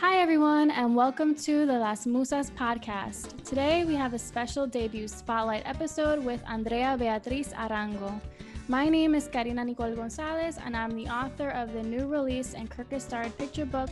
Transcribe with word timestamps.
Hi, 0.00 0.16
everyone, 0.16 0.70
and 0.70 0.96
welcome 0.96 1.34
to 1.44 1.66
the 1.66 1.78
Las 1.78 2.06
Musas 2.06 2.50
podcast. 2.52 3.44
Today, 3.44 3.84
we 3.84 3.94
have 3.94 4.14
a 4.14 4.18
special 4.18 4.66
debut 4.66 5.06
spotlight 5.06 5.62
episode 5.66 6.24
with 6.24 6.42
Andrea 6.48 6.96
Beatriz 6.98 7.52
Arango. 7.52 8.18
My 8.66 8.88
name 8.88 9.14
is 9.14 9.28
Karina 9.28 9.62
Nicole 9.62 9.94
Gonzalez, 9.94 10.56
and 10.64 10.74
I'm 10.74 10.96
the 10.96 11.06
author 11.06 11.50
of 11.50 11.74
the 11.74 11.82
new 11.82 12.06
release 12.06 12.54
and 12.54 12.70
Kirkus 12.70 13.02
starred 13.02 13.36
picture 13.36 13.66
book, 13.66 13.90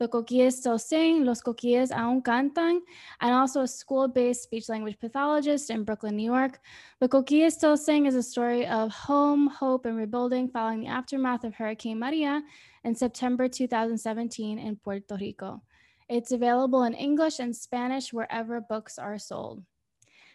The 0.00 0.08
Coquíes 0.08 0.52
Still 0.52 0.78
Sing, 0.78 1.26
Los 1.26 1.42
Coquíes 1.42 1.90
Aún 1.90 2.22
Cantan, 2.22 2.80
and 3.20 3.34
also 3.34 3.60
a 3.60 3.68
school 3.68 4.08
based 4.08 4.42
speech 4.42 4.70
language 4.70 4.98
pathologist 4.98 5.68
in 5.68 5.84
Brooklyn, 5.84 6.16
New 6.16 6.24
York. 6.24 6.58
The 7.00 7.08
Coquíes 7.08 7.52
Still 7.52 7.76
Sing 7.76 8.06
is 8.06 8.14
a 8.14 8.22
story 8.22 8.66
of 8.66 8.90
home, 8.90 9.48
hope, 9.48 9.84
and 9.84 9.98
rebuilding 9.98 10.48
following 10.48 10.80
the 10.80 10.86
aftermath 10.86 11.44
of 11.44 11.54
Hurricane 11.54 11.98
Maria 11.98 12.42
in 12.82 12.94
September 12.94 13.46
2017 13.46 14.58
in 14.58 14.76
Puerto 14.76 15.18
Rico. 15.20 15.60
It's 16.08 16.32
available 16.32 16.84
in 16.84 16.94
English 16.94 17.38
and 17.38 17.54
Spanish 17.54 18.10
wherever 18.10 18.58
books 18.58 18.98
are 18.98 19.18
sold. 19.18 19.62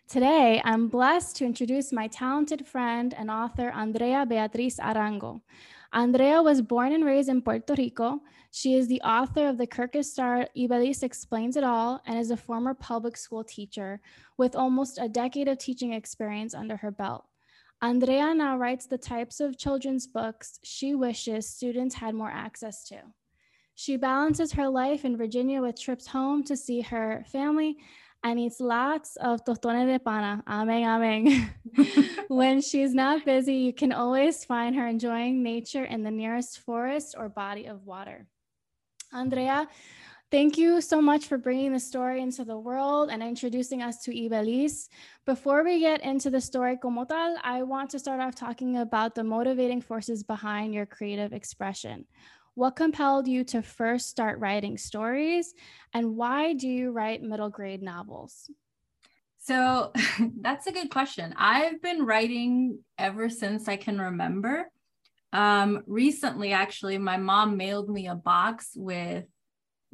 Today, 0.08 0.62
I'm 0.64 0.90
blessed 0.90 1.38
to 1.38 1.45
introduce 1.45 1.92
my 1.92 2.06
talented 2.06 2.68
friend 2.68 3.16
and 3.18 3.32
author, 3.32 3.72
Andrea 3.72 4.28
Beatriz 4.28 4.78
Arango. 4.78 5.42
Andrea 5.95 6.44
was 6.44 6.62
born 6.62 6.91
and 6.91 7.05
raised 7.05 7.30
in 7.30 7.41
Puerto 7.41 7.73
Rico. 7.73 8.20
She 8.52 8.76
is 8.76 8.90
the 8.90 9.02
author 9.02 9.48
of 9.48 9.58
the 9.58 9.66
Kirkus 9.66 10.12
Star 10.12 10.45
Iveliz 10.53 11.03
Explains 11.03 11.55
It 11.55 11.63
All 11.63 12.02
and 12.05 12.20
is 12.20 12.31
a 12.31 12.38
former 12.38 12.73
public 12.73 13.16
school 13.16 13.45
teacher 13.45 14.02
with 14.38 14.58
almost 14.58 15.00
a 15.02 15.08
decade 15.08 15.48
of 15.48 15.58
teaching 15.58 15.94
experience 15.94 16.53
under 16.53 16.76
her 16.76 16.91
belt. 16.91 17.23
Andrea 17.81 18.34
now 18.34 18.58
writes 18.58 18.88
the 18.88 18.98
types 18.98 19.39
of 19.39 19.58
children's 19.58 20.05
books 20.05 20.59
she 20.63 20.95
wishes 20.95 21.48
students 21.48 21.95
had 21.95 22.14
more 22.14 22.31
access 22.31 22.84
to. 22.89 22.98
She 23.75 23.95
balances 23.95 24.52
her 24.52 24.67
life 24.67 25.05
in 25.05 25.16
Virginia 25.16 25.61
with 25.61 25.80
trips 25.80 26.08
home 26.08 26.44
to 26.44 26.58
see 26.58 26.81
her 26.81 27.23
family 27.31 27.77
and 28.26 28.40
eats 28.40 28.59
lots 28.59 29.18
of 29.18 29.45
tostones 29.45 29.86
de 29.86 30.00
pana. 30.00 30.44
Amen, 30.48 30.84
amen. 30.84 31.54
when 32.28 32.59
she's 32.59 32.92
not 32.92 33.23
busy, 33.23 33.54
you 33.54 33.72
can 33.72 33.94
always 33.94 34.44
find 34.44 34.76
her 34.76 34.88
enjoying 34.88 35.44
nature 35.44 35.84
in 35.86 36.02
the 36.02 36.09
nearest 36.09 36.59
forest 36.62 37.14
or 37.16 37.30
body 37.30 37.67
of 37.67 37.86
water. 37.86 38.26
Andrea, 39.14 39.67
thank 40.32 40.58
you 40.58 40.82
so 40.82 41.00
much 41.00 41.28
for 41.28 41.38
bringing 41.38 41.72
the 41.72 41.80
story 41.80 42.20
into 42.20 42.44
the 42.44 42.58
world 42.58 43.12
and 43.12 43.22
introducing 43.22 43.84
us 43.84 44.02
to 44.06 44.12
Iveliz. 44.12 44.89
Before 45.28 45.64
we 45.64 45.80
get 45.80 46.02
into 46.02 46.32
the 46.32 46.42
story 46.42 46.78
como 46.78 47.06
tal, 47.06 47.38
I 47.44 47.62
want 47.62 47.92
to 47.92 48.00
start 48.00 48.22
off 48.22 48.34
talking 48.34 48.78
about 48.78 49.14
the 49.14 49.23
motivating 49.23 49.82
forces 49.82 50.23
behind 50.23 50.73
your 50.73 50.88
creative 50.88 51.32
expression. 51.32 52.06
What 52.56 52.78
compelled 52.78 53.28
you 53.28 53.44
to 53.45 53.61
first 53.61 54.09
start 54.09 54.39
writing 54.39 54.78
stories? 54.78 55.53
And 55.94 56.16
why 56.16 56.53
do 56.53 56.70
you 56.70 56.92
write 56.92 57.22
middle 57.22 57.50
grade 57.50 57.84
novels? 57.84 58.50
So 59.39 59.92
that's 60.42 60.66
a 60.66 60.72
good 60.72 60.89
question. 60.89 61.36
I've 61.38 61.81
been 61.81 62.06
writing 62.06 62.80
ever 62.98 63.30
since 63.30 63.67
I 63.67 63.76
can 63.76 64.00
remember. 64.00 64.70
Um, 65.33 65.83
recently, 65.86 66.53
actually, 66.53 66.98
my 66.98 67.17
mom 67.17 67.58
mailed 67.58 67.89
me 67.89 68.08
a 68.08 68.16
box 68.16 68.72
with 68.73 69.26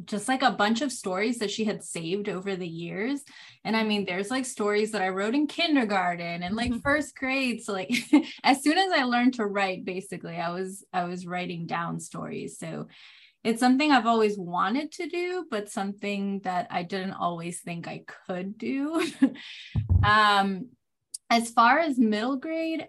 just 0.06 0.28
like 0.28 0.42
a 0.42 0.52
bunch 0.52 0.82
of 0.82 0.92
stories 0.92 1.40
that 1.40 1.52
she 1.52 1.64
had 1.64 1.84
saved 1.84 2.30
over 2.30 2.56
the 2.56 2.68
years. 2.68 3.24
And 3.64 3.76
I 3.76 3.84
mean, 3.84 4.06
there's 4.06 4.32
like 4.32 4.46
stories 4.46 4.92
that 4.92 5.02
I 5.02 5.10
wrote 5.10 5.36
in 5.36 5.48
kindergarten 5.48 6.44
and 6.44 6.56
like 6.56 6.72
mm-hmm. 6.72 6.80
first 6.80 7.16
grade. 7.16 7.64
So 7.64 7.74
like 7.74 7.92
as 8.44 8.64
soon 8.64 8.78
as 8.78 8.92
I 8.92 9.04
learned 9.04 9.36
to 9.36 9.46
write, 9.46 9.86
basically, 9.86 10.38
I 10.38 10.50
was 10.50 10.86
I 10.94 11.06
was 11.06 11.26
writing 11.26 11.68
down 11.68 12.00
stories. 12.00 12.58
So 12.58 12.88
it's 13.44 13.60
something 13.60 13.92
I've 13.92 14.06
always 14.06 14.38
wanted 14.38 14.92
to 14.94 15.08
do, 15.08 15.46
but 15.50 15.70
something 15.70 16.42
that 16.44 16.68
I 16.70 16.84
didn't 16.84 17.14
always 17.14 17.60
think 17.62 17.88
I 17.88 18.04
could 18.28 18.58
do. 18.58 19.04
um, 20.04 20.70
as 21.30 21.50
far 21.50 21.80
as 21.80 21.98
middle 21.98 22.36
grade, 22.36 22.88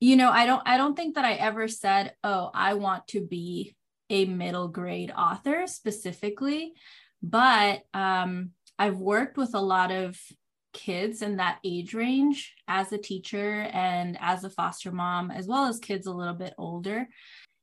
you 0.00 0.16
know, 0.16 0.30
I 0.30 0.46
don't 0.46 0.62
I 0.66 0.76
don't 0.78 0.96
think 0.96 1.14
that 1.14 1.24
I 1.24 1.34
ever 1.34 1.68
said, 1.68 2.14
"Oh, 2.24 2.50
I 2.54 2.74
want 2.74 3.06
to 3.08 3.24
be 3.24 3.76
a 4.10 4.26
middle 4.26 4.68
grade 4.68 5.12
author 5.16 5.66
specifically, 5.66 6.74
but 7.22 7.82
um, 7.94 8.50
I've 8.78 8.98
worked 8.98 9.36
with 9.36 9.54
a 9.54 9.60
lot 9.60 9.90
of 9.92 10.18
kids 10.72 11.22
in 11.22 11.36
that 11.36 11.58
age 11.64 11.94
range 11.94 12.54
as 12.68 12.92
a 12.92 12.98
teacher 12.98 13.62
and 13.72 14.16
as 14.20 14.44
a 14.44 14.50
foster 14.50 14.92
mom, 14.92 15.30
as 15.30 15.46
well 15.46 15.66
as 15.66 15.78
kids 15.78 16.06
a 16.06 16.12
little 16.12 16.34
bit 16.34 16.54
older. 16.58 17.08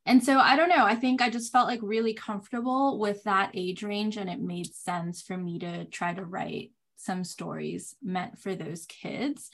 And 0.06 0.24
so 0.24 0.40
I 0.40 0.56
don't 0.56 0.69
know, 0.69 0.86
I 0.86 0.96
think 0.96 1.22
I 1.22 1.30
just 1.30 1.52
felt 1.52 1.68
like 1.68 1.81
really 1.84 2.13
comfortable 2.13 2.97
with 2.97 3.24
that 3.24 3.52
age 3.53 3.84
range, 3.84 4.16
and 4.16 4.30
it 4.30 4.40
made 4.40 4.74
sense 4.74 5.22
for 5.22 5.38
me 5.38 5.59
to 5.59 5.86
try 5.86 6.13
to 6.13 6.24
write 6.24 6.72
some 6.96 7.24
stories 7.24 7.96
meant 8.02 8.40
for 8.40 8.56
those 8.56 8.86
kids. 8.86 9.52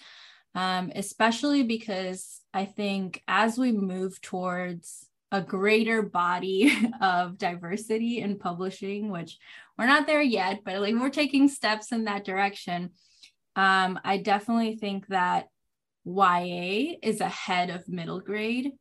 Um, 0.55 0.91
especially 0.95 1.63
because 1.63 2.41
I 2.53 2.65
think 2.65 3.23
as 3.27 3.57
we 3.57 3.71
move 3.71 4.21
towards 4.21 5.07
a 5.33 5.41
greater 5.41 6.03
body 6.03 6.71
of 7.01 7.37
diversity 7.37 8.19
in 8.19 8.37
publishing, 8.37 9.09
which 9.09 9.37
we're 9.77 9.87
not 9.87 10.05
there 10.05 10.21
yet, 10.21 10.61
but 10.63 10.79
like 10.79 10.93
we're 10.95 11.09
taking 11.09 11.49
steps 11.49 11.91
in 11.91 12.05
that 12.05 12.23
direction. 12.23 12.91
Um, 13.55 13.99
I 14.03 14.17
definitely 14.17 14.75
think 14.75 15.07
that 15.07 15.47
YA 16.05 16.97
is 17.01 17.19
ahead 17.19 17.71
of 17.71 17.89
middle 17.89 18.19
grade 18.19 18.71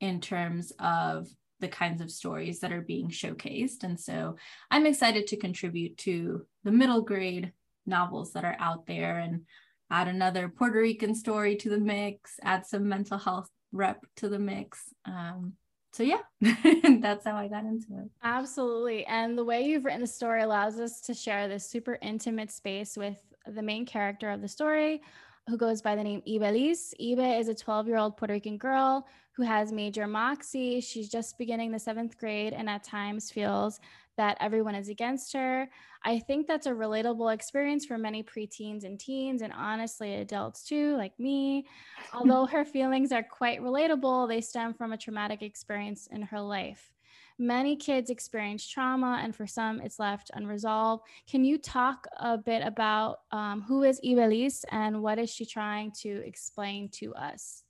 in 0.00 0.20
terms 0.20 0.72
of 0.80 1.28
the 1.60 1.68
kinds 1.68 2.00
of 2.00 2.10
stories 2.10 2.60
that 2.60 2.72
are 2.72 2.80
being 2.80 3.08
showcased. 3.08 3.84
And 3.84 4.00
so 4.00 4.36
I'm 4.70 4.86
excited 4.86 5.28
to 5.28 5.36
contribute 5.36 5.96
to 5.98 6.44
the 6.64 6.72
middle 6.72 7.02
grade 7.02 7.52
novels 7.86 8.32
that 8.32 8.44
are 8.44 8.56
out 8.58 8.86
there 8.86 9.18
and 9.18 9.42
add 9.90 10.08
another 10.08 10.48
Puerto 10.48 10.80
Rican 10.80 11.14
story 11.14 11.54
to 11.56 11.68
the 11.68 11.78
mix, 11.78 12.34
add 12.42 12.66
some 12.66 12.88
mental 12.88 13.18
health 13.18 13.48
rep 13.70 14.04
to 14.16 14.28
the 14.28 14.38
mix. 14.38 14.80
Um, 15.04 15.52
so 15.92 16.02
yeah 16.02 16.20
that's 17.00 17.24
how 17.24 17.36
i 17.36 17.48
got 17.48 17.64
into 17.64 17.86
it. 17.98 18.10
Absolutely. 18.22 19.04
And 19.06 19.36
the 19.36 19.44
way 19.44 19.62
you've 19.62 19.84
written 19.84 20.00
the 20.00 20.06
story 20.06 20.42
allows 20.42 20.78
us 20.78 21.00
to 21.02 21.14
share 21.14 21.48
this 21.48 21.68
super 21.68 21.98
intimate 22.02 22.50
space 22.50 22.96
with 22.96 23.18
the 23.46 23.62
main 23.62 23.86
character 23.86 24.30
of 24.30 24.40
the 24.42 24.48
story 24.48 25.02
who 25.48 25.56
goes 25.56 25.82
by 25.82 25.96
the 25.96 26.04
name 26.04 26.22
Iveliz. 26.28 26.94
Ibe 27.00 27.40
is 27.40 27.48
a 27.48 27.54
12 27.54 27.88
year 27.88 27.96
old 27.96 28.16
Puerto 28.16 28.34
Rican 28.34 28.56
girl 28.56 29.06
who 29.32 29.42
has 29.42 29.72
major 29.72 30.06
moxie. 30.06 30.80
She's 30.80 31.08
just 31.08 31.38
beginning 31.38 31.72
the 31.72 31.78
seventh 31.78 32.18
grade 32.18 32.52
and 32.52 32.68
at 32.68 32.84
times 32.84 33.30
feels 33.30 33.80
that 34.16 34.36
everyone 34.40 34.74
is 34.74 34.88
against 34.88 35.32
her. 35.32 35.68
I 36.04 36.18
think 36.18 36.46
that's 36.46 36.66
a 36.66 36.72
relatable 36.72 37.32
experience 37.32 37.86
for 37.86 37.96
many 37.96 38.22
preteens 38.22 38.84
and 38.84 39.00
teens, 39.00 39.40
and 39.40 39.52
honestly, 39.52 40.16
adults 40.16 40.62
too, 40.62 40.96
like 40.96 41.18
me. 41.18 41.66
Although 42.12 42.44
her 42.46 42.64
feelings 42.64 43.12
are 43.12 43.22
quite 43.22 43.62
relatable, 43.62 44.28
they 44.28 44.42
stem 44.42 44.74
from 44.74 44.92
a 44.92 44.98
traumatic 44.98 45.40
experience 45.42 46.06
in 46.08 46.22
her 46.22 46.40
life. 46.40 46.92
Many 47.40 47.74
kids 47.74 48.10
experience 48.10 48.68
trauma, 48.68 49.18
and 49.24 49.34
for 49.34 49.46
some, 49.46 49.80
it's 49.80 49.98
left 49.98 50.30
unresolved. 50.34 51.04
Can 51.26 51.42
you 51.42 51.56
talk 51.56 52.06
a 52.18 52.36
bit 52.36 52.62
about 52.62 53.20
um, 53.32 53.62
who 53.62 53.82
is 53.82 53.98
Iveliz 54.04 54.62
and 54.70 55.02
what 55.02 55.18
is 55.18 55.30
she 55.30 55.46
trying 55.46 55.90
to 56.02 56.22
explain 56.26 56.90
to 56.90 57.14
us? 57.14 57.62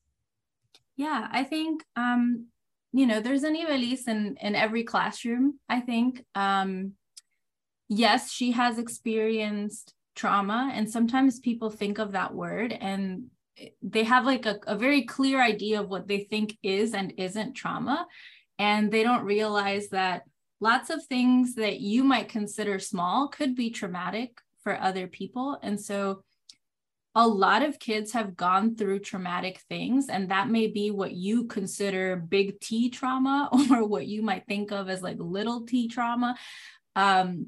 Yeah, 0.97 1.29
I 1.31 1.45
think 1.45 1.85
um, 1.95 2.47
you 2.93 3.07
know, 3.07 3.21
there's 3.21 3.45
an 3.45 3.55
Iveliz 3.55 4.09
in 4.09 4.37
in 4.41 4.57
every 4.57 4.83
classroom. 4.83 5.61
I 5.69 5.79
think. 5.79 6.25
Um, 6.35 6.95
yes, 7.89 8.33
she 8.33 8.51
has 8.51 8.77
experienced 8.77 9.95
trauma, 10.17 10.73
and 10.75 10.91
sometimes 10.91 11.39
people 11.39 11.71
think 11.71 11.99
of 11.99 12.11
that 12.11 12.35
word 12.35 12.73
and 12.73 13.31
they 13.83 14.05
have 14.05 14.25
like 14.25 14.47
a, 14.47 14.59
a 14.67 14.77
very 14.77 15.03
clear 15.03 15.41
idea 15.41 15.81
of 15.81 15.89
what 15.89 16.09
they 16.09 16.21
think 16.21 16.57
is 16.63 16.95
and 16.95 17.13
isn't 17.19 17.55
trauma, 17.55 18.07
and 18.60 18.92
they 18.92 19.03
don't 19.03 19.24
realize 19.24 19.89
that 19.89 20.24
lots 20.60 20.91
of 20.91 21.04
things 21.07 21.54
that 21.54 21.80
you 21.80 22.04
might 22.04 22.28
consider 22.28 22.78
small 22.78 23.27
could 23.28 23.57
be 23.57 23.71
traumatic 23.71 24.39
for 24.62 24.78
other 24.78 25.07
people, 25.07 25.59
and 25.62 25.80
so 25.80 26.22
a 27.15 27.27
lot 27.27 27.62
of 27.62 27.78
kids 27.78 28.12
have 28.12 28.36
gone 28.36 28.77
through 28.77 28.98
traumatic 29.01 29.60
things, 29.68 30.09
and 30.10 30.30
that 30.30 30.51
may 30.51 30.66
be 30.66 30.91
what 30.91 31.12
you 31.12 31.47
consider 31.47 32.16
big 32.16 32.60
T 32.60 32.91
trauma 32.91 33.48
or 33.71 33.86
what 33.86 34.07
you 34.07 34.22
might 34.22 34.47
think 34.47 34.71
of 34.72 34.91
as 34.91 35.03
like 35.03 35.16
little 35.18 35.63
t 35.63 35.89
trauma. 35.89 36.36
Um, 36.95 37.47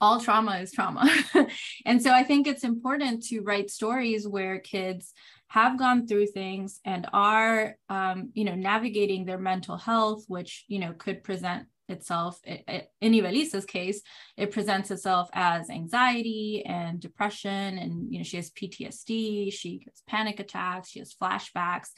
all 0.00 0.20
trauma 0.20 0.58
is 0.58 0.72
trauma. 0.72 1.08
and 1.86 2.02
so 2.02 2.10
I 2.10 2.24
think 2.24 2.46
it's 2.46 2.64
important 2.64 3.22
to 3.26 3.40
write 3.40 3.70
stories 3.70 4.26
where 4.26 4.58
kids 4.58 5.12
have 5.54 5.78
gone 5.78 6.04
through 6.04 6.26
things 6.26 6.80
and 6.84 7.06
are 7.12 7.76
um, 7.88 8.30
you 8.34 8.44
know 8.44 8.56
navigating 8.56 9.24
their 9.24 9.38
mental 9.38 9.76
health 9.76 10.24
which 10.26 10.64
you 10.66 10.80
know 10.80 10.92
could 10.92 11.22
present 11.22 11.68
itself 11.88 12.40
in 12.44 13.12
Iveliz's 13.14 13.64
case 13.64 14.00
it 14.36 14.50
presents 14.50 14.90
itself 14.90 15.28
as 15.32 15.70
anxiety 15.70 16.64
and 16.66 16.98
depression 16.98 17.78
and 17.78 18.12
you 18.12 18.18
know 18.18 18.24
she 18.24 18.36
has 18.36 18.50
PTSD 18.50 19.52
she 19.52 19.78
gets 19.84 20.02
panic 20.08 20.40
attacks 20.40 20.88
she 20.90 20.98
has 20.98 21.14
flashbacks. 21.14 21.90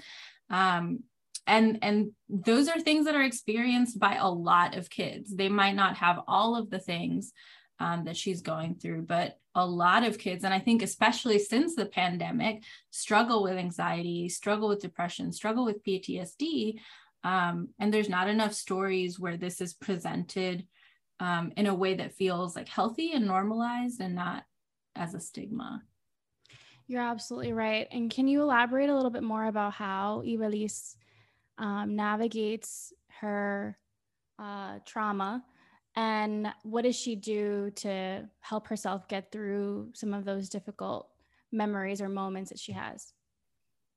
Um, 0.50 1.04
and 1.46 1.78
and 1.80 2.10
those 2.28 2.68
are 2.68 2.80
things 2.80 3.06
that 3.06 3.14
are 3.14 3.22
experienced 3.22 3.98
by 3.98 4.16
a 4.16 4.28
lot 4.28 4.76
of 4.76 4.90
kids. 4.90 5.34
They 5.34 5.48
might 5.48 5.76
not 5.76 5.96
have 5.98 6.18
all 6.26 6.56
of 6.56 6.68
the 6.70 6.80
things 6.80 7.32
um, 7.78 8.04
that 8.04 8.16
she's 8.16 8.42
going 8.42 8.74
through 8.74 9.02
but 9.02 9.38
a 9.56 9.66
lot 9.66 10.04
of 10.04 10.18
kids 10.18 10.44
and 10.44 10.54
i 10.54 10.58
think 10.58 10.82
especially 10.82 11.38
since 11.38 11.74
the 11.74 11.86
pandemic 11.86 12.62
struggle 12.90 13.42
with 13.42 13.56
anxiety 13.56 14.28
struggle 14.28 14.68
with 14.68 14.80
depression 14.80 15.32
struggle 15.32 15.64
with 15.64 15.82
ptsd 15.82 16.78
um, 17.24 17.70
and 17.80 17.92
there's 17.92 18.08
not 18.08 18.28
enough 18.28 18.54
stories 18.54 19.18
where 19.18 19.36
this 19.36 19.60
is 19.60 19.74
presented 19.74 20.64
um, 21.18 21.52
in 21.56 21.66
a 21.66 21.74
way 21.74 21.94
that 21.94 22.14
feels 22.14 22.54
like 22.54 22.68
healthy 22.68 23.12
and 23.12 23.26
normalized 23.26 24.00
and 24.00 24.14
not 24.14 24.44
as 24.94 25.12
a 25.12 25.18
stigma. 25.18 25.82
You're 26.86 27.02
absolutely 27.02 27.52
right 27.52 27.88
and 27.90 28.08
can 28.08 28.28
you 28.28 28.42
elaborate 28.42 28.90
a 28.90 28.94
little 28.94 29.10
bit 29.10 29.24
more 29.24 29.46
about 29.46 29.72
how 29.72 30.22
Iveliz 30.24 30.94
um, 31.58 31.96
navigates 31.96 32.92
her 33.20 33.76
uh, 34.38 34.78
trauma 34.84 35.42
and 35.96 36.48
what 36.62 36.82
does 36.82 36.96
she 36.96 37.16
do 37.16 37.70
to 37.76 38.28
help 38.40 38.68
herself 38.68 39.08
get 39.08 39.32
through 39.32 39.90
some 39.94 40.12
of 40.12 40.24
those 40.24 40.48
difficult 40.48 41.08
memories 41.52 42.00
or 42.00 42.08
moments 42.08 42.50
that 42.50 42.58
she 42.58 42.72
has 42.72 43.12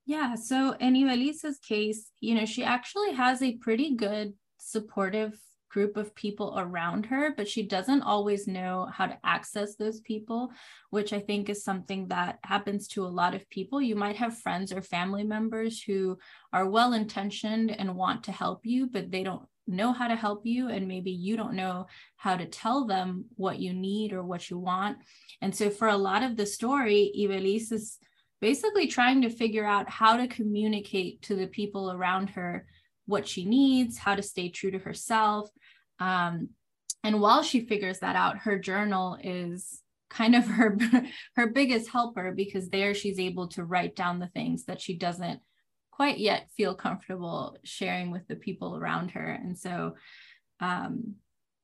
yeah 0.06 0.36
so 0.36 0.76
in 0.80 0.96
Iveliz's 0.96 1.60
case 1.60 2.12
you 2.20 2.36
know 2.36 2.46
she 2.46 2.64
actually 2.64 3.14
has 3.14 3.42
a 3.42 3.58
pretty 3.58 3.96
good 3.96 4.34
supportive 4.58 5.40
group 5.70 5.98
of 5.98 6.14
people 6.16 6.56
around 6.58 7.06
her, 7.06 7.34
but 7.36 7.48
she 7.48 7.64
doesn't 7.64 8.02
always 8.02 8.48
know 8.48 8.90
how 8.92 9.06
to 9.06 9.18
access 9.24 9.76
those 9.76 10.02
people, 10.02 10.52
which 10.90 11.14
I 11.14 11.20
think 11.20 11.48
is 11.48 11.64
something 11.64 12.08
that 12.08 12.40
happens 12.44 12.88
to 12.90 13.06
a 13.06 13.08
lot 13.08 13.36
of 13.36 13.50
people. 13.50 13.82
You 13.82 13.96
might 13.96 14.18
have 14.18 14.40
friends 14.40 14.74
or 14.74 14.82
family 14.82 15.24
members 15.24 15.82
who 15.82 16.18
are 16.52 16.70
well 16.70 16.94
intentioned 16.94 17.72
and 17.72 17.96
want 17.96 18.24
to 18.26 18.32
help 18.32 18.66
you, 18.66 18.88
but 18.88 19.12
they 19.12 19.24
don't 19.24 19.48
know 19.70 19.94
how 19.94 20.08
to 20.08 20.16
help 20.16 20.46
you 20.46 20.70
and 20.70 20.88
maybe 20.88 21.12
you 21.12 21.38
don't 21.38 21.54
know 21.54 21.86
how 22.18 22.36
to 22.36 22.46
tell 22.46 22.86
them 22.86 23.26
what 23.36 23.60
you 23.60 23.74
need 23.74 24.14
or 24.14 24.24
what 24.24 24.50
you 24.50 24.58
want 24.58 24.98
and 25.42 25.56
so 25.56 25.70
for 25.70 25.88
a 25.88 25.98
lot 25.98 26.24
of 26.24 26.36
the 26.36 26.46
story 26.46 27.14
Iveliz 27.18 27.72
is 27.72 27.98
basically 28.42 28.88
trying 28.88 29.22
to 29.22 29.30
figure 29.30 29.66
out 29.66 29.90
how 29.90 30.18
to 30.18 30.28
communicate 30.28 31.22
to 31.24 31.36
the 31.36 31.48
people 31.48 31.92
around 31.92 32.32
her 32.32 32.66
what 33.06 33.28
she 33.28 33.44
needs, 33.44 33.98
how 33.98 34.16
to 34.16 34.22
stay 34.22 34.50
true 34.50 34.72
to 34.72 34.80
herself. 34.80 35.50
Um, 36.00 36.50
and 37.04 37.20
while 37.20 37.44
she 37.44 37.66
figures 37.66 38.00
that 38.00 38.16
out, 38.16 38.40
her 38.40 38.60
journal 38.60 39.18
is 39.22 39.82
kind 40.10 40.36
of 40.36 40.46
her 40.46 40.78
her 41.36 41.48
biggest 41.48 41.90
helper 41.90 42.32
because 42.36 42.70
there 42.70 42.94
she's 42.94 43.20
able 43.20 43.48
to 43.48 43.64
write 43.64 43.96
down 43.96 44.20
the 44.20 44.28
things 44.28 44.66
that 44.66 44.82
she 44.82 44.98
doesn't 44.98 45.40
quite 46.00 46.18
yet 46.18 46.48
feel 46.56 46.74
comfortable 46.74 47.58
sharing 47.66 48.10
with 48.10 48.26
the 48.30 48.38
people 48.38 48.78
around 48.78 49.12
her. 49.12 49.32
And 49.44 49.60
so 49.60 49.96
um, 50.62 51.16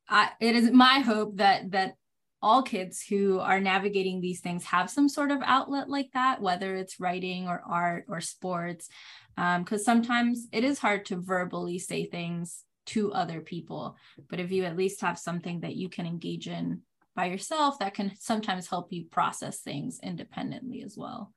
I, 0.10 0.32
it 0.42 0.58
is 0.58 0.72
my 0.72 1.00
hope 1.00 1.38
that 1.38 1.72
that 1.72 1.94
all 2.42 2.62
kids 2.62 3.02
who 3.02 3.40
are 3.40 3.62
navigating 3.62 4.20
these 4.20 4.42
things 4.42 4.66
have 4.66 4.90
some 4.90 5.08
sort 5.08 5.32
of 5.32 5.40
outlet 5.46 5.90
like 5.90 6.10
that, 6.14 6.42
whether 6.42 6.76
it's 6.76 7.00
writing 7.00 7.48
or 7.48 7.64
art 7.66 8.06
or 8.10 8.20
sports, 8.20 8.90
because 9.38 9.82
um, 9.82 9.86
sometimes 9.86 10.48
it 10.52 10.66
is 10.66 10.80
hard 10.80 11.06
to 11.06 11.16
verbally 11.16 11.80
say 11.80 12.06
things 12.06 12.66
to 12.88 13.14
other 13.14 13.40
people. 13.40 13.96
But 14.30 14.42
if 14.42 14.52
you 14.52 14.66
at 14.66 14.76
least 14.76 15.00
have 15.00 15.18
something 15.18 15.62
that 15.62 15.78
you 15.78 15.88
can 15.88 16.06
engage 16.06 16.50
in 16.50 16.82
by 17.16 17.28
yourself, 17.28 17.80
that 17.80 17.94
can 17.94 18.12
sometimes 18.20 18.68
help 18.68 18.92
you 18.92 19.06
process 19.06 19.62
things 19.62 20.02
independently 20.04 20.84
as 20.84 20.98
well. 20.98 21.32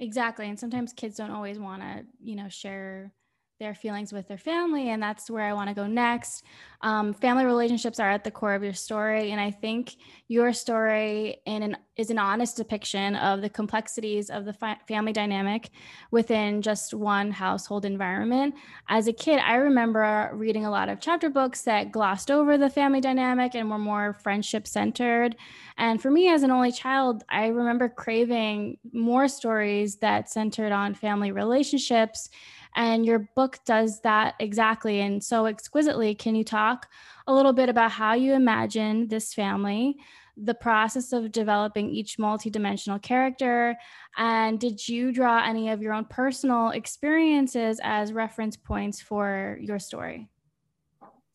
Exactly. 0.00 0.48
And 0.48 0.58
sometimes 0.58 0.92
kids 0.94 1.16
don't 1.16 1.30
always 1.30 1.60
want 1.60 1.82
to, 1.82 2.06
you 2.22 2.36
know, 2.36 2.48
share 2.48 3.12
their 3.60 3.74
feelings 3.74 4.10
with 4.10 4.26
their 4.26 4.38
family. 4.38 4.88
And 4.88 5.02
that's 5.02 5.30
where 5.30 5.44
I 5.44 5.52
want 5.52 5.68
to 5.68 5.74
go 5.74 5.86
next. 5.86 6.44
Um, 6.80 7.12
family 7.12 7.44
relationships 7.44 8.00
are 8.00 8.10
at 8.10 8.24
the 8.24 8.30
core 8.30 8.54
of 8.54 8.64
your 8.64 8.72
story. 8.72 9.32
And 9.32 9.40
I 9.40 9.50
think 9.50 9.96
your 10.28 10.54
story 10.54 11.42
an, 11.46 11.76
is 11.96 12.08
an 12.08 12.18
honest 12.18 12.56
depiction 12.56 13.16
of 13.16 13.42
the 13.42 13.50
complexities 13.50 14.30
of 14.30 14.46
the 14.46 14.54
fi- 14.54 14.78
family 14.88 15.12
dynamic 15.12 15.68
within 16.10 16.62
just 16.62 16.94
one 16.94 17.30
household 17.30 17.84
environment. 17.84 18.54
As 18.88 19.08
a 19.08 19.12
kid, 19.12 19.38
I 19.40 19.56
remember 19.56 20.30
reading 20.32 20.64
a 20.64 20.70
lot 20.70 20.88
of 20.88 20.98
chapter 20.98 21.28
books 21.28 21.60
that 21.62 21.92
glossed 21.92 22.30
over 22.30 22.56
the 22.56 22.70
family 22.70 23.02
dynamic 23.02 23.54
and 23.54 23.70
were 23.70 23.78
more 23.78 24.14
friendship 24.14 24.66
centered. 24.66 25.36
And 25.76 26.00
for 26.00 26.10
me, 26.10 26.30
as 26.30 26.42
an 26.42 26.50
only 26.50 26.72
child, 26.72 27.24
I 27.28 27.48
remember 27.48 27.90
craving 27.90 28.78
more 28.94 29.28
stories 29.28 29.96
that 29.96 30.30
centered 30.30 30.72
on 30.72 30.94
family 30.94 31.30
relationships 31.30 32.30
and 32.74 33.04
your 33.04 33.30
book 33.34 33.58
does 33.64 34.00
that 34.00 34.34
exactly 34.38 35.00
and 35.00 35.22
so 35.22 35.46
exquisitely. 35.46 36.14
Can 36.14 36.34
you 36.34 36.44
talk 36.44 36.88
a 37.26 37.34
little 37.34 37.52
bit 37.52 37.68
about 37.68 37.90
how 37.92 38.14
you 38.14 38.34
imagine 38.34 39.08
this 39.08 39.34
family, 39.34 39.96
the 40.36 40.54
process 40.54 41.12
of 41.12 41.32
developing 41.32 41.90
each 41.90 42.18
multidimensional 42.18 43.00
character, 43.02 43.76
and 44.16 44.58
did 44.58 44.88
you 44.88 45.12
draw 45.12 45.44
any 45.44 45.70
of 45.70 45.82
your 45.82 45.92
own 45.92 46.04
personal 46.06 46.70
experiences 46.70 47.80
as 47.82 48.12
reference 48.12 48.56
points 48.56 49.00
for 49.00 49.58
your 49.60 49.78
story? 49.78 50.28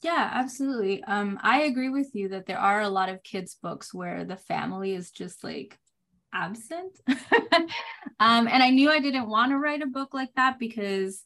Yeah, 0.02 0.30
absolutely. 0.34 1.04
Um, 1.06 1.40
I 1.42 1.62
agree 1.62 1.90
with 1.90 2.14
you 2.14 2.30
that 2.30 2.46
there 2.46 2.60
are 2.60 2.82
a 2.82 2.90
lot 2.90 3.10
of 3.10 3.24
kids' 3.24 3.56
books 3.56 3.94
where 3.94 4.24
the 4.24 4.38
family 4.38 4.94
is 4.94 5.10
just 5.10 5.44
like 5.44 5.80
absent. 6.36 7.00
um, 8.20 8.48
and 8.48 8.62
I 8.62 8.70
knew 8.70 8.90
I 8.90 9.00
didn't 9.00 9.30
want 9.30 9.52
to 9.52 9.58
write 9.58 9.82
a 9.82 9.88
book 9.88 10.14
like 10.14 10.34
that 10.36 10.60
because, 10.60 11.24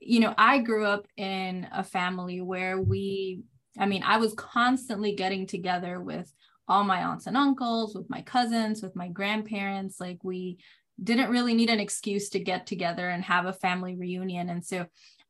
you 0.00 0.20
know, 0.20 0.34
I 0.36 0.58
grew 0.58 0.84
up 0.84 1.06
in 1.16 1.68
a 1.72 1.84
family 1.84 2.40
where 2.40 2.80
we, 2.80 3.42
I 3.78 3.86
mean, 3.86 4.02
I 4.02 4.16
was 4.16 4.34
constantly 4.34 5.14
getting 5.14 5.46
together 5.46 6.00
with 6.00 6.32
all 6.68 6.82
my 6.82 7.02
aunts 7.02 7.26
and 7.26 7.36
uncles, 7.36 7.94
with 7.94 8.08
my 8.10 8.22
cousins, 8.22 8.82
with 8.82 8.96
my 8.96 9.08
grandparents. 9.08 10.00
Like 10.00 10.18
we 10.24 10.58
didn't 11.02 11.30
really 11.30 11.54
need 11.54 11.70
an 11.70 11.80
excuse 11.80 12.30
to 12.30 12.40
get 12.40 12.66
together 12.66 13.08
and 13.08 13.22
have 13.24 13.46
a 13.46 13.52
family 13.52 13.94
reunion. 13.94 14.48
And 14.48 14.64
so 14.64 14.86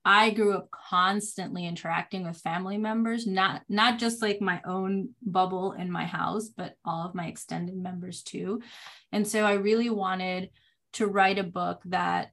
I 0.09 0.31
grew 0.31 0.55
up 0.55 0.71
constantly 0.71 1.67
interacting 1.67 2.25
with 2.25 2.37
family 2.37 2.79
members, 2.79 3.27
not 3.27 3.63
not 3.69 3.99
just 3.99 4.23
like 4.23 4.41
my 4.41 4.63
own 4.65 5.09
bubble 5.21 5.73
in 5.73 5.91
my 5.91 6.05
house, 6.05 6.49
but 6.49 6.75
all 6.85 7.09
of 7.09 7.17
my 7.17 7.27
extended 7.27 7.77
members 7.77 8.23
too. 8.23 8.63
And 9.11 9.27
so 9.27 9.45
I 9.45 9.55
really 9.55 9.91
wanted 9.91 10.51
to 10.93 11.09
write 11.09 11.41
a 11.41 11.43
book 11.43 11.83
that 11.87 12.31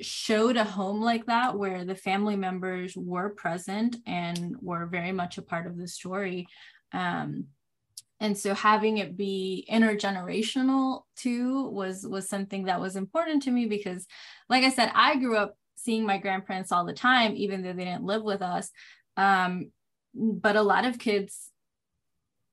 showed 0.00 0.56
a 0.56 0.64
home 0.64 1.02
like 1.02 1.26
that 1.26 1.58
where 1.58 1.84
the 1.84 1.94
family 1.94 2.34
members 2.34 2.96
were 2.96 3.28
present 3.28 3.96
and 4.06 4.56
were 4.62 4.86
very 4.86 5.12
much 5.12 5.36
a 5.36 5.42
part 5.42 5.66
of 5.66 5.76
the 5.76 5.88
story. 5.88 6.46
Um, 6.92 7.48
and 8.20 8.38
so 8.38 8.54
having 8.54 8.98
it 8.98 9.18
be 9.18 9.68
intergenerational 9.70 11.02
too 11.14 11.68
was 11.68 12.06
was 12.06 12.26
something 12.26 12.64
that 12.64 12.80
was 12.80 12.96
important 12.96 13.42
to 13.42 13.50
me 13.50 13.66
because 13.66 14.06
like 14.48 14.62
i 14.62 14.70
said 14.70 14.90
i 14.94 15.16
grew 15.16 15.36
up 15.36 15.56
seeing 15.82 16.06
my 16.06 16.18
grandparents 16.18 16.72
all 16.72 16.84
the 16.84 16.92
time, 16.92 17.34
even 17.36 17.62
though 17.62 17.72
they 17.72 17.84
didn't 17.84 18.04
live 18.04 18.22
with 18.22 18.42
us. 18.42 18.70
Um, 19.16 19.70
but 20.14 20.56
a 20.56 20.62
lot 20.62 20.84
of 20.84 20.98
kids, 20.98 21.50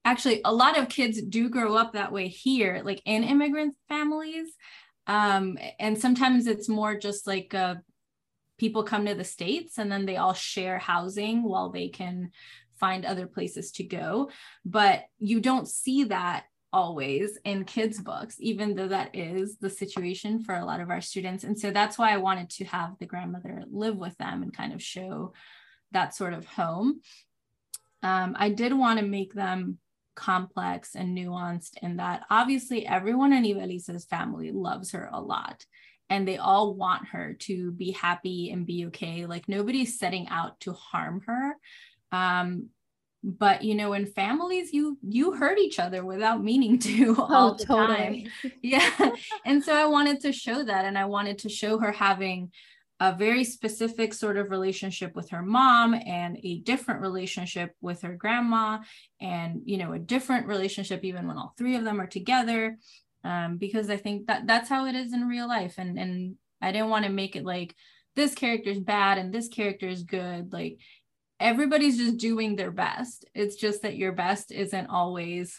actually, 0.06 0.42
a 0.46 0.54
lot 0.54 0.78
of 0.78 0.90
kids 0.90 1.22
do 1.22 1.50
grow 1.50 1.76
up 1.76 1.94
that 1.94 2.12
way 2.12 2.28
here, 2.28 2.82
like 2.84 3.02
in 3.06 3.24
immigrant 3.24 3.76
families. 3.88 4.48
Um, 5.08 5.58
and 5.80 5.98
sometimes 5.98 6.48
it's 6.48 6.70
more 6.70 6.98
just 6.98 7.26
like 7.26 7.54
uh, 7.54 7.76
people 8.58 8.84
come 8.84 9.06
to 9.06 9.16
the 9.16 9.24
States 9.24 9.78
and 9.78 9.92
then 9.92 10.06
they 10.06 10.18
all 10.18 10.34
share 10.34 10.78
housing 10.78 11.44
while 11.44 11.70
they 11.70 11.90
can 11.90 12.32
find 12.80 13.06
other 13.06 13.28
places 13.28 13.72
to 13.74 13.84
go. 13.84 14.30
But 14.66 15.04
you 15.18 15.42
don't 15.42 15.68
see 15.68 16.06
that 16.06 16.46
always 16.72 17.38
in 17.46 17.66
kids 17.66 18.00
books 18.00 18.36
even 18.40 18.76
though 18.76 18.88
that 18.88 19.16
is 19.16 19.58
the 19.58 19.70
situation 19.70 20.44
for 20.44 20.56
a 20.56 20.66
lot 20.66 20.80
of 20.80 20.90
our 20.90 21.02
students. 21.02 21.44
And 21.44 21.58
so 21.58 21.72
that's 21.72 21.98
why 21.98 22.14
i 22.14 22.18
wanted 22.18 22.50
to 22.52 22.66
have 22.66 22.98
the 23.00 23.06
grandmother 23.06 23.64
live 23.72 23.98
with 23.98 24.18
them 24.18 24.44
and 24.44 24.56
kind 24.56 24.74
of 24.74 24.82
show 24.82 25.34
that 25.92 26.16
sort 26.16 26.34
of 26.34 26.46
home. 26.46 27.02
Um, 28.04 28.36
i 28.40 28.50
did 28.50 28.74
want 28.74 29.00
to 29.00 29.06
make 29.06 29.34
them 29.34 29.80
complex 30.16 30.96
and 30.96 31.18
nuanced 31.18 31.78
in 31.82 31.96
that 31.98 32.24
obviously 32.30 32.86
everyone 32.86 33.32
in 33.32 33.46
Iveliz's 33.46 34.04
family 34.04 34.52
loves 34.52 34.92
her 34.92 35.10
a 35.14 35.22
lot 35.22 35.66
and 36.10 36.28
they 36.28 36.38
all 36.38 36.74
want 36.74 37.08
her 37.08 37.34
to 37.40 37.72
be 37.72 37.92
happy 37.92 38.52
and 38.52 38.66
be 38.66 38.88
okay. 38.88 39.26
Like 39.26 39.48
nobody's 39.48 40.00
setting 40.00 40.28
out 40.30 40.60
to 40.62 40.74
harm 40.74 41.22
her. 41.28 41.54
Um, 42.12 42.70
but 43.24 43.64
you 43.64 43.76
know 43.76 43.94
in 43.94 44.06
families 44.06 44.72
you 44.72 44.98
you 45.02 45.34
hurt 45.34 45.60
each 45.60 45.80
other 45.80 46.06
without 46.06 46.44
meaning 46.44 46.80
to 46.80 47.16
oh, 47.20 47.28
all 47.30 47.56
the 47.56 47.66
totally. 47.66 48.30
time 48.44 48.52
yeah. 48.62 49.12
And 49.46 49.64
so 49.64 49.76
i 49.76 49.86
wanted 49.86 50.22
to 50.22 50.32
show 50.32 50.64
that 50.64 50.86
and 50.86 50.98
i 50.98 51.06
wanted 51.06 51.40
to 51.40 51.50
show 51.50 51.80
her 51.80 51.92
having 51.92 52.52
a 53.02 53.16
very 53.16 53.44
specific 53.44 54.14
sort 54.14 54.36
of 54.38 54.50
relationship 54.50 55.16
with 55.16 55.30
her 55.30 55.42
mom 55.42 55.94
and 55.94 56.38
a 56.44 56.60
different 56.60 57.02
relationship 57.02 57.74
with 57.82 58.02
her 58.02 58.16
grandma 58.16 58.80
and 59.22 59.62
you 59.66 59.78
know 59.78 59.94
a 59.94 60.00
different 60.00 60.48
relationship 60.48 61.04
even 61.04 61.28
when 61.28 61.38
all 61.38 61.54
three 61.58 61.76
of 61.76 61.84
them 61.84 62.00
are 62.00 62.08
together 62.08 62.78
um, 63.26 63.58
because 63.58 63.90
i 63.90 63.98
think 63.98 64.28
that 64.28 64.48
that's 64.48 64.70
how 64.70 64.86
it 64.86 64.96
is 64.96 65.14
in 65.14 65.28
real 65.28 65.48
life. 65.48 65.76
And 65.78 66.00
and 66.00 66.36
i 66.62 66.72
didn't 66.72 66.90
want 66.90 67.06
to 67.06 67.12
make 67.12 67.36
it 67.36 67.44
like 67.44 67.76
this 68.16 68.34
character 68.34 68.70
is 68.70 68.80
bad 68.80 69.18
and 69.18 69.34
this 69.34 69.48
character 69.48 69.88
is 69.88 70.04
good 70.04 70.52
like 70.52 70.80
everybody's 71.40 71.98
just 71.98 72.18
doing 72.18 72.56
their 72.56 72.72
best 72.72 73.26
it's 73.34 73.56
just 73.56 73.82
that 73.82 73.96
your 73.96 74.12
best 74.12 74.52
isn't 74.52 74.88
always 74.88 75.58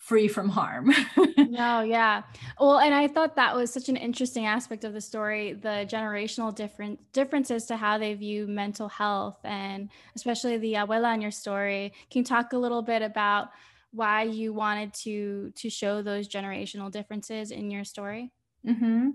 free 0.00 0.28
from 0.28 0.48
harm. 0.48 0.92
no, 1.36 1.82
yeah. 1.82 2.22
Well, 2.58 2.78
and 2.78 2.92
I 2.92 3.06
thought 3.06 3.36
that 3.36 3.54
was 3.54 3.70
such 3.70 3.88
an 3.88 3.96
interesting 3.96 4.46
aspect 4.46 4.82
of 4.84 4.94
the 4.94 5.00
story, 5.00 5.52
the 5.52 5.86
generational 5.88 6.54
different 6.54 6.98
differences 7.12 7.66
to 7.66 7.76
how 7.76 7.98
they 7.98 8.14
view 8.14 8.46
mental 8.46 8.88
health 8.88 9.38
and 9.44 9.90
especially 10.16 10.56
the 10.56 10.72
abuela 10.74 11.14
in 11.14 11.20
your 11.20 11.30
story. 11.30 11.92
Can 12.10 12.20
you 12.20 12.24
talk 12.24 12.54
a 12.54 12.58
little 12.58 12.82
bit 12.82 13.02
about 13.02 13.50
why 13.92 14.22
you 14.22 14.52
wanted 14.52 14.94
to 14.94 15.52
to 15.56 15.68
show 15.68 16.00
those 16.00 16.28
generational 16.28 16.90
differences 16.90 17.50
in 17.50 17.70
your 17.70 17.84
story? 17.84 18.32
Mm-hmm. 18.66 19.10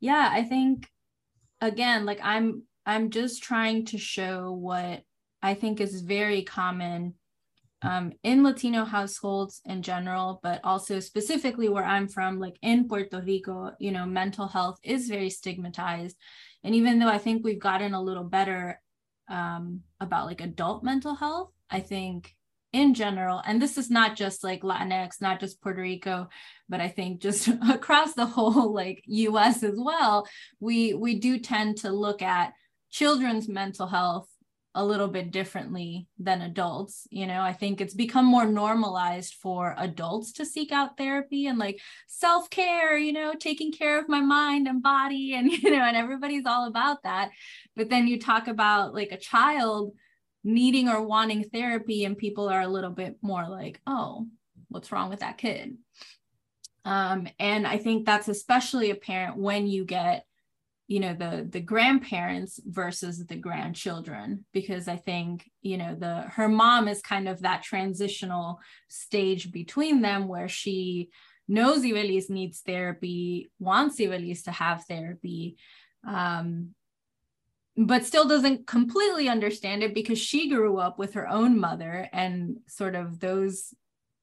Yeah, 0.00 0.28
I 0.32 0.42
think 0.42 0.90
again, 1.60 2.04
like 2.04 2.20
I'm 2.22 2.64
I'm 2.86 3.10
just 3.10 3.42
trying 3.42 3.84
to 3.86 3.98
show 3.98 4.52
what 4.52 5.02
I 5.42 5.54
think 5.54 5.80
is 5.80 6.00
very 6.00 6.42
common 6.42 7.14
um, 7.82 8.12
in 8.22 8.42
Latino 8.42 8.84
households 8.84 9.60
in 9.64 9.82
general, 9.82 10.40
but 10.42 10.60
also 10.64 10.98
specifically 11.00 11.68
where 11.68 11.84
I'm 11.84 12.08
from, 12.08 12.38
like 12.38 12.56
in 12.62 12.88
Puerto 12.88 13.20
Rico, 13.20 13.72
you 13.78 13.92
know, 13.92 14.06
mental 14.06 14.46
health 14.46 14.78
is 14.82 15.08
very 15.08 15.30
stigmatized. 15.30 16.16
And 16.64 16.74
even 16.74 16.98
though 16.98 17.08
I 17.08 17.18
think 17.18 17.44
we've 17.44 17.60
gotten 17.60 17.92
a 17.92 18.02
little 18.02 18.24
better 18.24 18.80
um, 19.28 19.82
about 20.00 20.26
like 20.26 20.40
adult 20.40 20.82
mental 20.82 21.14
health, 21.14 21.50
I 21.70 21.80
think 21.80 22.34
in 22.72 22.94
general, 22.94 23.42
and 23.44 23.60
this 23.60 23.78
is 23.78 23.90
not 23.90 24.16
just 24.16 24.42
like 24.42 24.62
Latinx, 24.62 25.20
not 25.20 25.40
just 25.40 25.60
Puerto 25.60 25.80
Rico, 25.80 26.28
but 26.68 26.80
I 26.80 26.88
think 26.88 27.20
just 27.20 27.48
across 27.70 28.14
the 28.14 28.26
whole 28.26 28.72
like 28.72 29.02
US 29.06 29.62
as 29.62 29.74
well, 29.76 30.26
we 30.60 30.94
we 30.94 31.18
do 31.18 31.38
tend 31.38 31.78
to 31.78 31.90
look 31.90 32.22
at 32.22 32.52
children's 32.90 33.48
mental 33.48 33.86
health 33.86 34.28
a 34.76 34.84
little 34.84 35.08
bit 35.08 35.30
differently 35.30 36.06
than 36.18 36.42
adults. 36.42 37.08
You 37.10 37.26
know, 37.26 37.40
I 37.40 37.54
think 37.54 37.80
it's 37.80 37.94
become 37.94 38.26
more 38.26 38.44
normalized 38.44 39.34
for 39.34 39.74
adults 39.78 40.32
to 40.32 40.44
seek 40.44 40.70
out 40.70 40.98
therapy 40.98 41.46
and 41.46 41.58
like 41.58 41.80
self 42.06 42.50
care, 42.50 42.96
you 42.96 43.12
know, 43.12 43.32
taking 43.32 43.72
care 43.72 43.98
of 43.98 44.08
my 44.08 44.20
mind 44.20 44.68
and 44.68 44.82
body, 44.82 45.34
and, 45.36 45.50
you 45.50 45.70
know, 45.70 45.82
and 45.82 45.96
everybody's 45.96 46.44
all 46.46 46.68
about 46.68 47.02
that. 47.04 47.30
But 47.74 47.88
then 47.88 48.06
you 48.06 48.20
talk 48.20 48.48
about 48.48 48.94
like 48.94 49.12
a 49.12 49.18
child 49.18 49.92
needing 50.44 50.88
or 50.88 51.02
wanting 51.02 51.44
therapy, 51.44 52.04
and 52.04 52.16
people 52.16 52.48
are 52.48 52.60
a 52.60 52.68
little 52.68 52.90
bit 52.90 53.16
more 53.22 53.48
like, 53.48 53.80
oh, 53.86 54.26
what's 54.68 54.92
wrong 54.92 55.08
with 55.08 55.20
that 55.20 55.38
kid? 55.38 55.76
Um, 56.84 57.26
and 57.40 57.66
I 57.66 57.78
think 57.78 58.04
that's 58.04 58.28
especially 58.28 58.90
apparent 58.90 59.38
when 59.38 59.66
you 59.66 59.84
get 59.84 60.24
you 60.88 61.00
know 61.00 61.14
the 61.14 61.46
the 61.50 61.60
grandparents 61.60 62.60
versus 62.64 63.24
the 63.26 63.36
grandchildren 63.36 64.44
because 64.52 64.86
i 64.88 64.96
think 64.96 65.50
you 65.62 65.76
know 65.76 65.94
the 65.94 66.22
her 66.22 66.48
mom 66.48 66.86
is 66.88 67.02
kind 67.02 67.28
of 67.28 67.40
that 67.40 67.62
transitional 67.62 68.60
stage 68.88 69.50
between 69.50 70.00
them 70.00 70.28
where 70.28 70.48
she 70.48 71.10
knows 71.48 71.82
Iveliz 71.82 72.28
needs 72.28 72.60
therapy 72.60 73.50
wants 73.58 74.00
Iveliz 74.00 74.44
to 74.44 74.50
have 74.50 74.84
therapy 74.84 75.56
um, 76.06 76.74
but 77.76 78.04
still 78.04 78.26
doesn't 78.26 78.66
completely 78.66 79.28
understand 79.28 79.82
it 79.82 79.94
because 79.94 80.18
she 80.18 80.48
grew 80.48 80.78
up 80.78 80.98
with 80.98 81.14
her 81.14 81.28
own 81.28 81.58
mother 81.58 82.08
and 82.12 82.56
sort 82.66 82.94
of 82.94 83.20
those 83.20 83.74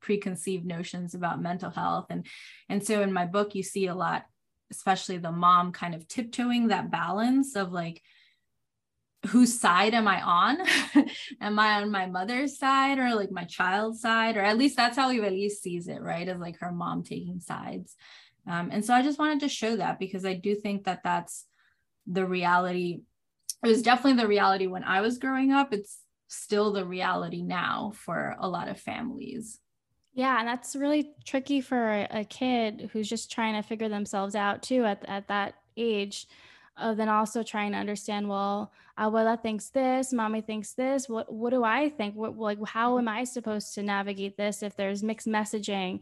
preconceived 0.01 0.65
notions 0.65 1.13
about 1.13 1.41
mental 1.41 1.70
health. 1.70 2.08
And 2.10 2.25
and 2.67 2.86
so 2.86 3.01
in 3.01 3.13
my 3.13 3.25
book 3.25 3.55
you 3.55 3.63
see 3.63 3.88
a 3.88 3.96
lot 3.96 4.25
especially 4.72 5.17
the 5.17 5.32
mom 5.32 5.72
kind 5.72 5.96
of 5.96 6.08
tiptoeing 6.08 6.67
that 6.67 6.91
balance 6.91 7.55
of 7.55 7.72
like 7.72 8.01
whose 9.27 9.60
side 9.60 9.93
am 9.93 10.08
I 10.08 10.22
on? 10.22 10.58
am 11.41 11.58
I 11.58 11.82
on 11.82 11.91
my 11.91 12.08
mother's 12.08 12.58
side 12.58 13.00
or 13.00 13.15
like 13.15 13.32
my 13.32 13.46
child's 13.46 14.01
side? 14.01 14.36
Or 14.36 14.41
at 14.41 14.58
least 14.58 14.75
that's 14.75 14.98
how 14.98 15.12
Iveliz 15.12 15.51
sees 15.51 15.88
it, 15.88 16.01
right? 16.01 16.27
As 16.27 16.39
like 16.39 16.60
her 16.60 16.72
mom 16.72 17.03
taking 17.03 17.39
sides. 17.39 17.96
Um, 18.48 18.70
and 18.72 18.84
so 18.84 18.93
I 18.93 19.01
just 19.01 19.20
wanted 19.20 19.39
to 19.41 19.50
show 19.50 19.77
that 19.77 20.00
because 20.00 20.25
I 20.25 20.34
do 20.34 20.55
think 20.55 20.84
that 20.84 21.01
that's 21.03 21.46
the 22.05 22.25
reality. 22.25 23.01
It 23.63 23.67
was 23.67 23.82
definitely 23.82 24.22
the 24.22 24.27
reality 24.27 24.67
when 24.67 24.84
I 24.84 25.00
was 25.00 25.17
growing 25.17 25.53
up. 25.53 25.74
It's 25.74 26.00
still 26.27 26.74
the 26.74 26.86
reality 26.86 27.43
now 27.43 27.93
for 27.96 28.36
a 28.38 28.50
lot 28.50 28.67
of 28.67 28.79
families. 28.79 29.60
Yeah, 30.13 30.39
and 30.39 30.48
that's 30.48 30.75
really 30.75 31.12
tricky 31.25 31.60
for 31.60 32.08
a 32.10 32.24
kid 32.24 32.91
who's 32.93 33.10
just 33.10 33.32
trying 33.32 33.55
to 33.55 33.67
figure 33.67 33.89
themselves 33.89 34.36
out 34.36 34.62
too 34.62 34.86
at, 34.86 35.03
at 35.08 35.27
that 35.27 35.55
age. 35.75 36.27
Uh, 36.75 36.94
then 36.96 37.08
also 37.08 37.44
trying 37.44 37.72
to 37.72 37.77
understand, 37.77 38.27
well, 38.27 38.72
abuela 38.98 39.39
thinks 39.39 39.70
this, 39.70 40.12
mommy 40.12 40.42
thinks 40.42 40.74
this. 40.74 41.08
What 41.08 41.32
what 41.32 41.51
do 41.51 41.63
I 41.63 41.89
think? 41.89 42.15
What 42.15 42.36
like 42.38 42.58
how 42.65 42.98
am 42.98 43.08
I 43.08 43.25
supposed 43.25 43.75
to 43.75 43.84
navigate 43.84 44.38
this 44.38 44.63
if 44.63 44.75
there's 44.75 45.03
mixed 45.03 45.27
messaging? 45.27 46.00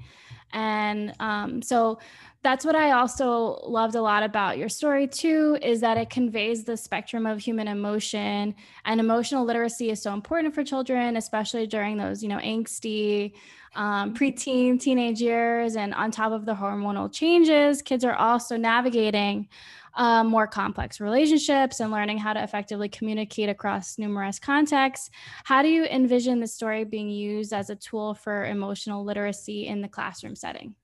And 0.54 1.14
um, 1.20 1.62
so 1.62 2.00
that's 2.42 2.66
what 2.66 2.76
I 2.76 2.92
also 2.92 3.60
loved 3.66 3.96
a 3.96 4.02
lot 4.02 4.24
about 4.24 4.58
your 4.58 4.70
story 4.70 5.08
too, 5.08 5.58
is 5.62 5.82
that 5.82 5.98
it 5.98 6.10
conveys 6.10 6.64
the 6.64 6.78
spectrum 6.78 7.26
of 7.26 7.40
human 7.40 7.68
emotion 7.68 8.56
and 8.86 9.00
emotional 9.00 9.46
literacy 9.46 9.90
is 9.90 10.02
so 10.02 10.14
important 10.14 10.56
for 10.56 10.64
children, 10.64 11.18
especially 11.18 11.68
during 11.68 11.98
those, 11.98 12.24
you 12.24 12.30
know, 12.30 12.40
angsty 12.40 13.34
um, 13.76 14.14
preteen, 14.14 14.80
teenage 14.80 15.22
years, 15.22 15.76
and 15.76 15.94
on 15.94 16.12
top 16.12 16.34
of 16.34 16.46
the 16.46 16.54
hormonal 16.54 17.12
changes, 17.12 17.82
kids 17.82 18.04
are 18.04 18.16
also 18.16 18.58
navigating 18.58 19.48
um, 19.96 20.28
more 20.28 20.48
complex 20.48 21.00
relationships 21.00 21.80
and 21.80 21.92
learning 21.92 22.18
how 22.18 22.34
to 22.34 22.44
effectively 22.44 22.90
communicate 22.90 23.50
across 23.50 23.98
numerous 23.98 24.40
contexts. 24.40 25.10
How 25.44 25.62
do 25.62 25.68
you 25.68 25.86
envision 25.86 26.40
the 26.40 26.48
story 26.48 26.84
being 26.84 27.10
used 27.10 27.54
as 27.54 27.70
a 27.70 27.76
tool 27.76 28.14
for 28.14 28.46
emotional 28.46 29.04
literacy 29.04 29.68
in 29.68 29.82
the 29.82 29.88
classroom 29.88 30.36
setting? 30.36 30.76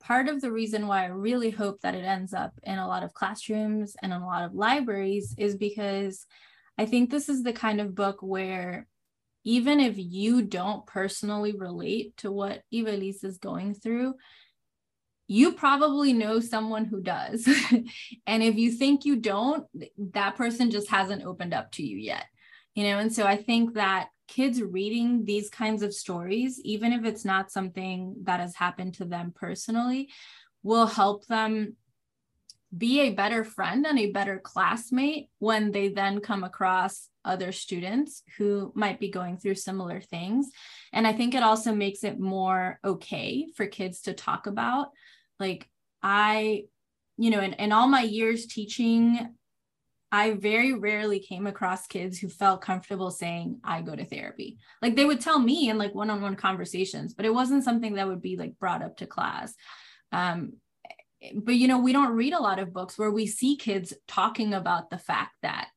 Part 0.00 0.28
of 0.28 0.40
the 0.40 0.52
reason 0.52 0.86
why 0.86 1.04
I 1.04 1.08
really 1.08 1.50
hope 1.50 1.80
that 1.80 1.94
it 1.94 2.04
ends 2.04 2.32
up 2.32 2.52
in 2.62 2.78
a 2.78 2.86
lot 2.86 3.02
of 3.02 3.12
classrooms 3.12 3.96
and 4.02 4.12
in 4.12 4.22
a 4.22 4.26
lot 4.26 4.44
of 4.44 4.54
libraries 4.54 5.34
is 5.36 5.56
because 5.56 6.26
I 6.78 6.86
think 6.86 7.10
this 7.10 7.28
is 7.28 7.42
the 7.42 7.52
kind 7.52 7.80
of 7.80 7.94
book 7.94 8.18
where 8.20 8.86
even 9.44 9.78
if 9.80 9.94
you 9.96 10.42
don't 10.42 10.86
personally 10.86 11.52
relate 11.52 12.16
to 12.18 12.32
what 12.32 12.62
Iveliz 12.74 13.24
is 13.24 13.38
going 13.38 13.74
through, 13.74 14.14
you 15.28 15.52
probably 15.52 16.12
know 16.12 16.40
someone 16.40 16.84
who 16.84 17.00
does. 17.00 17.48
and 18.26 18.42
if 18.42 18.56
you 18.56 18.70
think 18.70 19.04
you 19.04 19.16
don't, 19.16 19.66
that 20.12 20.36
person 20.36 20.70
just 20.70 20.88
hasn't 20.88 21.24
opened 21.24 21.52
up 21.52 21.72
to 21.72 21.82
you 21.82 21.96
yet. 21.96 22.26
You 22.74 22.84
know, 22.84 22.98
and 22.98 23.12
so 23.12 23.24
I 23.24 23.36
think 23.36 23.74
that 23.74 24.08
kids 24.28 24.62
reading 24.62 25.24
these 25.24 25.48
kinds 25.48 25.82
of 25.82 25.94
stories, 25.94 26.60
even 26.62 26.92
if 26.92 27.04
it's 27.04 27.24
not 27.24 27.50
something 27.50 28.16
that 28.24 28.40
has 28.40 28.54
happened 28.54 28.94
to 28.94 29.04
them 29.04 29.32
personally, 29.34 30.10
will 30.62 30.86
help 30.86 31.26
them 31.26 31.76
be 32.76 33.00
a 33.00 33.14
better 33.14 33.44
friend 33.44 33.86
and 33.86 33.98
a 33.98 34.10
better 34.10 34.38
classmate 34.38 35.28
when 35.38 35.70
they 35.70 35.88
then 35.88 36.20
come 36.20 36.44
across 36.44 37.08
other 37.24 37.52
students 37.52 38.22
who 38.36 38.72
might 38.74 39.00
be 39.00 39.08
going 39.08 39.38
through 39.38 39.54
similar 39.54 40.00
things. 40.00 40.50
And 40.92 41.06
I 41.06 41.12
think 41.12 41.34
it 41.34 41.42
also 41.42 41.74
makes 41.74 42.04
it 42.04 42.18
more 42.18 42.78
okay 42.84 43.46
for 43.56 43.66
kids 43.66 44.02
to 44.02 44.12
talk 44.12 44.46
about. 44.46 44.88
Like, 45.38 45.68
I, 46.02 46.64
you 47.16 47.30
know, 47.30 47.40
in, 47.40 47.54
in 47.54 47.72
all 47.72 47.88
my 47.88 48.02
years 48.02 48.46
teaching, 48.46 49.34
I 50.12 50.32
very 50.32 50.72
rarely 50.72 51.18
came 51.18 51.46
across 51.46 51.86
kids 51.86 52.18
who 52.18 52.28
felt 52.28 52.62
comfortable 52.62 53.10
saying, 53.10 53.60
I 53.64 53.82
go 53.82 53.94
to 53.94 54.04
therapy. 54.04 54.58
Like 54.80 54.96
they 54.96 55.04
would 55.04 55.20
tell 55.20 55.38
me 55.38 55.68
in 55.68 55.78
like 55.78 55.94
one 55.94 56.10
on 56.10 56.22
one 56.22 56.36
conversations, 56.36 57.14
but 57.14 57.26
it 57.26 57.34
wasn't 57.34 57.64
something 57.64 57.94
that 57.94 58.06
would 58.06 58.22
be 58.22 58.36
like 58.36 58.58
brought 58.58 58.82
up 58.82 58.96
to 58.98 59.06
class. 59.06 59.54
Um, 60.12 60.54
but 61.34 61.54
you 61.54 61.68
know 61.68 61.78
we 61.78 61.92
don't 61.92 62.14
read 62.14 62.32
a 62.32 62.42
lot 62.42 62.58
of 62.58 62.72
books 62.72 62.98
where 62.98 63.10
we 63.10 63.26
see 63.26 63.56
kids 63.56 63.94
talking 64.06 64.54
about 64.54 64.90
the 64.90 64.98
fact 64.98 65.32
that 65.42 65.68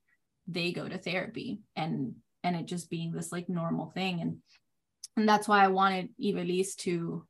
they 0.48 0.72
go 0.72 0.88
to 0.88 0.98
therapy 0.98 1.60
and 1.76 2.16
and 2.44 2.56
it 2.56 2.66
just 2.66 2.90
being 2.90 3.12
this 3.12 3.32
like 3.32 3.50
normal 3.50 3.92
thing 3.92 4.22
and 4.22 4.38
and 5.16 5.28
that's 5.28 5.48
why 5.48 5.64
i 5.64 5.68
wanted 5.68 6.10
Iveliz 6.22 6.76
to 6.78 7.26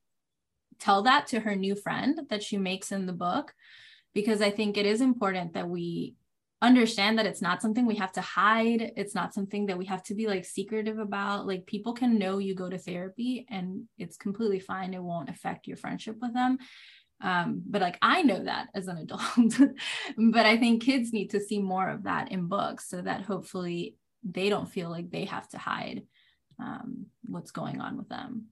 tell 0.79 1.03
that 1.03 1.27
to 1.27 1.39
her 1.41 1.55
new 1.55 1.75
friend 1.75 2.21
that 2.29 2.43
she 2.43 2.57
makes 2.57 2.91
in 2.91 3.05
the 3.05 3.13
book 3.13 3.53
because 4.13 4.41
i 4.41 4.49
think 4.49 4.77
it 4.77 4.85
is 4.85 5.01
important 5.01 5.53
that 5.53 5.69
we 5.69 6.15
understand 6.61 7.17
that 7.17 7.25
it's 7.25 7.41
not 7.41 7.61
something 7.61 7.85
we 7.85 7.95
have 7.95 8.11
to 8.13 8.21
hide. 8.21 8.91
It's 8.97 9.15
not 9.15 9.33
something 9.33 9.67
that 9.67 9.77
we 9.77 9.85
have 9.85 10.03
to 10.03 10.15
be 10.15 10.27
like 10.27 10.43
secretive 10.45 10.99
about. 10.99 11.47
Like 11.47 11.65
people 11.65 11.93
can 11.93 12.19
know 12.19 12.37
you 12.37 12.53
go 12.53 12.69
to 12.69 12.77
therapy 12.77 13.45
and 13.49 13.83
it's 13.97 14.17
completely 14.17 14.59
fine. 14.59 14.93
It 14.93 15.01
won't 15.01 15.29
affect 15.29 15.67
your 15.67 15.77
friendship 15.77 16.17
with 16.21 16.33
them. 16.33 16.57
Um, 17.21 17.61
but 17.65 17.81
like 17.81 17.97
I 18.01 18.23
know 18.23 18.43
that 18.43 18.67
as 18.73 18.87
an 18.87 18.97
adult, 18.97 19.59
but 20.31 20.45
I 20.45 20.57
think 20.57 20.83
kids 20.83 21.13
need 21.13 21.29
to 21.31 21.39
see 21.39 21.61
more 21.61 21.89
of 21.89 22.03
that 22.03 22.31
in 22.31 22.47
books 22.47 22.89
so 22.89 23.01
that 23.01 23.21
hopefully 23.21 23.95
they 24.23 24.49
don't 24.49 24.69
feel 24.69 24.89
like 24.89 25.09
they 25.09 25.25
have 25.25 25.47
to 25.49 25.57
hide 25.57 26.03
um, 26.59 27.05
what's 27.25 27.51
going 27.51 27.79
on 27.79 27.97
with 27.97 28.09
them. 28.09 28.47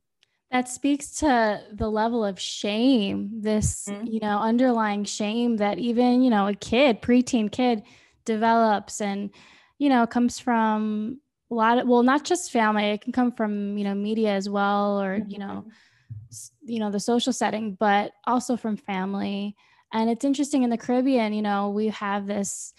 That 0.51 0.69
speaks 0.69 1.11
to 1.19 1.61
the 1.73 1.89
level 1.89 2.23
of 2.23 2.39
shame, 2.39 3.41
this, 3.41 3.85
mm-hmm. 3.89 4.07
you 4.07 4.21
know, 4.21 4.39
underlying 4.39 5.03
shame 5.03 5.57
that 5.57 5.77
even, 5.77 6.23
you 6.23 6.29
know, 6.29 6.47
a 6.47 6.53
kid, 6.53 7.01
preteen 7.01 7.51
kid 7.51 7.83
develops 8.27 9.01
and 9.01 9.31
you 9.79 9.89
know 9.89 10.05
comes 10.05 10.37
from 10.37 11.19
a 11.49 11.55
lot 11.55 11.79
of 11.79 11.87
well 11.87 12.03
not 12.03 12.23
just 12.23 12.51
family 12.51 12.83
it 12.83 13.01
can 13.01 13.13
come 13.13 13.31
from 13.31 13.77
you 13.77 13.83
know 13.83 13.95
media 13.95 14.33
as 14.33 14.47
well 14.49 15.01
or 15.01 15.17
mm-hmm. 15.17 15.29
you 15.31 15.39
know 15.39 15.65
mm-hmm. 15.65 16.71
you 16.71 16.79
know 16.79 16.91
the 16.91 16.99
social 16.99 17.33
setting 17.33 17.75
but 17.79 18.11
also 18.25 18.57
from 18.57 18.75
family 18.77 19.55
and 19.93 20.09
it's 20.09 20.25
interesting 20.25 20.63
in 20.63 20.69
the 20.69 20.77
caribbean 20.77 21.33
you 21.33 21.41
know 21.41 21.69
we 21.69 21.87
have 21.87 22.27
this 22.27 22.73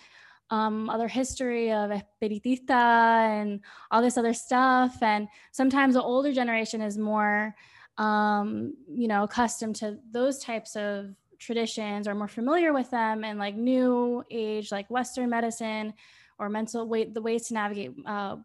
um, 0.50 0.88
other 0.88 1.08
history 1.08 1.70
of 1.72 1.90
espiritista 1.90 2.70
and 2.70 3.60
all 3.90 4.00
this 4.00 4.16
other 4.16 4.34
stuff. 4.34 5.02
And 5.02 5.28
sometimes 5.52 5.94
the 5.94 6.02
older 6.02 6.32
generation 6.32 6.80
is 6.80 6.96
more 6.96 7.54
um, 7.98 8.74
you 8.88 9.08
know 9.08 9.24
accustomed 9.24 9.76
to 9.76 9.98
those 10.10 10.38
types 10.38 10.76
of 10.76 11.14
traditions 11.38 12.08
or 12.08 12.14
more 12.14 12.28
familiar 12.28 12.72
with 12.72 12.90
them 12.90 13.24
and 13.24 13.38
like 13.38 13.54
new 13.54 14.24
age 14.30 14.72
like 14.72 14.90
western 14.90 15.30
medicine 15.30 15.92
or 16.38 16.48
mental 16.48 16.88
way 16.88 17.04
the 17.04 17.20
ways 17.20 17.48
to 17.48 17.54
navigate 17.54 17.92
uh, 18.06 18.36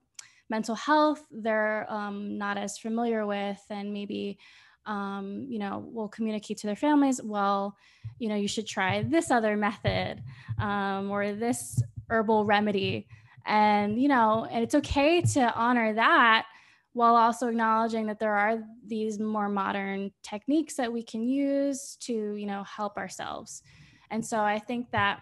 mental 0.50 0.76
health 0.76 1.24
they're 1.32 1.86
um, 1.90 2.38
not 2.38 2.58
as 2.58 2.78
familiar 2.78 3.26
with 3.26 3.62
and 3.70 3.94
maybe 3.94 4.38
um, 4.86 5.46
you 5.50 5.60
know 5.60 5.88
will 5.92 6.10
communicate 6.10 6.58
to 6.58 6.68
their 6.68 6.76
families 6.76 7.22
well 7.24 7.78
you 8.20 8.28
know 8.28 8.36
you 8.36 8.48
should 8.48 8.68
try 8.68 9.04
this 9.04 9.32
other 9.32 9.56
method 9.56 10.22
um, 10.60 11.10
or 11.10 11.34
this 11.34 11.82
herbal 12.14 12.46
remedy. 12.46 13.08
And 13.46 14.02
you 14.02 14.08
know 14.08 14.48
and 14.50 14.64
it's 14.64 14.76
okay 14.76 15.22
to 15.22 15.54
honor 15.54 15.94
that 15.94 16.46
while 16.94 17.16
also 17.16 17.48
acknowledging 17.48 18.06
that 18.06 18.20
there 18.20 18.34
are 18.34 18.60
these 18.86 19.20
more 19.20 19.50
modern 19.50 20.12
techniques 20.22 20.76
that 20.76 20.94
we 20.94 21.04
can 21.04 21.24
use 21.24 21.98
to 22.02 22.36
you 22.36 22.46
know 22.46 22.64
help 22.64 22.98
ourselves. 22.98 23.64
And 24.12 24.26
so 24.26 24.40
i 24.40 24.60
think 24.60 24.92
that 24.92 25.22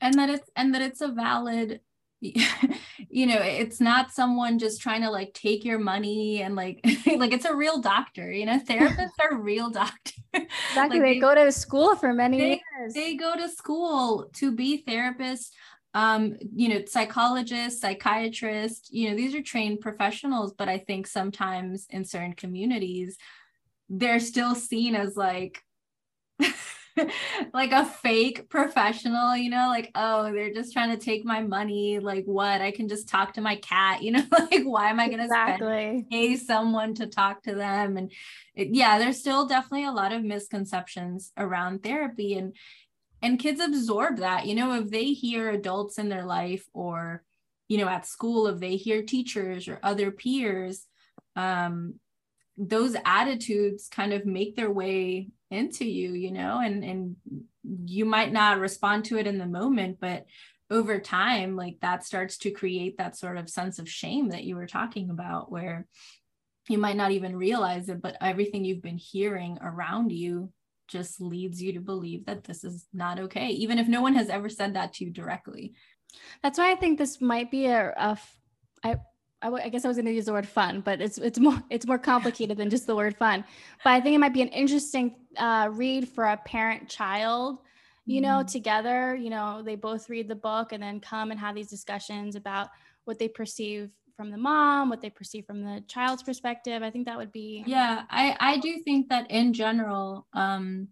and 0.00 0.14
that 0.14 0.30
it's 0.30 0.50
and 0.56 0.74
that 0.74 0.82
it's 0.82 1.00
a 1.00 1.08
valid 1.08 1.80
you 2.20 3.26
know 3.26 3.40
it's 3.40 3.80
not 3.80 4.12
someone 4.12 4.58
just 4.58 4.80
trying 4.80 5.02
to 5.02 5.10
like 5.10 5.34
take 5.34 5.64
your 5.64 5.78
money 5.78 6.42
and 6.42 6.54
like 6.54 6.80
like 7.16 7.32
it's 7.32 7.44
a 7.44 7.54
real 7.54 7.80
doctor 7.80 8.30
you 8.30 8.46
know? 8.46 8.58
Therapists 8.60 9.18
are 9.20 9.36
real 9.36 9.70
doctors. 9.82 10.14
Exactly. 10.34 10.80
Like 10.80 10.90
they, 10.90 11.14
they, 11.14 11.18
go 11.18 11.34
to 11.34 11.52
school 11.52 11.96
for 11.96 12.12
many 12.12 12.38
they, 12.38 12.62
years. 12.78 12.94
they 12.94 13.16
go 13.16 13.36
to 13.36 13.48
school 13.48 14.30
to 14.34 14.52
be 14.52 14.84
therapists 14.86 15.50
um 15.94 16.36
you 16.54 16.68
know 16.68 16.82
psychologists 16.86 17.80
psychiatrists 17.80 18.90
you 18.90 19.10
know 19.10 19.16
these 19.16 19.34
are 19.34 19.42
trained 19.42 19.80
professionals 19.80 20.52
but 20.52 20.68
i 20.68 20.78
think 20.78 21.06
sometimes 21.06 21.86
in 21.90 22.04
certain 22.04 22.32
communities 22.32 23.18
they're 23.88 24.20
still 24.20 24.54
seen 24.54 24.94
as 24.94 25.16
like 25.16 25.62
like 27.54 27.72
a 27.72 27.84
fake 27.84 28.48
professional, 28.48 29.36
you 29.36 29.50
know, 29.50 29.68
like, 29.68 29.90
oh, 29.94 30.32
they're 30.32 30.52
just 30.52 30.72
trying 30.72 30.90
to 30.90 31.02
take 31.02 31.24
my 31.24 31.40
money. 31.40 31.98
Like, 31.98 32.24
what? 32.24 32.60
I 32.60 32.70
can 32.70 32.88
just 32.88 33.08
talk 33.08 33.34
to 33.34 33.40
my 33.40 33.56
cat, 33.56 34.02
you 34.02 34.10
know, 34.12 34.24
like, 34.30 34.64
why 34.64 34.90
am 34.90 35.00
I 35.00 35.06
going 35.06 35.18
to 35.18 35.24
exactly. 35.24 36.06
pay 36.10 36.36
someone 36.36 36.94
to 36.94 37.06
talk 37.06 37.42
to 37.44 37.54
them? 37.54 37.96
And 37.96 38.12
it, 38.54 38.68
yeah, 38.72 38.98
there's 38.98 39.18
still 39.18 39.46
definitely 39.46 39.86
a 39.86 39.92
lot 39.92 40.12
of 40.12 40.22
misconceptions 40.22 41.32
around 41.36 41.82
therapy. 41.82 42.34
And, 42.34 42.54
and 43.22 43.38
kids 43.38 43.60
absorb 43.60 44.18
that, 44.18 44.46
you 44.46 44.54
know, 44.54 44.74
if 44.74 44.90
they 44.90 45.12
hear 45.12 45.50
adults 45.50 45.98
in 45.98 46.08
their 46.08 46.24
life 46.24 46.64
or, 46.74 47.22
you 47.68 47.78
know, 47.78 47.88
at 47.88 48.06
school, 48.06 48.48
if 48.48 48.58
they 48.58 48.76
hear 48.76 49.02
teachers 49.02 49.68
or 49.68 49.78
other 49.82 50.10
peers, 50.10 50.86
um, 51.36 51.94
those 52.56 52.96
attitudes 53.04 53.88
kind 53.88 54.12
of 54.12 54.26
make 54.26 54.56
their 54.56 54.70
way 54.70 55.28
into 55.50 55.84
you 55.84 56.12
you 56.12 56.32
know 56.32 56.60
and 56.60 56.82
and 56.84 57.16
you 57.84 58.04
might 58.04 58.32
not 58.32 58.58
respond 58.58 59.04
to 59.04 59.18
it 59.18 59.26
in 59.26 59.38
the 59.38 59.46
moment 59.46 59.98
but 60.00 60.26
over 60.70 60.98
time 60.98 61.56
like 61.56 61.76
that 61.80 62.04
starts 62.04 62.38
to 62.38 62.50
create 62.50 62.96
that 62.98 63.16
sort 63.16 63.36
of 63.36 63.48
sense 63.48 63.78
of 63.78 63.88
shame 63.88 64.30
that 64.30 64.44
you 64.44 64.56
were 64.56 64.66
talking 64.66 65.10
about 65.10 65.50
where 65.50 65.86
you 66.68 66.78
might 66.78 66.96
not 66.96 67.10
even 67.10 67.36
realize 67.36 67.88
it 67.88 68.00
but 68.00 68.16
everything 68.20 68.64
you've 68.64 68.82
been 68.82 68.98
hearing 68.98 69.58
around 69.60 70.10
you 70.10 70.50
just 70.92 71.20
leads 71.20 71.62
you 71.62 71.72
to 71.72 71.80
believe 71.80 72.26
that 72.26 72.44
this 72.44 72.62
is 72.62 72.86
not 72.92 73.18
okay 73.18 73.48
even 73.48 73.78
if 73.78 73.88
no 73.88 74.02
one 74.02 74.14
has 74.14 74.28
ever 74.28 74.48
said 74.48 74.74
that 74.74 74.92
to 74.92 75.04
you 75.04 75.10
directly 75.10 75.72
that's 76.42 76.58
why 76.58 76.70
i 76.70 76.74
think 76.74 76.98
this 76.98 77.20
might 77.20 77.50
be 77.50 77.66
a, 77.66 77.92
a 77.96 78.18
I, 78.84 78.96
I, 79.42 79.46
w- 79.46 79.62
I 79.64 79.68
guess 79.68 79.84
I 79.84 79.88
was 79.88 79.96
going 79.96 80.06
to 80.06 80.12
use 80.12 80.26
the 80.26 80.32
word 80.32 80.46
fun, 80.46 80.80
but 80.80 81.00
it's 81.00 81.18
it's 81.18 81.38
more 81.38 81.60
it's 81.70 81.86
more 81.86 81.98
complicated 81.98 82.56
than 82.56 82.70
just 82.70 82.86
the 82.86 82.96
word 82.96 83.16
fun. 83.16 83.44
But 83.82 83.90
I 83.90 84.00
think 84.00 84.14
it 84.14 84.18
might 84.18 84.34
be 84.34 84.42
an 84.42 84.48
interesting 84.48 85.16
uh, 85.36 85.68
read 85.72 86.08
for 86.08 86.24
a 86.24 86.36
parent 86.36 86.88
child. 86.88 87.58
You 88.04 88.20
mm-hmm. 88.20 88.38
know, 88.38 88.42
together. 88.44 89.16
You 89.16 89.30
know, 89.30 89.62
they 89.62 89.74
both 89.74 90.08
read 90.08 90.28
the 90.28 90.36
book 90.36 90.72
and 90.72 90.82
then 90.82 91.00
come 91.00 91.30
and 91.30 91.40
have 91.40 91.54
these 91.54 91.70
discussions 91.70 92.36
about 92.36 92.68
what 93.04 93.18
they 93.18 93.28
perceive 93.28 93.90
from 94.16 94.30
the 94.30 94.36
mom, 94.36 94.88
what 94.88 95.00
they 95.00 95.10
perceive 95.10 95.46
from 95.46 95.62
the 95.62 95.82
child's 95.88 96.22
perspective. 96.22 96.82
I 96.82 96.90
think 96.90 97.06
that 97.06 97.18
would 97.18 97.32
be. 97.32 97.64
Yeah, 97.66 98.02
I 98.10 98.36
I 98.38 98.58
do 98.58 98.80
think 98.84 99.08
that 99.08 99.30
in 99.30 99.52
general, 99.52 100.26
um, 100.32 100.88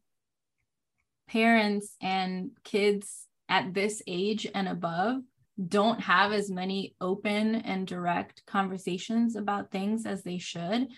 parents 1.28 1.96
and 2.00 2.50
kids 2.64 3.26
at 3.48 3.74
this 3.74 4.02
age 4.06 4.46
and 4.54 4.68
above 4.68 5.22
don't 5.68 6.00
have 6.00 6.32
as 6.32 6.50
many 6.50 6.94
open 7.00 7.56
and 7.56 7.86
direct 7.86 8.42
conversations 8.46 9.36
about 9.36 9.70
things 9.70 10.06
as 10.06 10.22
they 10.22 10.38
should. 10.38 10.88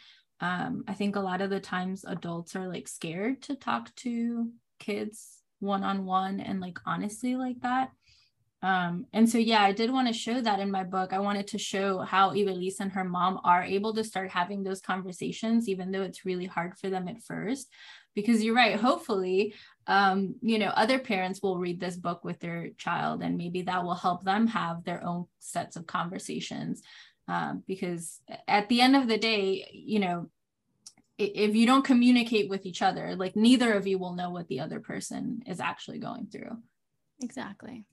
Um, 0.40 0.84
I 0.88 0.94
think 0.94 1.16
a 1.16 1.20
lot 1.20 1.40
of 1.40 1.50
the 1.50 1.60
times 1.60 2.04
adults 2.06 2.56
are 2.56 2.68
like 2.68 2.88
scared 2.88 3.42
to 3.42 3.56
talk 3.56 3.94
to 3.96 4.50
kids 4.78 5.42
one 5.60 5.84
on 5.84 6.04
one 6.04 6.40
and 6.40 6.60
like 6.60 6.78
honestly 6.84 7.36
like 7.36 7.60
that. 7.62 7.90
Um, 8.62 9.06
and 9.12 9.28
so, 9.28 9.38
yeah, 9.38 9.62
I 9.62 9.72
did 9.72 9.90
want 9.90 10.06
to 10.06 10.14
show 10.14 10.40
that 10.40 10.60
in 10.60 10.70
my 10.70 10.84
book. 10.84 11.12
I 11.12 11.18
wanted 11.18 11.48
to 11.48 11.58
show 11.58 11.98
how 11.98 12.30
Iveliz 12.30 12.78
and 12.78 12.92
her 12.92 13.02
mom 13.04 13.40
are 13.42 13.62
able 13.62 13.92
to 13.94 14.04
start 14.04 14.30
having 14.30 14.62
those 14.62 14.80
conversations, 14.80 15.68
even 15.68 15.90
though 15.90 16.02
it's 16.02 16.24
really 16.24 16.46
hard 16.46 16.78
for 16.78 16.88
them 16.88 17.08
at 17.08 17.22
first. 17.22 17.68
Because 18.14 18.44
you're 18.44 18.54
right, 18.54 18.78
hopefully, 18.78 19.54
um, 19.86 20.36
you 20.42 20.58
know, 20.58 20.68
other 20.68 20.98
parents 20.98 21.40
will 21.42 21.58
read 21.58 21.80
this 21.80 21.96
book 21.96 22.24
with 22.24 22.38
their 22.38 22.70
child, 22.76 23.22
and 23.22 23.36
maybe 23.36 23.62
that 23.62 23.82
will 23.84 23.94
help 23.94 24.22
them 24.22 24.46
have 24.48 24.84
their 24.84 25.02
own 25.02 25.26
sets 25.38 25.76
of 25.76 25.86
conversations. 25.86 26.82
Um, 27.26 27.62
because 27.66 28.20
at 28.46 28.68
the 28.68 28.80
end 28.80 28.96
of 28.96 29.08
the 29.08 29.18
day, 29.18 29.66
you 29.72 29.98
know, 29.98 30.28
if 31.18 31.54
you 31.54 31.66
don't 31.66 31.84
communicate 31.84 32.48
with 32.48 32.66
each 32.66 32.82
other, 32.82 33.16
like 33.16 33.34
neither 33.34 33.72
of 33.74 33.86
you 33.86 33.98
will 33.98 34.14
know 34.14 34.30
what 34.30 34.48
the 34.48 34.60
other 34.60 34.80
person 34.80 35.42
is 35.46 35.60
actually 35.60 35.98
going 35.98 36.26
through. 36.26 36.58
Exactly. 37.22 37.84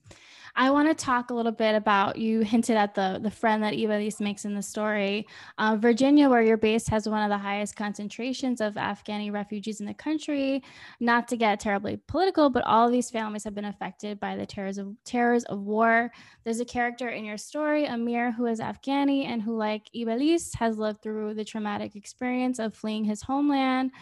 I 0.56 0.70
want 0.70 0.88
to 0.88 1.04
talk 1.04 1.30
a 1.30 1.34
little 1.34 1.52
bit 1.52 1.74
about 1.74 2.16
you 2.16 2.40
hinted 2.40 2.76
at 2.76 2.94
the 2.94 3.20
the 3.22 3.30
friend 3.30 3.62
that 3.62 3.74
Iveliz 3.74 4.20
makes 4.20 4.44
in 4.44 4.54
the 4.54 4.62
story. 4.62 5.26
Uh, 5.58 5.76
Virginia, 5.76 6.28
where 6.28 6.42
you're 6.42 6.56
based, 6.56 6.88
has 6.88 7.08
one 7.08 7.22
of 7.22 7.30
the 7.30 7.38
highest 7.38 7.76
concentrations 7.76 8.60
of 8.60 8.74
Afghani 8.74 9.32
refugees 9.32 9.80
in 9.80 9.86
the 9.86 9.94
country. 9.94 10.62
Not 10.98 11.28
to 11.28 11.36
get 11.36 11.60
terribly 11.60 12.00
political, 12.08 12.50
but 12.50 12.64
all 12.64 12.86
of 12.86 12.92
these 12.92 13.10
families 13.10 13.44
have 13.44 13.54
been 13.54 13.64
affected 13.64 14.18
by 14.18 14.36
the 14.36 14.46
terrors 14.46 14.78
of 14.78 14.94
terrors 15.04 15.44
of 15.44 15.60
war. 15.60 16.10
There's 16.44 16.60
a 16.60 16.64
character 16.64 17.08
in 17.08 17.24
your 17.24 17.38
story, 17.38 17.86
Amir, 17.86 18.32
who 18.32 18.46
is 18.46 18.60
Afghani 18.60 19.26
and 19.26 19.42
who, 19.42 19.56
like 19.56 19.88
Iveliz, 19.94 20.56
has 20.56 20.78
lived 20.78 21.02
through 21.02 21.34
the 21.34 21.44
traumatic 21.44 21.94
experience 21.94 22.58
of 22.58 22.74
fleeing 22.74 23.04
his 23.04 23.22
homeland. 23.22 23.92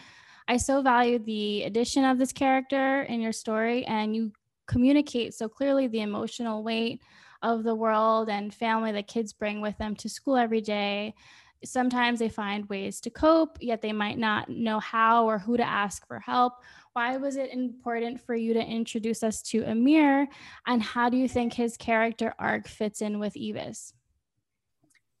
I 0.47 0.57
so 0.57 0.81
value 0.81 1.19
the 1.19 1.61
addition 1.63 2.03
of 2.05 2.17
this 2.17 2.33
character 2.33 3.03
in 3.03 3.21
your 3.21 3.31
story, 3.31 3.85
and 3.85 4.15
you 4.15 4.31
communicate 4.69 5.33
so 5.33 5.49
clearly 5.49 5.87
the 5.87 6.01
emotional 6.01 6.63
weight 6.63 7.01
of 7.41 7.63
the 7.63 7.75
world 7.75 8.29
and 8.29 8.53
family 8.53 8.91
that 8.91 9.07
kids 9.07 9.33
bring 9.33 9.59
with 9.59 9.77
them 9.77 9.95
to 9.95 10.07
school 10.07 10.37
every 10.37 10.61
day. 10.61 11.13
Sometimes 11.65 12.19
they 12.19 12.29
find 12.29 12.69
ways 12.69 13.01
to 13.01 13.09
cope, 13.09 13.57
yet 13.59 13.81
they 13.81 13.91
might 13.91 14.17
not 14.17 14.47
know 14.47 14.79
how 14.79 15.25
or 15.25 15.39
who 15.39 15.57
to 15.57 15.67
ask 15.67 16.07
for 16.07 16.19
help. 16.19 16.53
Why 16.93 17.17
was 17.17 17.35
it 17.35 17.51
important 17.51 18.21
for 18.21 18.35
you 18.35 18.53
to 18.53 18.63
introduce 18.63 19.23
us 19.23 19.41
to 19.43 19.63
Amir? 19.65 20.27
And 20.67 20.81
how 20.81 21.09
do 21.09 21.17
you 21.17 21.27
think 21.27 21.53
his 21.53 21.75
character 21.75 22.33
arc 22.39 22.67
fits 22.67 23.01
in 23.01 23.19
with 23.19 23.33
Evis? 23.33 23.93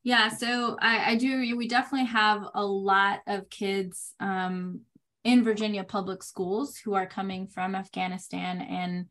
Yeah, 0.03 0.29
so 0.29 0.77
I, 0.79 1.11
I 1.11 1.15
do. 1.15 1.57
We 1.57 1.67
definitely 1.67 2.07
have 2.07 2.45
a 2.53 2.65
lot 2.65 3.19
of 3.27 3.49
kids 3.49 4.13
um, 4.21 4.81
in 5.25 5.43
Virginia 5.43 5.83
public 5.83 6.23
schools 6.23 6.77
who 6.77 6.93
are 6.93 7.05
coming 7.05 7.47
from 7.47 7.75
Afghanistan 7.75 8.61
and 8.61 9.07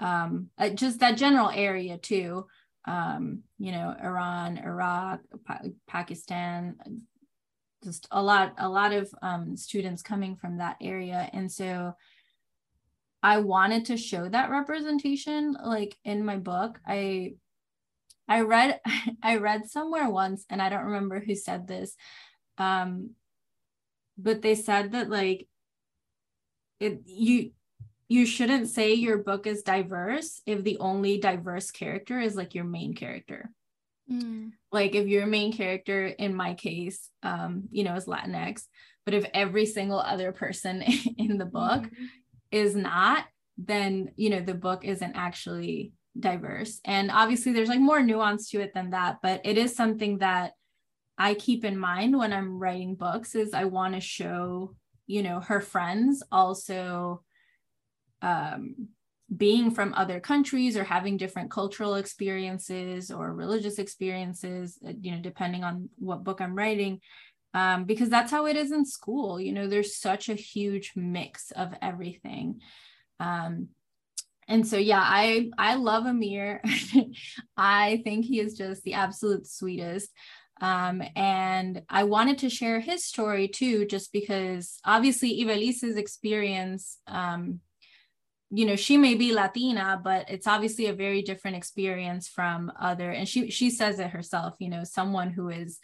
um, 0.00 0.50
uh, 0.58 0.70
just 0.70 1.00
that 1.00 1.16
general 1.16 1.50
area 1.50 1.98
too. 1.98 2.46
Um, 2.84 3.40
you 3.58 3.72
know, 3.72 3.94
Iran, 4.02 4.58
Iraq, 4.58 5.20
pa- 5.46 5.60
Pakistan, 5.86 6.76
just 7.84 8.08
a 8.10 8.22
lot, 8.22 8.54
a 8.58 8.68
lot 8.68 8.92
of 8.92 9.10
um, 9.20 9.56
students 9.56 10.02
coming 10.02 10.36
from 10.36 10.58
that 10.58 10.76
area, 10.80 11.28
and 11.32 11.50
so 11.50 11.94
I 13.22 13.38
wanted 13.38 13.86
to 13.86 13.96
show 13.96 14.28
that 14.28 14.50
representation, 14.50 15.56
like 15.62 15.96
in 16.04 16.24
my 16.24 16.36
book. 16.36 16.80
I 16.86 17.34
I 18.28 18.42
read 18.42 18.80
I 19.22 19.36
read 19.36 19.68
somewhere 19.68 20.08
once, 20.08 20.44
and 20.48 20.62
I 20.62 20.68
don't 20.68 20.84
remember 20.84 21.20
who 21.20 21.34
said 21.34 21.66
this, 21.66 21.94
um, 22.56 23.10
but 24.16 24.42
they 24.42 24.54
said 24.54 24.92
that 24.92 25.10
like 25.10 25.48
it 26.80 27.02
you 27.06 27.50
you 28.08 28.24
shouldn't 28.24 28.68
say 28.68 28.94
your 28.94 29.18
book 29.18 29.46
is 29.46 29.62
diverse 29.62 30.40
if 30.46 30.64
the 30.64 30.78
only 30.78 31.18
diverse 31.18 31.70
character 31.70 32.18
is 32.18 32.34
like 32.34 32.54
your 32.54 32.64
main 32.64 32.94
character. 32.94 33.50
Mm. 34.10 34.52
Like 34.72 34.94
if 34.94 35.06
your 35.06 35.26
main 35.26 35.52
character, 35.52 36.06
in 36.06 36.34
my 36.34 36.54
case, 36.54 37.10
um, 37.22 37.64
you 37.70 37.84
know, 37.84 37.94
is 37.94 38.06
Latinx, 38.06 38.64
but 39.04 39.14
if 39.14 39.26
every 39.34 39.66
single 39.66 40.00
other 40.00 40.32
person 40.32 40.82
in 41.18 41.38
the 41.38 41.44
book 41.46 41.82
mm-hmm. 41.82 42.04
is 42.50 42.74
not, 42.74 43.24
then 43.58 44.12
you 44.16 44.30
know 44.30 44.40
the 44.40 44.54
book 44.54 44.84
isn't 44.84 45.16
actually 45.16 45.92
diverse. 46.18 46.80
And 46.84 47.10
obviously, 47.10 47.52
there's 47.52 47.68
like 47.68 47.80
more 47.80 48.02
nuance 48.02 48.50
to 48.50 48.60
it 48.60 48.72
than 48.74 48.90
that, 48.90 49.18
but 49.22 49.42
it 49.44 49.58
is 49.58 49.76
something 49.76 50.18
that 50.18 50.52
I 51.18 51.34
keep 51.34 51.64
in 51.64 51.78
mind 51.78 52.16
when 52.16 52.32
I'm 52.32 52.58
writing 52.58 52.94
books. 52.94 53.34
Is 53.34 53.52
I 53.52 53.64
want 53.64 53.94
to 53.94 54.00
show, 54.00 54.74
you 55.06 55.22
know, 55.22 55.40
her 55.40 55.60
friends 55.60 56.22
also 56.30 57.22
um, 58.22 58.88
being 59.34 59.70
from 59.70 59.92
other 59.94 60.20
countries 60.20 60.76
or 60.76 60.84
having 60.84 61.16
different 61.16 61.50
cultural 61.50 61.96
experiences 61.96 63.10
or 63.10 63.32
religious 63.34 63.78
experiences, 63.78 64.78
uh, 64.86 64.92
you 65.00 65.12
know, 65.12 65.20
depending 65.20 65.64
on 65.64 65.90
what 65.98 66.24
book 66.24 66.40
I'm 66.40 66.54
writing, 66.54 67.00
um, 67.54 67.84
because 67.84 68.08
that's 68.08 68.30
how 68.30 68.46
it 68.46 68.56
is 68.56 68.72
in 68.72 68.84
school. 68.84 69.40
You 69.40 69.52
know, 69.52 69.66
there's 69.68 69.96
such 69.96 70.28
a 70.28 70.34
huge 70.34 70.92
mix 70.96 71.50
of 71.50 71.74
everything. 71.82 72.60
Um, 73.20 73.68
and 74.46 74.66
so 74.66 74.78
yeah, 74.78 75.02
I 75.02 75.50
I 75.58 75.74
love 75.74 76.06
Amir. 76.06 76.62
I 77.56 78.00
think 78.02 78.24
he 78.24 78.40
is 78.40 78.54
just 78.54 78.82
the 78.82 78.94
absolute 78.94 79.46
sweetest. 79.46 80.10
Um, 80.60 81.02
and 81.14 81.82
I 81.88 82.04
wanted 82.04 82.38
to 82.38 82.50
share 82.50 82.80
his 82.80 83.04
story 83.04 83.46
too, 83.46 83.86
just 83.86 84.12
because 84.12 84.80
obviously 84.84 85.40
Iveliz's 85.44 85.96
experience 85.96 86.98
um, 87.06 87.60
you 88.50 88.64
know 88.64 88.76
she 88.76 88.96
may 88.96 89.14
be 89.14 89.32
latina 89.32 90.00
but 90.02 90.28
it's 90.30 90.46
obviously 90.46 90.86
a 90.86 90.92
very 90.92 91.20
different 91.20 91.56
experience 91.56 92.26
from 92.28 92.72
other 92.80 93.10
and 93.10 93.28
she 93.28 93.50
she 93.50 93.68
says 93.68 93.98
it 93.98 94.10
herself 94.10 94.54
you 94.58 94.70
know 94.70 94.84
someone 94.84 95.30
who 95.30 95.48
is 95.50 95.78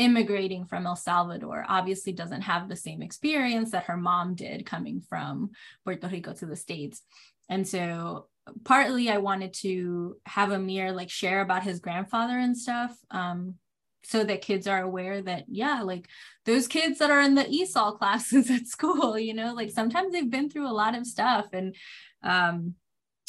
immigrating 0.00 0.64
from 0.64 0.86
El 0.86 0.96
Salvador 0.96 1.64
obviously 1.68 2.12
doesn't 2.12 2.40
have 2.40 2.68
the 2.68 2.76
same 2.76 3.02
experience 3.02 3.72
that 3.72 3.84
her 3.84 3.98
mom 3.98 4.34
did 4.34 4.64
coming 4.64 5.02
from 5.02 5.50
Puerto 5.84 6.08
Rico 6.08 6.32
to 6.32 6.46
the 6.46 6.56
states. 6.56 7.02
And 7.50 7.68
so 7.68 8.28
partly 8.64 9.10
I 9.10 9.18
wanted 9.18 9.52
to 9.54 10.16
have 10.24 10.52
Amir 10.52 10.92
like 10.92 11.10
share 11.10 11.42
about 11.42 11.64
his 11.64 11.80
grandfather 11.80 12.38
and 12.38 12.56
stuff 12.56 12.96
um, 13.10 13.56
so 14.02 14.24
that 14.24 14.40
kids 14.40 14.66
are 14.66 14.80
aware 14.80 15.20
that 15.20 15.44
yeah 15.48 15.82
like 15.82 16.08
those 16.46 16.66
kids 16.66 16.98
that 16.98 17.10
are 17.10 17.20
in 17.20 17.34
the 17.34 17.44
esol 17.44 17.98
classes 17.98 18.50
at 18.56 18.66
school 18.66 19.18
you 19.18 19.34
know 19.34 19.52
like 19.52 19.70
sometimes 19.70 20.12
they've 20.12 20.30
been 20.30 20.48
through 20.48 20.68
a 20.68 20.72
lot 20.72 20.96
of 20.96 21.06
stuff. 21.06 21.48
And 21.52 21.76
um, 22.22 22.74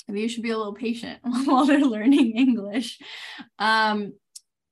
maybe 0.08 0.22
you 0.22 0.30
should 0.30 0.44
be 0.44 0.52
a 0.52 0.58
little 0.58 0.74
patient 0.74 1.20
while 1.46 1.66
they're 1.66 1.80
learning 1.80 2.38
English. 2.38 3.00
Um, 3.60 4.14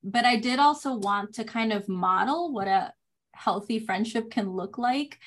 but 0.04 0.26
I 0.26 0.38
did 0.38 0.60
also 0.60 0.96
want 0.96 1.36
to 1.36 1.44
kind 1.44 1.74
of 1.74 1.90
model 1.90 2.54
what 2.54 2.68
a 2.68 2.94
healthy 3.34 3.80
friendship 3.80 4.32
can 4.32 4.50
look 4.50 4.78
like. 4.78 5.18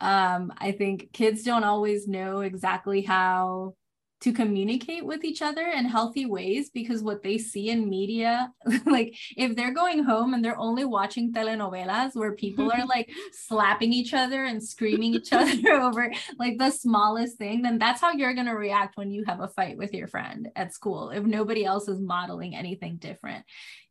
Um, 0.00 0.52
I 0.58 0.72
think 0.72 1.12
kids 1.12 1.42
don't 1.42 1.64
always 1.64 2.06
know 2.06 2.40
exactly 2.40 3.02
how 3.02 3.74
to 4.20 4.32
communicate 4.32 5.04
with 5.04 5.24
each 5.24 5.42
other 5.42 5.66
in 5.66 5.84
healthy 5.84 6.26
ways 6.26 6.70
because 6.70 7.02
what 7.02 7.22
they 7.22 7.38
see 7.38 7.70
in 7.70 7.88
media 7.88 8.52
like 8.86 9.14
if 9.36 9.54
they're 9.54 9.74
going 9.74 10.02
home 10.02 10.34
and 10.34 10.44
they're 10.44 10.58
only 10.58 10.84
watching 10.84 11.32
telenovelas 11.32 12.14
where 12.14 12.34
people 12.34 12.70
are 12.72 12.86
like 12.88 13.10
slapping 13.32 13.92
each 13.92 14.14
other 14.14 14.44
and 14.44 14.62
screaming 14.62 15.14
each 15.14 15.32
other 15.32 15.72
over 15.72 16.12
like 16.38 16.58
the 16.58 16.70
smallest 16.70 17.38
thing 17.38 17.62
then 17.62 17.78
that's 17.78 18.00
how 18.00 18.12
you're 18.12 18.34
going 18.34 18.46
to 18.46 18.52
react 18.52 18.96
when 18.96 19.10
you 19.10 19.24
have 19.26 19.40
a 19.40 19.48
fight 19.48 19.76
with 19.76 19.92
your 19.94 20.08
friend 20.08 20.48
at 20.56 20.74
school 20.74 21.10
if 21.10 21.24
nobody 21.24 21.64
else 21.64 21.88
is 21.88 22.00
modeling 22.00 22.54
anything 22.54 22.96
different. 22.96 23.44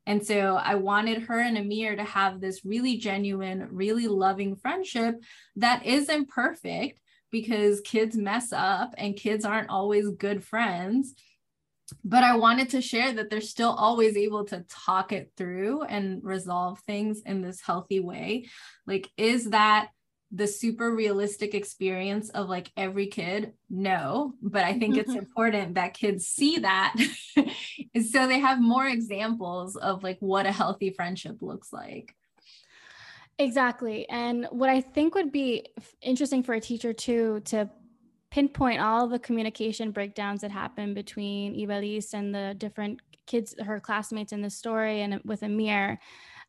And 0.05 0.25
so 0.25 0.55
I 0.55 0.75
wanted 0.75 1.23
her 1.23 1.39
and 1.39 1.57
Amir 1.57 1.97
to 1.97 2.03
have 2.03 2.39
this 2.39 2.63
really 2.63 2.97
genuine, 2.97 3.67
really 3.71 4.07
loving 4.07 4.55
friendship 4.55 5.15
that 5.57 5.85
isn't 5.85 6.29
perfect, 6.29 7.01
because 7.31 7.81
kids 7.81 8.15
mess 8.15 8.51
up 8.53 8.93
and 8.97 9.15
kids 9.15 9.45
aren't 9.45 9.69
always 9.69 10.09
good 10.11 10.43
friends. 10.43 11.13
But 12.03 12.23
I 12.23 12.35
wanted 12.35 12.69
to 12.71 12.81
share 12.81 13.13
that 13.13 13.29
they're 13.29 13.39
still 13.39 13.71
always 13.71 14.17
able 14.17 14.43
to 14.45 14.65
talk 14.69 15.13
it 15.13 15.31
through 15.37 15.83
and 15.83 16.21
resolve 16.23 16.79
things 16.81 17.21
in 17.25 17.41
this 17.41 17.61
healthy 17.61 18.01
way. 18.01 18.45
Like, 18.85 19.09
is 19.17 19.51
that 19.51 19.89
the 20.31 20.47
super 20.47 20.93
realistic 20.93 21.53
experience 21.53 22.29
of 22.29 22.49
like 22.49 22.69
every 22.75 23.07
kid 23.07 23.53
no 23.69 24.33
but 24.41 24.63
i 24.63 24.77
think 24.77 24.97
it's 24.97 25.09
mm-hmm. 25.09 25.19
important 25.19 25.75
that 25.75 25.93
kids 25.93 26.27
see 26.27 26.57
that 26.57 26.93
so 28.11 28.27
they 28.27 28.39
have 28.39 28.59
more 28.59 28.85
examples 28.85 29.77
of 29.77 30.03
like 30.03 30.17
what 30.19 30.45
a 30.45 30.51
healthy 30.51 30.89
friendship 30.89 31.41
looks 31.41 31.71
like 31.71 32.13
Exactly. 33.39 34.09
And 34.09 34.47
what 34.49 34.69
I 34.69 34.81
think 34.81 35.13
would 35.13 35.31
be 35.31 35.67
interesting 36.01 36.41
for 36.41 36.53
a 36.53 36.61
teacher 36.61 36.91
too 36.91 37.41
to 37.45 37.69
pinpoint 38.31 38.81
all 38.81 39.07
the 39.07 39.19
communication 39.19 39.91
breakdowns 39.91 40.41
that 40.41 40.51
happen 40.51 40.93
between 40.93 41.55
Iveliz 41.55 42.13
and 42.13 42.33
the 42.33 42.55
different 42.57 42.99
kids, 43.25 43.55
her 43.63 43.79
classmates 43.79 44.33
in 44.33 44.41
the 44.41 44.49
story 44.49 45.01
and 45.01 45.21
with 45.23 45.43
Amir. 45.43 45.99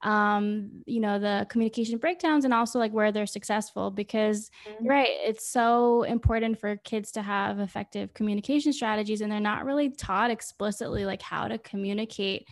Um, 0.03 0.83
you 0.87 1.01
know, 1.01 1.19
the 1.19 1.45
communication 1.51 1.99
breakdowns 1.99 2.45
and 2.45 2.55
also 2.55 2.79
like 2.79 2.93
where 2.93 3.11
they're 3.11 3.27
successful 3.27 3.91
because 3.91 4.49
mm-hmm. 4.67 4.87
right, 4.87 5.09
it's 5.11 5.49
so 5.49 6.05
important 6.05 6.61
for 6.61 6.77
kids 6.77 7.11
to 7.13 7.23
have 7.23 7.59
effective 7.59 8.15
communication 8.15 8.73
strategies 8.73 9.21
and 9.21 9.31
they're 9.31 9.41
not 9.41 9.65
really 9.65 9.91
taught 9.91 10.31
explicitly 10.31 11.05
like 11.05 11.21
how 11.21 11.49
to 11.49 11.59
communicate 11.59 12.47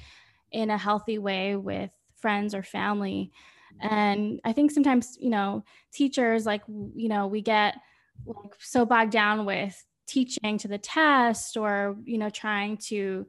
in 0.50 0.70
a 0.70 0.78
healthy 0.78 1.18
way 1.18 1.54
with 1.54 1.90
friends 2.16 2.52
or 2.52 2.64
family 2.64 3.30
and 3.80 4.40
i 4.44 4.52
think 4.52 4.70
sometimes 4.70 5.16
you 5.20 5.30
know 5.30 5.64
teachers 5.92 6.46
like 6.46 6.62
you 6.94 7.08
know 7.08 7.26
we 7.26 7.40
get 7.40 7.76
like 8.24 8.54
so 8.58 8.84
bogged 8.84 9.12
down 9.12 9.44
with 9.44 9.84
teaching 10.06 10.58
to 10.58 10.68
the 10.68 10.78
test 10.78 11.56
or 11.56 11.96
you 12.04 12.18
know 12.18 12.30
trying 12.30 12.76
to 12.76 13.26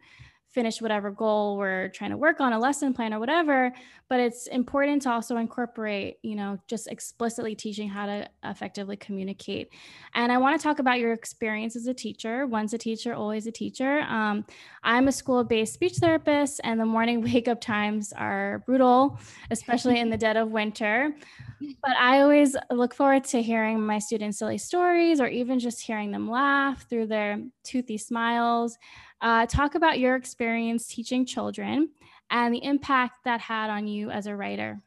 finish 0.49 0.81
whatever 0.81 1.12
goal 1.12 1.57
we're 1.57 1.89
trying 1.89 2.12
to 2.12 2.17
work 2.17 2.39
on 2.39 2.53
a 2.53 2.60
lesson 2.60 2.93
plan 2.93 3.13
or 3.13 3.19
whatever 3.19 3.71
but 4.09 4.19
it's 4.19 4.47
important 4.47 5.01
to 5.01 5.11
also 5.11 5.37
incorporate 5.37 6.17
you 6.23 6.35
know 6.35 6.57
just 6.67 6.87
explicitly 6.87 7.55
teaching 7.55 7.89
how 7.89 8.05
to 8.05 8.29
effectively 8.43 8.95
communicate. 8.97 9.69
And 10.13 10.31
i 10.31 10.37
want 10.37 10.59
to 10.59 10.63
talk 10.63 10.79
about 10.79 10.99
your 10.99 11.13
experience 11.13 11.75
as 11.75 11.87
a 11.87 11.93
teacher. 11.93 12.47
Once 12.47 12.73
a 12.73 12.77
teacher 12.77 13.13
always 13.13 13.47
a 13.47 13.51
teacher. 13.51 14.01
Um, 14.01 14.45
i'm 14.83 15.07
a 15.07 15.11
school-based 15.11 15.73
speech 15.73 15.97
therapist 15.97 16.61
and 16.63 16.79
the 16.79 16.85
morning 16.85 17.21
wake 17.33 17.47
up 17.47 17.61
times 17.61 18.13
are 18.13 18.63
brutal 18.65 19.19
especially 19.51 19.99
in 19.99 20.09
the 20.09 20.17
dead 20.25 20.37
of 20.37 20.51
winter. 20.51 21.13
But 21.59 21.97
i 21.97 22.21
always 22.21 22.55
look 22.71 22.93
forward 22.93 23.23
to 23.25 23.41
hearing 23.41 23.85
my 23.85 23.99
students 23.99 24.37
silly 24.37 24.57
stories 24.57 25.19
or 25.19 25.27
even 25.27 25.59
just 25.59 25.81
hearing 25.81 26.11
them 26.11 26.29
laugh 26.29 26.87
through 26.89 27.07
their 27.07 27.41
toothy 27.63 27.97
smiles. 27.97 28.77
Uh, 29.19 29.47
talk 29.47 29.73
about 29.73 29.97
your 29.97 30.15
experience 30.15 30.87
teaching 30.87 31.25
children 31.25 31.89
and 32.29 32.53
the 32.53 32.63
impact 32.63 33.23
that 33.25 33.41
had 33.41 33.69
on 33.69 33.87
you 33.87 34.09
as 34.09 34.27
a 34.27 34.35
writer. 34.35 34.81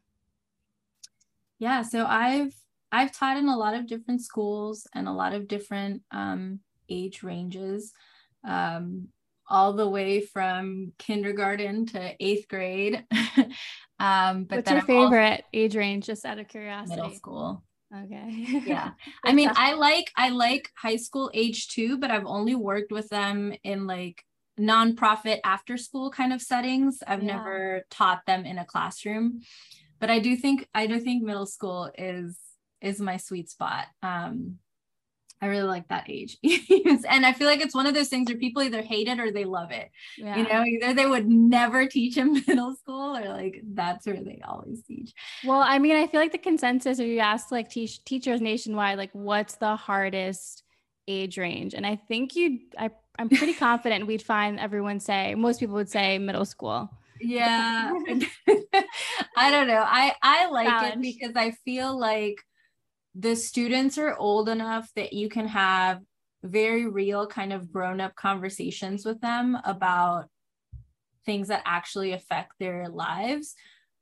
Yeah, 1.59 1.83
so 1.83 2.05
I've 2.05 2.55
I've 2.91 3.11
taught 3.11 3.37
in 3.37 3.47
a 3.47 3.57
lot 3.57 3.75
of 3.75 3.87
different 3.87 4.21
schools 4.21 4.87
and 4.93 5.07
a 5.07 5.13
lot 5.13 5.33
of 5.33 5.47
different 5.47 6.01
um, 6.11 6.59
age 6.89 7.23
ranges, 7.23 7.93
um, 8.43 9.07
all 9.47 9.73
the 9.73 9.87
way 9.87 10.21
from 10.21 10.91
kindergarten 10.97 11.85
to 11.87 12.13
eighth 12.19 12.47
grade. 12.47 13.05
um, 13.99 14.43
but 14.45 14.57
what's 14.57 14.71
your 14.71 14.81
favorite 14.81 15.43
age 15.53 15.75
range? 15.75 16.05
Just 16.05 16.25
out 16.25 16.39
of 16.39 16.47
curiosity. 16.47 16.95
Middle 16.95 17.15
school. 17.15 17.63
Okay. 17.95 18.61
yeah. 18.65 18.91
I 19.25 19.33
mean, 19.33 19.51
I 19.55 19.73
like 19.73 20.11
I 20.15 20.29
like 20.29 20.69
high 20.77 20.95
school 20.95 21.29
age 21.33 21.67
too, 21.67 21.97
but 21.97 22.11
I've 22.11 22.25
only 22.25 22.55
worked 22.55 22.91
with 22.91 23.09
them 23.09 23.53
in 23.63 23.87
like 23.87 24.23
nonprofit 24.61 25.39
after 25.43 25.77
school 25.77 26.11
kind 26.11 26.31
of 26.31 26.41
settings. 26.41 27.01
I've 27.05 27.23
yeah. 27.23 27.37
never 27.37 27.85
taught 27.89 28.25
them 28.27 28.45
in 28.45 28.57
a 28.57 28.65
classroom. 28.65 29.41
But 29.99 30.09
I 30.09 30.19
do 30.19 30.35
think 30.35 30.67
I 30.73 30.87
do 30.87 30.99
think 30.99 31.23
middle 31.23 31.45
school 31.45 31.91
is 31.97 32.37
is 32.81 32.99
my 32.99 33.17
sweet 33.17 33.49
spot. 33.49 33.85
Um 34.01 34.59
I 35.43 35.47
really 35.47 35.67
like 35.67 35.87
that 35.87 36.07
age. 36.07 36.37
and 36.43 37.25
I 37.25 37.33
feel 37.33 37.47
like 37.47 37.61
it's 37.61 37.73
one 37.73 37.87
of 37.87 37.95
those 37.95 38.09
things 38.09 38.29
where 38.29 38.37
people 38.37 38.61
either 38.61 38.83
hate 38.83 39.07
it 39.07 39.19
or 39.19 39.31
they 39.31 39.43
love 39.43 39.71
it. 39.71 39.89
Yeah. 40.15 40.37
You 40.37 40.43
know, 40.43 40.63
either 40.63 40.93
they 40.93 41.07
would 41.07 41.27
never 41.27 41.87
teach 41.87 42.17
in 42.17 42.33
middle 42.47 42.75
school 42.75 43.17
or 43.17 43.27
like 43.27 43.59
that's 43.63 44.05
where 44.05 44.23
they 44.23 44.39
always 44.47 44.83
teach. 44.83 45.13
Well, 45.43 45.61
I 45.61 45.79
mean, 45.79 45.95
I 45.95 46.05
feel 46.05 46.19
like 46.19 46.31
the 46.31 46.37
consensus 46.37 46.99
if 46.99 47.07
you 47.07 47.19
ask 47.19 47.51
like 47.51 47.69
teach 47.69 48.03
teachers 48.03 48.39
nationwide, 48.39 48.99
like 48.99 49.09
what's 49.13 49.55
the 49.55 49.75
hardest 49.75 50.61
age 51.07 51.39
range? 51.39 51.73
And 51.73 51.87
I 51.87 51.95
think 51.95 52.35
you 52.35 52.59
I 52.77 52.91
I'm 53.21 53.29
pretty 53.29 53.53
confident 53.53 54.07
we'd 54.07 54.21
find 54.21 54.59
everyone 54.59 54.99
say 54.99 55.35
most 55.35 55.59
people 55.59 55.75
would 55.75 55.89
say 55.89 56.17
middle 56.17 56.45
school. 56.45 56.89
Yeah. 57.19 57.93
I 59.37 59.51
don't 59.51 59.67
know. 59.67 59.83
I 59.85 60.15
I 60.23 60.47
like 60.47 60.67
Challenge. 60.67 60.95
it 60.95 61.01
because 61.01 61.35
I 61.35 61.51
feel 61.63 61.97
like 61.97 62.41
the 63.13 63.35
students 63.35 63.97
are 63.97 64.15
old 64.15 64.49
enough 64.49 64.89
that 64.95 65.13
you 65.13 65.29
can 65.29 65.47
have 65.47 65.99
very 66.43 66.87
real 66.87 67.27
kind 67.27 67.53
of 67.53 67.71
grown 67.71 68.01
up 68.01 68.15
conversations 68.15 69.05
with 69.05 69.21
them 69.21 69.55
about 69.63 70.25
things 71.25 71.49
that 71.49 71.61
actually 71.65 72.13
affect 72.13 72.53
their 72.59 72.89
lives 72.89 73.53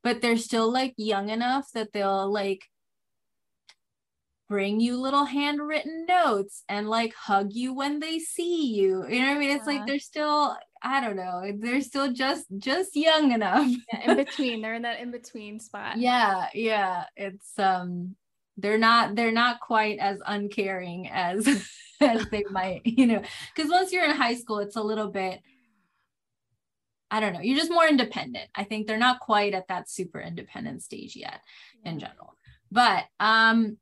but 0.03 0.21
they're 0.21 0.37
still 0.37 0.71
like 0.71 0.93
young 0.97 1.29
enough 1.29 1.67
that 1.73 1.91
they'll 1.91 2.31
like 2.31 2.63
bring 4.49 4.79
you 4.79 4.99
little 4.99 5.25
handwritten 5.25 6.07
notes 6.07 6.63
and 6.67 6.89
like 6.89 7.13
hug 7.13 7.53
you 7.53 7.71
when 7.71 7.99
they 7.99 8.17
see 8.17 8.73
you 8.73 9.05
you 9.07 9.19
know 9.19 9.27
what 9.27 9.37
i 9.37 9.39
mean 9.39 9.51
it's 9.51 9.67
like 9.67 9.85
they're 9.85 9.99
still 9.99 10.57
i 10.81 10.99
don't 10.99 11.15
know 11.15 11.43
they're 11.59 11.81
still 11.81 12.11
just 12.11 12.45
just 12.57 12.95
young 12.95 13.31
enough 13.31 13.69
yeah, 13.93 14.11
in 14.11 14.17
between 14.17 14.61
they're 14.61 14.73
in 14.73 14.81
that 14.81 14.99
in 14.99 15.11
between 15.11 15.59
spot 15.59 15.97
yeah 15.99 16.47
yeah 16.55 17.03
it's 17.15 17.57
um 17.59 18.15
they're 18.57 18.79
not 18.79 19.15
they're 19.15 19.31
not 19.31 19.59
quite 19.59 19.99
as 19.99 20.19
uncaring 20.25 21.07
as 21.09 21.47
as 22.01 22.25
they 22.31 22.43
might 22.49 22.81
you 22.83 23.05
know 23.05 23.21
because 23.55 23.69
once 23.69 23.91
you're 23.91 24.03
in 24.03 24.15
high 24.15 24.35
school 24.35 24.57
it's 24.57 24.75
a 24.75 24.83
little 24.83 25.09
bit 25.09 25.39
I 27.11 27.19
don't 27.19 27.33
know, 27.33 27.41
you're 27.41 27.57
just 27.57 27.71
more 27.71 27.87
independent. 27.87 28.51
I 28.53 28.65
think 28.65 28.85
they're 28.85 28.95
not 28.95 29.19
quite 29.19 29.55
at 29.55 29.67
that 29.69 29.89
super 29.89 30.19
independent 30.21 30.83
stage 30.83 31.15
yet 31.15 31.41
yeah. 31.83 31.91
in 31.91 31.97
general. 31.97 32.35
But 32.71 33.05
um 33.19 33.77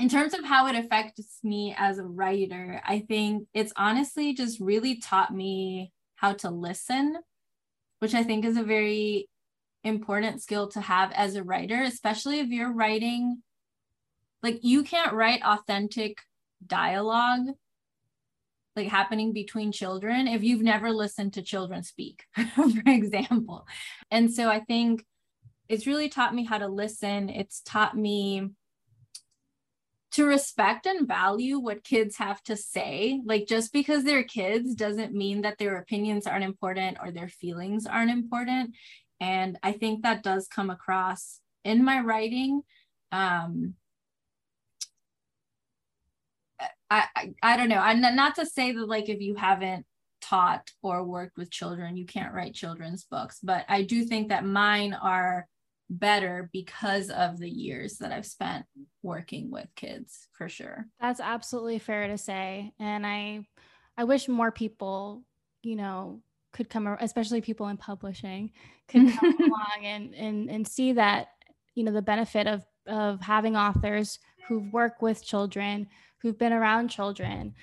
in 0.00 0.08
terms 0.08 0.34
of 0.34 0.44
how 0.44 0.66
it 0.66 0.74
affects 0.74 1.38
me 1.42 1.74
as 1.76 1.98
a 1.98 2.04
writer, 2.04 2.80
I 2.84 3.00
think 3.00 3.46
it's 3.52 3.72
honestly 3.76 4.34
just 4.34 4.58
really 4.60 4.96
taught 4.96 5.32
me 5.32 5.92
how 6.16 6.32
to 6.34 6.50
listen, 6.50 7.18
which 7.98 8.14
I 8.14 8.22
think 8.22 8.44
is 8.44 8.56
a 8.56 8.62
very 8.62 9.28
important 9.84 10.42
skill 10.42 10.68
to 10.68 10.80
have 10.80 11.12
as 11.12 11.36
a 11.36 11.44
writer, 11.44 11.82
especially 11.82 12.40
if 12.40 12.48
you're 12.48 12.72
writing 12.72 13.42
like 14.42 14.60
you 14.62 14.82
can't 14.82 15.12
write 15.12 15.42
authentic 15.44 16.18
dialogue 16.66 17.46
like 18.74 18.88
happening 18.88 19.32
between 19.34 19.70
children 19.70 20.26
if 20.26 20.42
you've 20.42 20.62
never 20.62 20.90
listened 20.90 21.34
to 21.34 21.42
children 21.42 21.82
speak 21.82 22.24
for 22.54 22.82
example. 22.86 23.66
And 24.10 24.32
so 24.32 24.48
i 24.48 24.60
think 24.60 25.04
it's 25.70 25.86
really 25.86 26.08
taught 26.08 26.34
me 26.34 26.44
how 26.44 26.58
to 26.58 26.66
listen. 26.66 27.28
It's 27.28 27.60
taught 27.60 27.96
me 27.96 28.50
to 30.12 30.24
respect 30.24 30.86
and 30.86 31.06
value 31.06 31.58
what 31.58 31.84
kids 31.84 32.16
have 32.16 32.42
to 32.42 32.56
say 32.56 33.20
like 33.24 33.46
just 33.46 33.72
because 33.72 34.04
they're 34.04 34.24
kids 34.24 34.74
doesn't 34.74 35.14
mean 35.14 35.42
that 35.42 35.58
their 35.58 35.76
opinions 35.76 36.26
aren't 36.26 36.44
important 36.44 36.96
or 37.02 37.10
their 37.10 37.28
feelings 37.28 37.86
aren't 37.86 38.10
important 38.10 38.74
and 39.20 39.58
i 39.62 39.72
think 39.72 40.02
that 40.02 40.22
does 40.22 40.48
come 40.48 40.70
across 40.70 41.40
in 41.64 41.84
my 41.84 42.00
writing 42.00 42.62
um 43.12 43.74
I, 46.90 47.04
I, 47.14 47.34
I 47.42 47.56
don't 47.56 47.68
know. 47.68 47.78
I'm 47.78 48.00
not 48.00 48.34
to 48.34 48.44
say 48.44 48.72
that 48.72 48.88
like 48.88 49.08
if 49.08 49.20
you 49.20 49.36
haven't 49.36 49.86
taught 50.20 50.70
or 50.82 51.04
worked 51.04 51.36
with 51.36 51.50
children, 51.50 51.96
you 51.96 52.04
can't 52.04 52.34
write 52.34 52.54
children's 52.54 53.04
books, 53.04 53.38
but 53.42 53.64
I 53.68 53.82
do 53.82 54.04
think 54.04 54.28
that 54.28 54.44
mine 54.44 54.92
are 54.94 55.46
better 55.90 56.48
because 56.52 57.10
of 57.10 57.38
the 57.38 57.50
years 57.50 57.98
that 57.98 58.12
I've 58.12 58.26
spent 58.26 58.64
working 59.02 59.50
with 59.50 59.66
kids 59.74 60.28
for 60.32 60.48
sure. 60.48 60.86
That's 61.00 61.20
absolutely 61.20 61.80
fair 61.80 62.06
to 62.06 62.16
say. 62.16 62.72
And 62.78 63.06
I 63.06 63.46
I 63.96 64.04
wish 64.04 64.28
more 64.28 64.52
people, 64.52 65.24
you 65.62 65.76
know, 65.76 66.22
could 66.52 66.70
come 66.70 66.86
especially 67.00 67.40
people 67.40 67.68
in 67.68 67.76
publishing 67.76 68.52
could 68.88 69.12
come 69.12 69.36
along 69.40 69.84
and 69.84 70.14
and 70.14 70.50
and 70.50 70.66
see 70.66 70.92
that, 70.92 71.28
you 71.74 71.84
know, 71.84 71.92
the 71.92 72.02
benefit 72.02 72.46
of 72.46 72.64
of 72.86 73.20
having 73.20 73.56
authors 73.56 74.20
who 74.48 74.70
work 74.72 75.02
with 75.02 75.24
children 75.24 75.88
who've 76.22 76.38
been 76.38 76.52
around 76.52 76.88
children, 76.88 77.54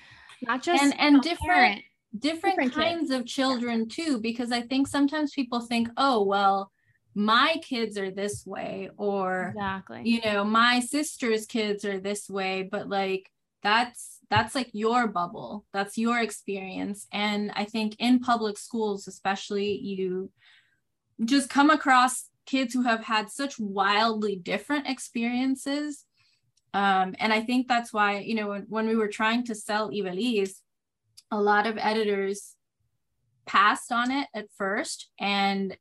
not 0.42 0.62
just 0.62 0.82
and 0.82 0.94
and 1.00 1.22
different 1.22 1.82
different, 2.18 2.56
different 2.56 2.74
kinds 2.74 3.10
kids. 3.10 3.10
of 3.10 3.26
children 3.26 3.86
too 3.86 4.18
because 4.18 4.50
i 4.50 4.62
think 4.62 4.88
sometimes 4.88 5.34
people 5.34 5.60
think 5.60 5.88
oh 5.98 6.24
well 6.24 6.72
my 7.14 7.56
kids 7.62 7.98
are 7.98 8.10
this 8.10 8.46
way 8.46 8.90
or 8.96 9.52
exactly. 9.54 10.02
you 10.04 10.20
know 10.24 10.44
my 10.44 10.80
sister's 10.80 11.46
kids 11.46 11.84
are 11.84 11.98
this 11.98 12.28
way 12.28 12.62
but 12.62 12.88
like 12.88 13.30
that's 13.62 14.18
that's 14.30 14.54
like 14.54 14.68
your 14.72 15.06
bubble. 15.08 15.64
That's 15.72 15.96
your 15.96 16.20
experience. 16.20 17.06
And 17.12 17.50
i 17.54 17.64
think 17.64 17.96
in 17.98 18.20
public 18.20 18.58
schools 18.58 19.08
especially 19.08 19.78
you 19.78 20.30
just 21.24 21.50
come 21.50 21.70
across 21.70 22.28
kids 22.46 22.72
who 22.72 22.82
have 22.82 23.04
had 23.04 23.30
such 23.30 23.58
wildly 23.58 24.36
different 24.36 24.88
experiences. 24.88 26.04
Um, 26.72 27.14
and 27.18 27.32
I 27.32 27.42
think 27.42 27.68
that's 27.68 27.92
why, 27.92 28.20
you 28.20 28.34
know, 28.34 28.48
when, 28.48 28.62
when 28.68 28.88
we 28.88 28.96
were 28.96 29.08
trying 29.08 29.44
to 29.46 29.54
sell 29.54 29.90
Iveliz, 29.90 30.60
a 31.30 31.40
lot 31.40 31.66
of 31.66 31.76
editors 31.78 32.54
passed 33.44 33.92
on 33.92 34.10
it 34.10 34.28
at 34.34 34.46
first. 34.56 35.10
And 35.20 35.76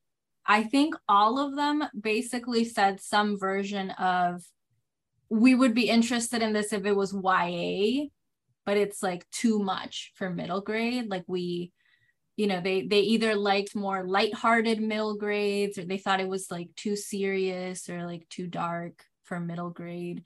I 0.47 0.63
think 0.63 0.95
all 1.09 1.39
of 1.39 1.55
them 1.55 1.83
basically 1.99 2.63
said 2.63 3.01
some 3.01 3.37
version 3.37 3.91
of, 3.91 4.43
we 5.29 5.53
would 5.53 5.73
be 5.73 5.89
interested 5.89 6.41
in 6.41 6.53
this 6.53 6.71
if 6.71 6.85
it 6.85 6.95
was 6.95 7.13
YA, 7.13 8.05
but 8.65 8.77
it's 8.77 9.03
like 9.03 9.29
too 9.29 9.59
much 9.59 10.13
for 10.15 10.29
middle 10.29 10.61
grade. 10.61 11.09
Like 11.09 11.25
we, 11.27 11.73
you 12.37 12.47
know, 12.47 12.61
they 12.61 12.83
they 12.83 13.01
either 13.01 13.35
liked 13.35 13.75
more 13.75 14.07
lighthearted 14.07 14.79
middle 14.79 15.17
grades 15.17 15.77
or 15.77 15.83
they 15.83 15.97
thought 15.97 16.21
it 16.21 16.29
was 16.29 16.49
like 16.49 16.69
too 16.75 16.95
serious 16.95 17.89
or 17.89 18.05
like 18.05 18.27
too 18.29 18.47
dark 18.47 19.03
for 19.23 19.39
middle 19.39 19.71
grade 19.71 20.23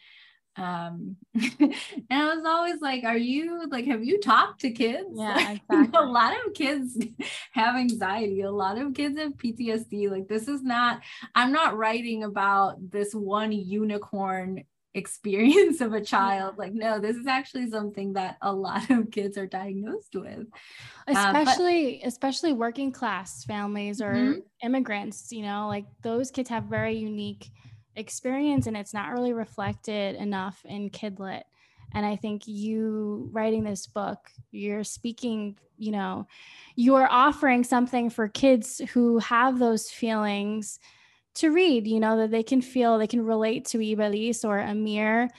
um 0.58 1.16
and 1.34 1.74
i 2.10 2.36
was 2.36 2.44
always 2.46 2.82
like 2.82 3.06
are 3.06 3.18
you 3.18 3.68
like 3.70 3.86
have 3.86 4.04
you 4.04 4.20
talked 4.20 4.62
to 4.62 4.72
kids? 4.72 5.08
Yeah 5.14 5.52
exactly. 5.72 5.90
a 5.94 6.06
lot 6.06 6.34
of 6.46 6.54
kids 6.54 6.98
have 7.54 7.76
anxiety. 7.76 8.42
A 8.42 8.52
lot 8.52 8.78
of 8.78 8.94
kids 8.94 9.18
have 9.18 9.34
ptsd 9.34 10.10
like 10.10 10.28
this 10.28 10.48
is 10.48 10.62
not 10.62 11.02
i'm 11.36 11.52
not 11.52 11.78
writing 11.78 12.24
about 12.24 12.92
this 12.92 13.14
one 13.14 13.52
unicorn 13.52 14.64
experience 14.94 15.80
of 15.80 15.94
a 15.94 16.02
child. 16.02 16.58
Like 16.58 16.74
no 16.74 17.00
this 17.00 17.16
is 17.16 17.28
actually 17.28 17.70
something 17.70 18.14
that 18.14 18.38
a 18.42 18.52
lot 18.52 18.90
of 18.90 19.12
kids 19.12 19.38
are 19.38 19.48
diagnosed 19.48 20.16
with. 20.16 20.48
Especially 21.08 21.96
um, 21.96 22.00
but, 22.02 22.08
especially 22.08 22.54
working 22.54 22.92
class 22.92 23.46
families 23.46 24.02
or 24.02 24.14
mm-hmm. 24.14 24.40
immigrants 24.64 25.32
you 25.32 25.44
know 25.44 25.68
like 25.68 25.86
those 26.02 26.30
kids 26.30 26.50
have 26.50 26.66
very 26.66 26.96
unique 26.98 27.50
experience 27.96 28.68
and 28.68 28.78
it's 28.78 28.94
not 28.94 29.12
really 29.12 29.34
reflected 29.34 30.16
enough 30.16 30.62
in 30.66 30.90
kidlit 30.90 31.44
and 31.94 32.06
i 32.06 32.16
think 32.16 32.48
you 32.48 33.30
writing 33.32 33.64
this 33.64 33.88
book 33.88 34.30
you're 34.52 34.84
speaking 34.84 35.58
you 35.78 35.92
know 35.92 36.26
you're 36.76 37.08
offering 37.12 37.64
something 37.64 38.10
for 38.10 38.28
kids 38.28 38.82
who 38.94 39.18
have 39.20 39.60
those 39.60 39.90
feelings 39.90 40.80
to 41.34 41.52
read 41.52 41.88
you 41.88 42.00
know 42.00 42.18
that 42.18 42.32
they 42.32 42.44
can 42.44 42.62
feel 42.62 42.98
they 42.98 43.08
can 43.08 43.26
relate 43.26 43.66
to 43.66 43.80
Iveliz 43.80 44.46
or 44.46 44.60
amir 44.60 45.30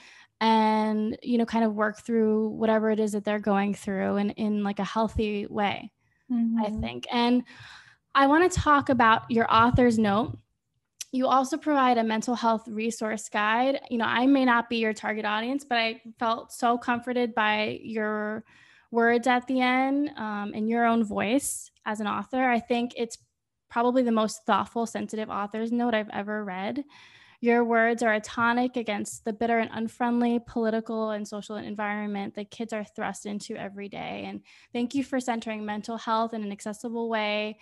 and 0.40 1.16
you 1.22 1.38
know 1.38 1.46
kind 1.46 1.64
of 1.64 1.74
work 1.74 2.00
through 2.00 2.48
whatever 2.48 2.90
it 2.90 3.00
is 3.00 3.12
that 3.12 3.24
they're 3.24 3.38
going 3.38 3.74
through 3.74 4.16
and 4.16 4.32
in 4.32 4.62
like 4.62 4.78
a 4.78 4.84
healthy 4.84 5.46
way 5.46 5.90
mm-hmm. 6.30 6.58
i 6.60 6.68
think. 6.80 7.06
And 7.10 7.44
i 8.14 8.26
want 8.26 8.50
to 8.50 8.60
talk 8.60 8.88
about 8.88 9.30
your 9.30 9.46
author's 9.52 9.98
note 9.98 10.36
you 11.12 11.26
also 11.26 11.58
provide 11.58 11.98
a 11.98 12.04
mental 12.04 12.34
health 12.34 12.66
resource 12.66 13.28
guide. 13.28 13.80
You 13.90 13.98
know, 13.98 14.06
I 14.06 14.26
may 14.26 14.46
not 14.46 14.70
be 14.70 14.78
your 14.78 14.94
target 14.94 15.26
audience, 15.26 15.62
but 15.62 15.76
I 15.76 16.00
felt 16.18 16.52
so 16.52 16.78
comforted 16.78 17.34
by 17.34 17.78
your 17.82 18.44
words 18.90 19.26
at 19.26 19.46
the 19.46 19.60
end 19.60 20.10
um, 20.16 20.52
and 20.54 20.68
your 20.68 20.86
own 20.86 21.04
voice 21.04 21.70
as 21.84 22.00
an 22.00 22.06
author. 22.06 22.42
I 22.42 22.60
think 22.60 22.94
it's 22.96 23.18
probably 23.70 24.02
the 24.02 24.10
most 24.10 24.46
thoughtful, 24.46 24.86
sensitive 24.86 25.28
author's 25.28 25.70
note 25.70 25.94
I've 25.94 26.10
ever 26.10 26.44
read. 26.44 26.82
Your 27.42 27.64
words 27.64 28.02
are 28.02 28.14
a 28.14 28.20
tonic 28.20 28.76
against 28.76 29.24
the 29.24 29.32
bitter 29.32 29.58
and 29.58 29.70
unfriendly 29.72 30.40
political 30.46 31.10
and 31.10 31.26
social 31.26 31.56
environment 31.56 32.36
that 32.36 32.50
kids 32.50 32.72
are 32.72 32.84
thrust 32.84 33.26
into 33.26 33.56
every 33.56 33.88
day. 33.88 34.24
And 34.28 34.42
thank 34.72 34.94
you 34.94 35.04
for 35.04 35.20
centering 35.20 35.66
mental 35.66 35.98
health 35.98 36.32
in 36.32 36.42
an 36.42 36.52
accessible 36.52 37.08
way 37.08 37.58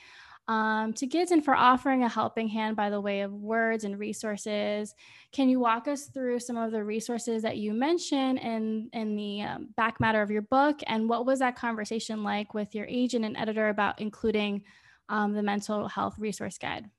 um, 0.50 0.92
to 0.94 1.06
kids 1.06 1.30
and 1.30 1.44
for 1.44 1.54
offering 1.54 2.02
a 2.02 2.08
helping 2.08 2.48
hand 2.48 2.74
by 2.74 2.90
the 2.90 3.00
way 3.00 3.20
of 3.20 3.32
words 3.32 3.84
and 3.84 3.96
resources. 3.96 4.96
Can 5.30 5.48
you 5.48 5.60
walk 5.60 5.86
us 5.86 6.06
through 6.06 6.40
some 6.40 6.56
of 6.56 6.72
the 6.72 6.82
resources 6.82 7.42
that 7.44 7.58
you 7.58 7.72
mentioned 7.72 8.40
in, 8.40 8.90
in 8.92 9.14
the 9.14 9.42
um, 9.42 9.68
back 9.76 10.00
matter 10.00 10.20
of 10.20 10.30
your 10.32 10.42
book? 10.42 10.80
And 10.88 11.08
what 11.08 11.24
was 11.24 11.38
that 11.38 11.54
conversation 11.54 12.24
like 12.24 12.52
with 12.52 12.74
your 12.74 12.86
agent 12.86 13.24
and 13.24 13.36
editor 13.36 13.68
about 13.68 14.00
including 14.00 14.64
um, 15.08 15.34
the 15.34 15.42
mental 15.42 15.86
health 15.86 16.16
resource 16.18 16.58
guide? 16.58 16.90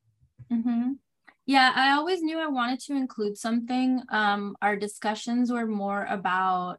Mm-hmm. 0.49 0.93
Yeah, 1.45 1.73
I 1.75 1.91
always 1.91 2.21
knew 2.21 2.39
I 2.39 2.47
wanted 2.47 2.79
to 2.83 2.93
include 2.93 3.37
something. 3.37 4.01
Um, 4.09 4.55
our 4.61 4.77
discussions 4.77 5.51
were 5.51 5.67
more 5.67 6.05
about, 6.09 6.77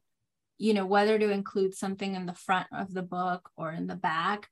you 0.56 0.72
know, 0.72 0.86
whether 0.86 1.18
to 1.18 1.30
include 1.30 1.74
something 1.74 2.14
in 2.14 2.24
the 2.24 2.32
front 2.32 2.68
of 2.72 2.94
the 2.94 3.02
book 3.02 3.50
or 3.58 3.72
in 3.72 3.88
the 3.88 3.96
back. 3.96 4.48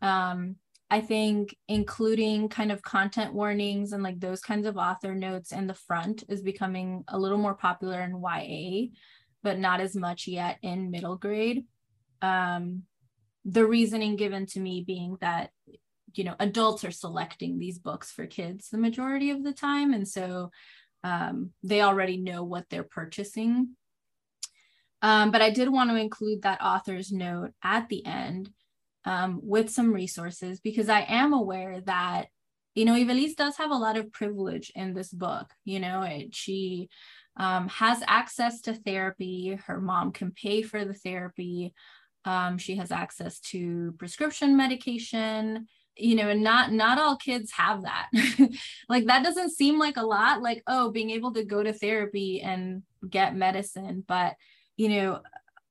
Um, 0.00 0.54
I 0.94 1.00
think 1.00 1.56
including 1.66 2.48
kind 2.48 2.70
of 2.70 2.82
content 2.82 3.34
warnings 3.34 3.92
and 3.92 4.02
like 4.02 4.20
those 4.20 4.40
kinds 4.40 4.66
of 4.66 4.76
author 4.76 5.12
notes 5.14 5.50
in 5.50 5.66
the 5.66 5.74
front 5.74 6.22
is 6.28 6.40
becoming 6.40 7.04
a 7.08 7.18
little 7.18 7.38
more 7.38 7.54
popular 7.54 8.00
in 8.02 8.22
YA, 8.22 8.92
but 9.42 9.58
not 9.58 9.80
as 9.80 9.96
much 9.96 10.28
yet 10.28 10.58
in 10.62 10.92
middle 10.92 11.16
grade. 11.16 11.64
um, 12.22 12.84
the 13.44 13.66
reasoning 13.66 14.16
given 14.16 14.46
to 14.46 14.60
me 14.60 14.84
being 14.86 15.16
that 15.20 15.50
you 16.14 16.24
know 16.24 16.36
adults 16.38 16.84
are 16.84 16.90
selecting 16.90 17.58
these 17.58 17.78
books 17.78 18.10
for 18.10 18.26
kids 18.26 18.68
the 18.70 18.78
majority 18.78 19.30
of 19.30 19.44
the 19.44 19.52
time 19.52 19.92
and 19.92 20.08
so 20.08 20.50
um, 21.02 21.50
they 21.62 21.82
already 21.82 22.16
know 22.16 22.42
what 22.42 22.64
they're 22.70 22.84
purchasing 22.84 23.76
um, 25.02 25.30
but 25.30 25.42
i 25.42 25.50
did 25.50 25.68
want 25.68 25.90
to 25.90 25.96
include 25.96 26.42
that 26.42 26.62
author's 26.62 27.12
note 27.12 27.50
at 27.62 27.88
the 27.88 28.04
end 28.06 28.50
um, 29.04 29.40
with 29.42 29.70
some 29.70 29.92
resources 29.92 30.60
because 30.60 30.88
i 30.88 31.00
am 31.08 31.32
aware 31.32 31.80
that 31.82 32.26
you 32.74 32.84
know 32.84 32.94
Iveliz 32.94 33.36
does 33.36 33.56
have 33.56 33.70
a 33.70 33.76
lot 33.76 33.96
of 33.96 34.12
privilege 34.12 34.72
in 34.74 34.94
this 34.94 35.10
book 35.10 35.50
you 35.64 35.80
know 35.80 36.02
it, 36.02 36.34
she 36.34 36.88
um, 37.36 37.68
has 37.68 38.02
access 38.06 38.60
to 38.62 38.74
therapy 38.74 39.58
her 39.66 39.80
mom 39.80 40.12
can 40.12 40.30
pay 40.30 40.62
for 40.62 40.84
the 40.84 40.94
therapy 40.94 41.74
um, 42.24 42.56
she 42.58 42.76
has 42.76 42.90
access 42.90 43.38
to 43.40 43.94
prescription 43.98 44.56
medication 44.56 45.66
you 45.96 46.16
know 46.16 46.28
and 46.28 46.42
not 46.42 46.72
not 46.72 46.98
all 46.98 47.16
kids 47.16 47.52
have 47.52 47.82
that. 47.82 48.08
Like 48.88 49.06
that 49.06 49.24
doesn't 49.24 49.54
seem 49.54 49.78
like 49.78 49.96
a 49.96 50.06
lot 50.06 50.42
like 50.42 50.62
oh 50.66 50.90
being 50.90 51.10
able 51.10 51.32
to 51.34 51.44
go 51.44 51.62
to 51.62 51.72
therapy 51.72 52.40
and 52.42 52.82
get 53.08 53.36
medicine 53.36 54.04
but 54.06 54.34
you 54.76 54.88
know 54.88 55.20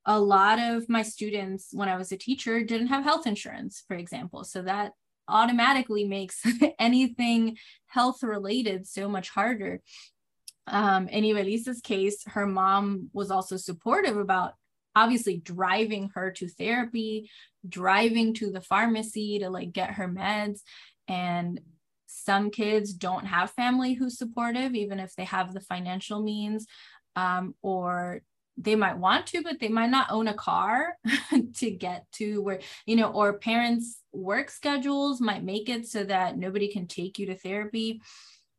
a 0.05 0.19
lot 0.19 0.59
of 0.59 0.87
my 0.89 1.01
students 1.01 1.69
when 1.71 1.89
i 1.89 1.97
was 1.97 2.11
a 2.11 2.17
teacher 2.17 2.63
didn't 2.63 2.87
have 2.87 3.03
health 3.03 3.27
insurance 3.27 3.83
for 3.87 3.95
example 3.95 4.43
so 4.43 4.61
that 4.61 4.91
automatically 5.27 6.05
makes 6.05 6.41
anything 6.79 7.57
health 7.87 8.21
related 8.23 8.85
so 8.85 9.07
much 9.07 9.29
harder 9.29 9.81
um, 10.67 11.07
in 11.09 11.23
Iveliz's 11.23 11.81
case, 11.81 12.23
her 12.27 12.45
mom 12.45 13.09
was 13.13 13.31
also 13.31 13.57
supportive 13.57 14.17
about 14.17 14.53
obviously 14.95 15.37
driving 15.37 16.11
her 16.13 16.31
to 16.31 16.47
therapy, 16.47 17.29
driving 17.67 18.33
to 18.35 18.51
the 18.51 18.61
pharmacy 18.61 19.39
to 19.39 19.49
like 19.49 19.73
get 19.73 19.91
her 19.91 20.07
meds. 20.07 20.61
And 21.07 21.59
some 22.05 22.51
kids 22.51 22.93
don't 22.93 23.25
have 23.25 23.51
family 23.51 23.93
who's 23.93 24.17
supportive, 24.17 24.75
even 24.75 24.99
if 24.99 25.15
they 25.15 25.25
have 25.25 25.53
the 25.53 25.61
financial 25.61 26.21
means, 26.21 26.67
um, 27.15 27.55
or 27.61 28.21
they 28.57 28.75
might 28.75 28.97
want 28.97 29.27
to, 29.27 29.41
but 29.41 29.59
they 29.59 29.67
might 29.67 29.89
not 29.89 30.11
own 30.11 30.27
a 30.27 30.33
car 30.33 30.97
to 31.55 31.71
get 31.71 32.05
to 32.13 32.41
where, 32.41 32.59
you 32.85 32.95
know, 32.95 33.11
or 33.11 33.39
parents' 33.39 33.99
work 34.11 34.49
schedules 34.49 35.19
might 35.19 35.43
make 35.43 35.69
it 35.69 35.87
so 35.87 36.03
that 36.03 36.37
nobody 36.37 36.71
can 36.71 36.87
take 36.87 37.17
you 37.17 37.25
to 37.27 37.35
therapy. 37.35 38.01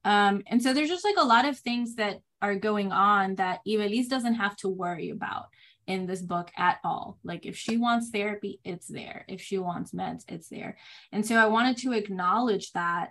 Um, 0.04 0.42
and 0.46 0.62
so 0.62 0.72
there's 0.72 0.88
just 0.88 1.04
like 1.04 1.16
a 1.18 1.24
lot 1.24 1.46
of 1.46 1.58
things 1.58 1.94
that 1.94 2.20
are 2.42 2.56
going 2.56 2.92
on 2.92 3.36
that 3.36 3.60
Iveliz 3.66 4.08
doesn't 4.08 4.34
have 4.34 4.56
to 4.56 4.68
worry 4.68 5.10
about 5.10 5.46
in 5.86 6.06
this 6.06 6.20
book 6.20 6.50
at 6.56 6.78
all. 6.84 7.18
Like 7.24 7.46
if 7.46 7.56
she 7.56 7.76
wants 7.76 8.10
therapy, 8.10 8.60
it's 8.64 8.86
there. 8.86 9.24
If 9.28 9.40
she 9.40 9.58
wants 9.58 9.92
meds, 9.92 10.24
it's 10.28 10.48
there. 10.48 10.76
And 11.12 11.24
so 11.24 11.36
I 11.36 11.46
wanted 11.46 11.76
to 11.78 11.92
acknowledge 11.92 12.72
that 12.72 13.10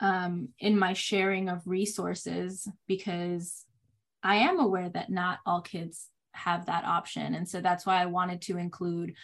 um, 0.00 0.48
in 0.58 0.78
my 0.78 0.92
sharing 0.92 1.48
of 1.48 1.62
resources 1.66 2.68
because 2.86 3.63
I 4.24 4.36
am 4.36 4.58
aware 4.58 4.88
that 4.88 5.10
not 5.10 5.38
all 5.46 5.60
kids 5.60 6.08
have 6.32 6.66
that 6.66 6.84
option. 6.84 7.34
And 7.34 7.48
so 7.48 7.60
that's 7.60 7.86
why 7.86 8.02
I 8.02 8.06
wanted 8.06 8.40
to 8.42 8.58
include 8.58 9.14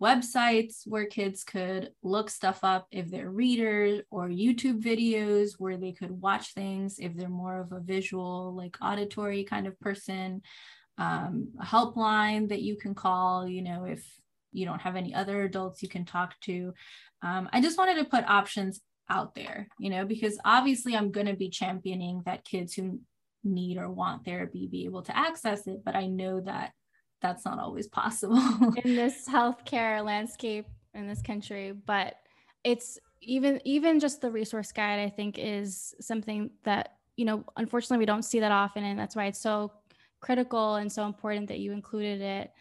websites 0.00 0.86
where 0.86 1.06
kids 1.06 1.42
could 1.42 1.90
look 2.02 2.30
stuff 2.30 2.60
up 2.62 2.86
if 2.90 3.10
they're 3.10 3.30
readers 3.30 4.02
or 4.10 4.28
YouTube 4.28 4.82
videos 4.82 5.52
where 5.58 5.76
they 5.76 5.92
could 5.92 6.10
watch 6.10 6.54
things 6.54 6.98
if 6.98 7.14
they're 7.14 7.28
more 7.28 7.60
of 7.60 7.72
a 7.72 7.80
visual, 7.80 8.54
like 8.54 8.76
auditory 8.80 9.44
kind 9.44 9.66
of 9.66 9.78
person 9.80 10.42
um, 10.98 11.48
a 11.60 11.64
helpline 11.64 12.48
that 12.48 12.62
you 12.62 12.76
can 12.76 12.94
call, 12.94 13.46
you 13.46 13.62
know, 13.62 13.84
if 13.84 14.04
you 14.52 14.64
don't 14.64 14.80
have 14.80 14.96
any 14.96 15.14
other 15.14 15.42
adults 15.42 15.82
you 15.82 15.88
can 15.88 16.04
talk 16.04 16.34
to. 16.40 16.72
Um, 17.22 17.48
I 17.52 17.60
just 17.60 17.78
wanted 17.78 17.96
to 17.96 18.04
put 18.04 18.24
options 18.24 18.80
out 19.10 19.34
there, 19.34 19.68
you 19.78 19.90
know, 19.90 20.04
because 20.04 20.38
obviously 20.44 20.96
I'm 20.96 21.10
going 21.10 21.26
to 21.26 21.36
be 21.36 21.50
championing 21.50 22.22
that 22.24 22.44
kids 22.44 22.74
who 22.74 23.00
need 23.44 23.78
or 23.78 23.90
want 23.90 24.24
therapy 24.24 24.66
be 24.66 24.84
able 24.84 25.02
to 25.02 25.16
access 25.16 25.66
it, 25.66 25.82
but 25.84 25.94
I 25.94 26.06
know 26.06 26.40
that 26.40 26.72
that's 27.22 27.44
not 27.44 27.58
always 27.58 27.86
possible 27.86 28.36
in 28.84 28.94
this 28.94 29.28
healthcare 29.28 30.04
landscape 30.04 30.66
in 30.94 31.06
this 31.06 31.22
country. 31.22 31.72
But 31.72 32.14
it's 32.64 32.98
even 33.20 33.60
even 33.64 34.00
just 34.00 34.20
the 34.20 34.30
resource 34.30 34.72
guide, 34.72 35.00
I 35.00 35.10
think, 35.10 35.38
is 35.38 35.94
something 36.00 36.50
that 36.64 36.92
you 37.16 37.24
know, 37.24 37.44
unfortunately, 37.56 37.98
we 37.98 38.06
don't 38.06 38.24
see 38.24 38.40
that 38.40 38.52
often, 38.52 38.84
and 38.84 38.98
that's 38.98 39.16
why 39.16 39.26
it's 39.26 39.40
so 39.40 39.72
critical 40.20 40.76
and 40.76 40.90
so 40.90 41.06
important 41.06 41.48
that 41.48 41.60
you 41.60 41.72
included 41.72 42.20
it. 42.20 42.52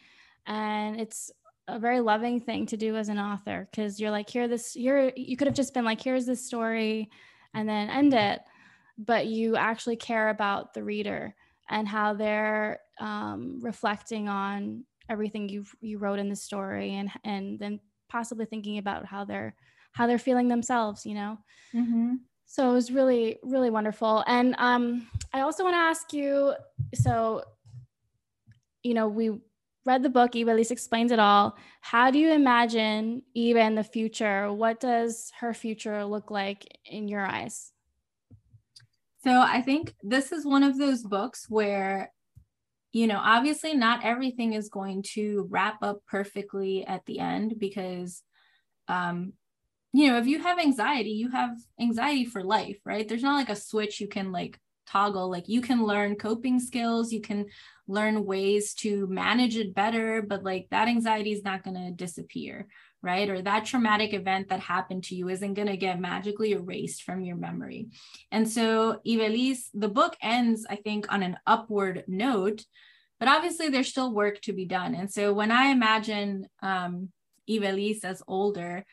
And 0.46 1.00
it's 1.00 1.32
a 1.68 1.80
very 1.80 2.00
loving 2.00 2.40
thing 2.40 2.66
to 2.68 2.78
do 2.78 2.96
as 2.96 3.10
an 3.10 3.20
author 3.20 3.68
because 3.70 4.00
you're 4.00 4.12
like, 4.12 4.30
here, 4.30 4.48
this, 4.48 4.74
here, 4.74 5.12
you 5.16 5.36
could 5.36 5.48
have 5.48 5.56
just 5.56 5.74
been 5.74 5.86
like, 5.86 6.02
here's 6.02 6.26
this 6.26 6.46
story 6.46 7.10
and 7.54 7.68
then 7.68 7.90
end 7.90 8.14
it. 8.14 8.42
But 8.98 9.28
you 9.28 9.56
actually 9.56 9.98
care 9.98 10.30
about 10.30 10.74
the 10.74 10.84
reader 10.84 11.36
and 11.70 11.88
how 11.88 12.14
they're 12.14 12.80
um, 13.00 13.60
reflecting 13.62 14.30
on 14.30 14.86
everything 15.10 15.50
you 15.50 15.66
you 15.82 15.98
wrote 15.98 16.20
in 16.20 16.30
the 16.30 16.36
story 16.36 16.96
and 16.96 17.12
and 17.24 17.60
then 17.60 17.80
possibly 18.10 18.46
thinking 18.46 18.80
about 18.80 19.06
how 19.06 19.24
they're 19.24 19.54
how 19.92 20.08
they're 20.08 20.18
feeling 20.18 20.48
themselves 20.48 21.06
you 21.06 21.14
know 21.14 21.38
mm-hmm. 21.76 22.16
so 22.48 22.72
it 22.72 22.74
was 22.74 22.92
really 22.92 23.38
really 23.44 23.70
wonderful 23.70 24.24
and 24.26 24.56
um 24.58 25.08
i 25.32 25.42
also 25.42 25.64
want 25.64 25.76
to 25.76 25.78
ask 25.78 26.12
you 26.12 26.56
so 26.96 27.44
you 28.86 28.94
know, 28.94 29.08
we 29.08 29.32
read 29.84 30.04
the 30.04 30.10
book, 30.10 30.34
Iveliz 30.34 30.70
explains 30.70 31.12
it 31.12 31.18
all. 31.18 31.58
How 31.82 32.12
do 32.12 32.20
you 32.20 32.32
imagine 32.32 33.24
Eva 33.34 33.62
in 33.62 33.74
the 33.74 33.84
future? 33.84 34.54
What 34.54 34.80
does 34.80 35.32
her 35.40 35.56
future 35.56 36.06
look 36.06 36.30
like 36.30 36.66
in 36.86 37.08
your 37.08 37.26
eyes? 37.26 37.72
So 39.26 39.42
I 39.42 39.62
think 39.62 39.96
this 40.04 40.32
is 40.32 40.46
one 40.46 40.62
of 40.62 40.78
those 40.78 41.02
books 41.02 41.48
where, 41.50 42.12
you 42.92 43.08
know, 43.08 43.20
obviously 43.20 43.74
not 43.74 44.06
everything 44.06 44.54
is 44.54 44.70
going 44.70 45.02
to 45.14 45.48
wrap 45.50 45.82
up 45.82 46.02
perfectly 46.08 46.86
at 46.86 47.04
the 47.08 47.18
end 47.18 47.56
because, 47.58 48.22
um, 48.88 49.34
you 49.94 50.10
know, 50.10 50.20
if 50.20 50.28
you 50.28 50.44
have 50.44 50.60
anxiety, 50.60 51.10
you 51.10 51.32
have 51.32 51.58
anxiety 51.82 52.26
for 52.26 52.44
life, 52.44 52.78
right? 52.86 53.08
There's 53.08 53.24
not 53.24 53.38
like 53.38 53.50
a 53.50 53.56
switch 53.56 54.00
you 54.00 54.08
can 54.08 54.32
like 54.32 54.60
toggle. 54.86 55.32
Like 55.32 55.50
you 55.50 55.62
can 55.62 55.84
learn 55.84 56.18
coping 56.18 56.60
skills, 56.60 57.12
you 57.12 57.22
can 57.22 57.48
learn 57.88 58.26
ways 58.26 58.76
to 58.76 59.08
manage 59.08 59.58
it 59.58 59.74
better, 59.74 60.22
but 60.22 60.44
like 60.44 60.68
that 60.70 60.88
anxiety 60.88 61.32
is 61.32 61.44
not 61.44 61.64
going 61.64 61.78
to 61.78 61.92
disappear, 61.92 62.68
right? 63.06 63.30
Or 63.30 63.39
that 63.39 63.65
traumatic 63.65 64.13
event 64.13 64.50
that 64.50 64.60
happened 64.60 65.04
to 65.06 65.15
you 65.15 65.30
isn't 65.30 65.54
going 65.54 65.68
to 65.68 65.78
get 65.78 66.02
magically 66.02 66.54
erased 66.54 67.04
from 67.04 67.22
your 67.22 67.36
memory. 67.36 67.89
And 68.32 68.50
so, 68.50 69.00
Iveliz, 69.08 69.70
the 69.76 69.88
book 69.88 70.18
ends, 70.24 70.65
I 70.68 70.76
think, 70.76 71.06
on 71.13 71.22
an 71.22 71.38
upward 71.46 72.04
note, 72.08 72.65
but 73.20 73.30
obviously 73.30 73.70
there's 73.70 73.89
still 73.89 74.12
work 74.12 74.41
to 74.41 74.54
be 74.54 74.65
done. 74.65 74.96
And 74.96 75.12
so, 75.12 75.32
when 75.34 75.52
I 75.52 75.68
imagine 75.68 76.48
um, 76.63 77.10
Iveliz 77.48 78.04
as 78.04 78.24
older, 78.28 78.86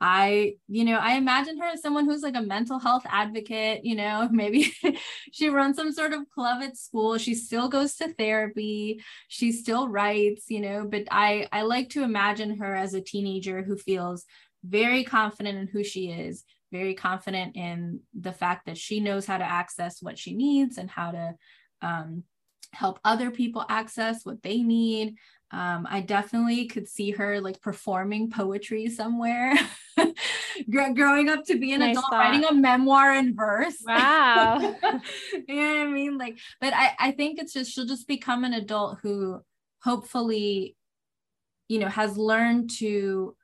I, 0.00 0.54
you 0.66 0.84
know, 0.84 0.96
I 0.96 1.16
imagine 1.16 1.58
her 1.58 1.66
as 1.66 1.82
someone 1.82 2.06
who's 2.06 2.22
like 2.22 2.36
a 2.36 2.40
mental 2.42 2.78
health 2.78 3.04
advocate, 3.06 3.84
you 3.84 3.94
know, 3.94 4.28
maybe 4.32 4.72
she 5.32 5.48
runs 5.48 5.76
some 5.76 5.92
sort 5.92 6.12
of 6.12 6.28
club 6.30 6.62
at 6.62 6.76
school. 6.76 7.18
She 7.18 7.34
still 7.34 7.68
goes 7.68 7.94
to 7.96 8.12
therapy. 8.14 9.02
She 9.28 9.52
still 9.52 9.88
writes, 9.88 10.46
you 10.48 10.60
know, 10.60 10.86
but 10.88 11.04
I 11.10 11.48
I 11.52 11.62
like 11.62 11.90
to 11.90 12.02
imagine 12.02 12.58
her 12.58 12.74
as 12.74 12.94
a 12.94 13.00
teenager 13.02 13.62
who 13.62 13.76
feels 13.76 14.24
very 14.64 15.04
confident 15.04 15.58
in 15.58 15.66
who 15.68 15.84
she 15.84 16.10
is, 16.10 16.44
very 16.72 16.94
confident 16.94 17.56
in 17.56 18.00
the 18.18 18.32
fact 18.32 18.66
that 18.66 18.78
she 18.78 19.00
knows 19.00 19.26
how 19.26 19.38
to 19.38 19.44
access 19.44 20.02
what 20.02 20.18
she 20.18 20.34
needs 20.34 20.78
and 20.78 20.90
how 20.90 21.10
to 21.10 21.34
um, 21.82 22.24
help 22.72 22.98
other 23.04 23.30
people 23.30 23.64
access 23.68 24.24
what 24.24 24.42
they 24.42 24.62
need. 24.62 25.16
Um, 25.52 25.86
I 25.90 26.00
definitely 26.00 26.66
could 26.66 26.88
see 26.88 27.10
her 27.12 27.40
like 27.40 27.60
performing 27.60 28.30
poetry 28.30 28.88
somewhere. 28.88 29.54
growing 30.70 31.28
up 31.28 31.44
to 31.46 31.58
be 31.58 31.72
an 31.72 31.80
nice 31.80 31.96
adult, 31.96 32.10
thought. 32.10 32.18
writing 32.18 32.44
a 32.44 32.54
memoir 32.54 33.14
in 33.14 33.34
verse. 33.34 33.82
Wow. 33.84 34.58
you 35.48 35.56
know 35.56 35.74
what 35.74 35.86
I 35.86 35.86
mean? 35.86 36.18
Like, 36.18 36.38
but 36.60 36.72
I, 36.74 36.92
I 36.98 37.10
think 37.12 37.40
it's 37.40 37.52
just 37.52 37.72
she'll 37.72 37.86
just 37.86 38.06
become 38.06 38.44
an 38.44 38.52
adult 38.54 38.98
who 39.02 39.40
hopefully, 39.82 40.76
you 41.68 41.78
know, 41.78 41.88
has 41.88 42.16
learned 42.16 42.70
to 42.78 43.34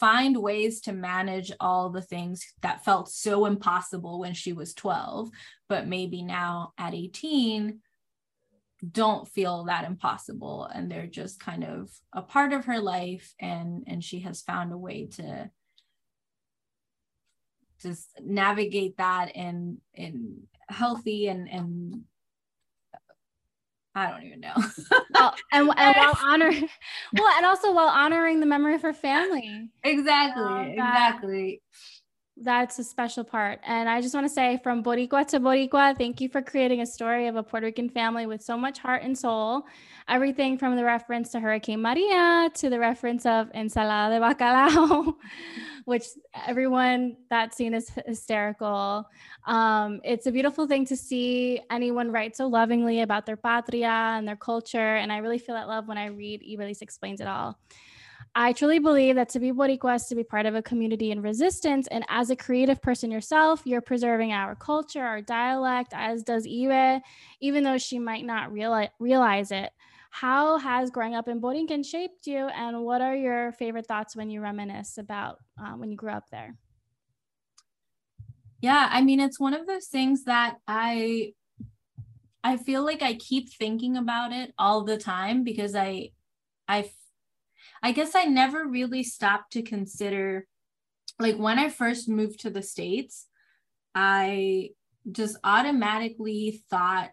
find 0.00 0.36
ways 0.36 0.80
to 0.80 0.92
manage 0.92 1.52
all 1.60 1.90
the 1.90 2.02
things 2.02 2.44
that 2.62 2.84
felt 2.84 3.08
so 3.08 3.46
impossible 3.46 4.18
when 4.18 4.34
she 4.34 4.52
was 4.52 4.74
12, 4.74 5.30
but 5.68 5.86
maybe 5.86 6.22
now 6.22 6.72
at 6.76 6.92
18 6.92 7.78
don't 8.90 9.28
feel 9.28 9.64
that 9.64 9.84
impossible 9.84 10.64
and 10.64 10.90
they're 10.90 11.06
just 11.06 11.38
kind 11.38 11.62
of 11.62 11.90
a 12.12 12.22
part 12.22 12.52
of 12.52 12.64
her 12.64 12.80
life 12.80 13.32
and 13.38 13.84
and 13.86 14.02
she 14.02 14.20
has 14.20 14.42
found 14.42 14.72
a 14.72 14.76
way 14.76 15.06
to 15.06 15.48
just 17.80 18.10
navigate 18.24 18.96
that 18.96 19.36
in 19.36 19.78
in 19.94 20.42
healthy 20.68 21.28
and 21.28 21.48
and 21.48 22.02
I 23.94 24.10
don't 24.10 24.22
even 24.22 24.40
know. 24.40 24.54
well, 25.10 25.34
and, 25.52 25.70
and 25.76 25.96
while 25.96 26.16
honoring, 26.22 26.66
well, 27.12 27.36
and 27.36 27.44
also 27.44 27.74
while 27.74 27.88
honoring 27.88 28.40
the 28.40 28.46
memory 28.46 28.74
of 28.74 28.80
her 28.80 28.94
family. 28.94 29.68
Exactly. 29.84 30.72
exactly. 30.72 31.62
That's 32.38 32.78
a 32.78 32.84
special 32.84 33.24
part. 33.24 33.60
And 33.62 33.90
I 33.90 34.00
just 34.00 34.14
want 34.14 34.26
to 34.26 34.32
say 34.32 34.58
from 34.62 34.82
Boricua 34.82 35.26
to 35.28 35.38
Boricua, 35.38 35.96
thank 35.96 36.18
you 36.18 36.30
for 36.30 36.40
creating 36.40 36.80
a 36.80 36.86
story 36.86 37.26
of 37.26 37.36
a 37.36 37.42
Puerto 37.42 37.66
Rican 37.66 37.90
family 37.90 38.24
with 38.24 38.42
so 38.42 38.56
much 38.56 38.78
heart 38.78 39.02
and 39.02 39.16
soul. 39.16 39.66
Everything 40.08 40.56
from 40.56 40.76
the 40.76 40.82
reference 40.84 41.30
to 41.32 41.40
Hurricane 41.40 41.82
Maria 41.82 42.50
to 42.54 42.70
the 42.70 42.78
reference 42.78 43.26
of 43.26 43.52
ensalada 43.52 44.18
de 44.18 44.34
bacalao, 44.34 45.14
which 45.84 46.04
everyone, 46.46 47.18
that 47.28 47.54
scene 47.54 47.74
is 47.74 47.90
hysterical. 48.06 49.06
Um, 49.46 50.00
it's 50.02 50.26
a 50.26 50.32
beautiful 50.32 50.66
thing 50.66 50.86
to 50.86 50.96
see 50.96 51.60
anyone 51.70 52.10
write 52.10 52.34
so 52.34 52.46
lovingly 52.46 53.02
about 53.02 53.26
their 53.26 53.36
patria 53.36 54.14
and 54.16 54.26
their 54.26 54.36
culture. 54.36 54.96
And 54.96 55.12
I 55.12 55.18
really 55.18 55.38
feel 55.38 55.54
that 55.54 55.68
love 55.68 55.86
when 55.86 55.98
I 55.98 56.06
read 56.06 56.40
Iveliz 56.40 56.80
Explains 56.80 57.20
It 57.20 57.26
All. 57.26 57.58
I 58.34 58.54
truly 58.54 58.78
believe 58.78 59.16
that 59.16 59.28
to 59.30 59.40
be 59.40 59.52
Boricua 59.52 59.96
is 59.96 60.06
to 60.06 60.14
be 60.14 60.24
part 60.24 60.46
of 60.46 60.54
a 60.54 60.62
community 60.62 61.10
in 61.10 61.20
resistance. 61.20 61.86
And 61.88 62.04
as 62.08 62.30
a 62.30 62.36
creative 62.36 62.80
person 62.80 63.10
yourself, 63.10 63.62
you're 63.66 63.82
preserving 63.82 64.32
our 64.32 64.54
culture, 64.54 65.04
our 65.04 65.20
dialect, 65.20 65.92
as 65.94 66.22
does 66.22 66.46
Ibe, 66.46 67.02
even 67.40 67.62
though 67.62 67.76
she 67.76 67.98
might 67.98 68.24
not 68.24 68.50
realize, 68.50 68.88
realize 68.98 69.50
it. 69.50 69.70
How 70.10 70.58
has 70.58 70.90
growing 70.90 71.14
up 71.14 71.28
in 71.28 71.40
Borinquen 71.40 71.84
shaped 71.84 72.26
you? 72.26 72.46
And 72.48 72.84
what 72.84 73.02
are 73.02 73.14
your 73.14 73.52
favorite 73.52 73.86
thoughts 73.86 74.16
when 74.16 74.30
you 74.30 74.40
reminisce 74.40 74.96
about 74.96 75.38
um, 75.62 75.80
when 75.80 75.90
you 75.90 75.96
grew 75.96 76.10
up 76.10 76.30
there? 76.30 76.56
Yeah, 78.62 78.88
I 78.90 79.02
mean, 79.02 79.20
it's 79.20 79.40
one 79.40 79.54
of 79.54 79.66
those 79.66 79.86
things 79.88 80.24
that 80.24 80.56
I 80.66 81.32
I 82.44 82.56
feel 82.56 82.84
like 82.84 83.02
I 83.02 83.14
keep 83.14 83.52
thinking 83.52 83.96
about 83.96 84.32
it 84.32 84.52
all 84.58 84.84
the 84.84 84.98
time 84.98 85.44
because 85.44 85.74
I 85.74 86.10
I 86.68 86.90
I 87.82 87.92
guess 87.92 88.14
I 88.14 88.24
never 88.24 88.66
really 88.66 89.02
stopped 89.02 89.52
to 89.54 89.62
consider, 89.62 90.46
like, 91.18 91.36
when 91.36 91.58
I 91.58 91.68
first 91.68 92.08
moved 92.08 92.40
to 92.40 92.50
the 92.50 92.62
States, 92.62 93.26
I 93.94 94.70
just 95.10 95.36
automatically 95.42 96.62
thought 96.70 97.10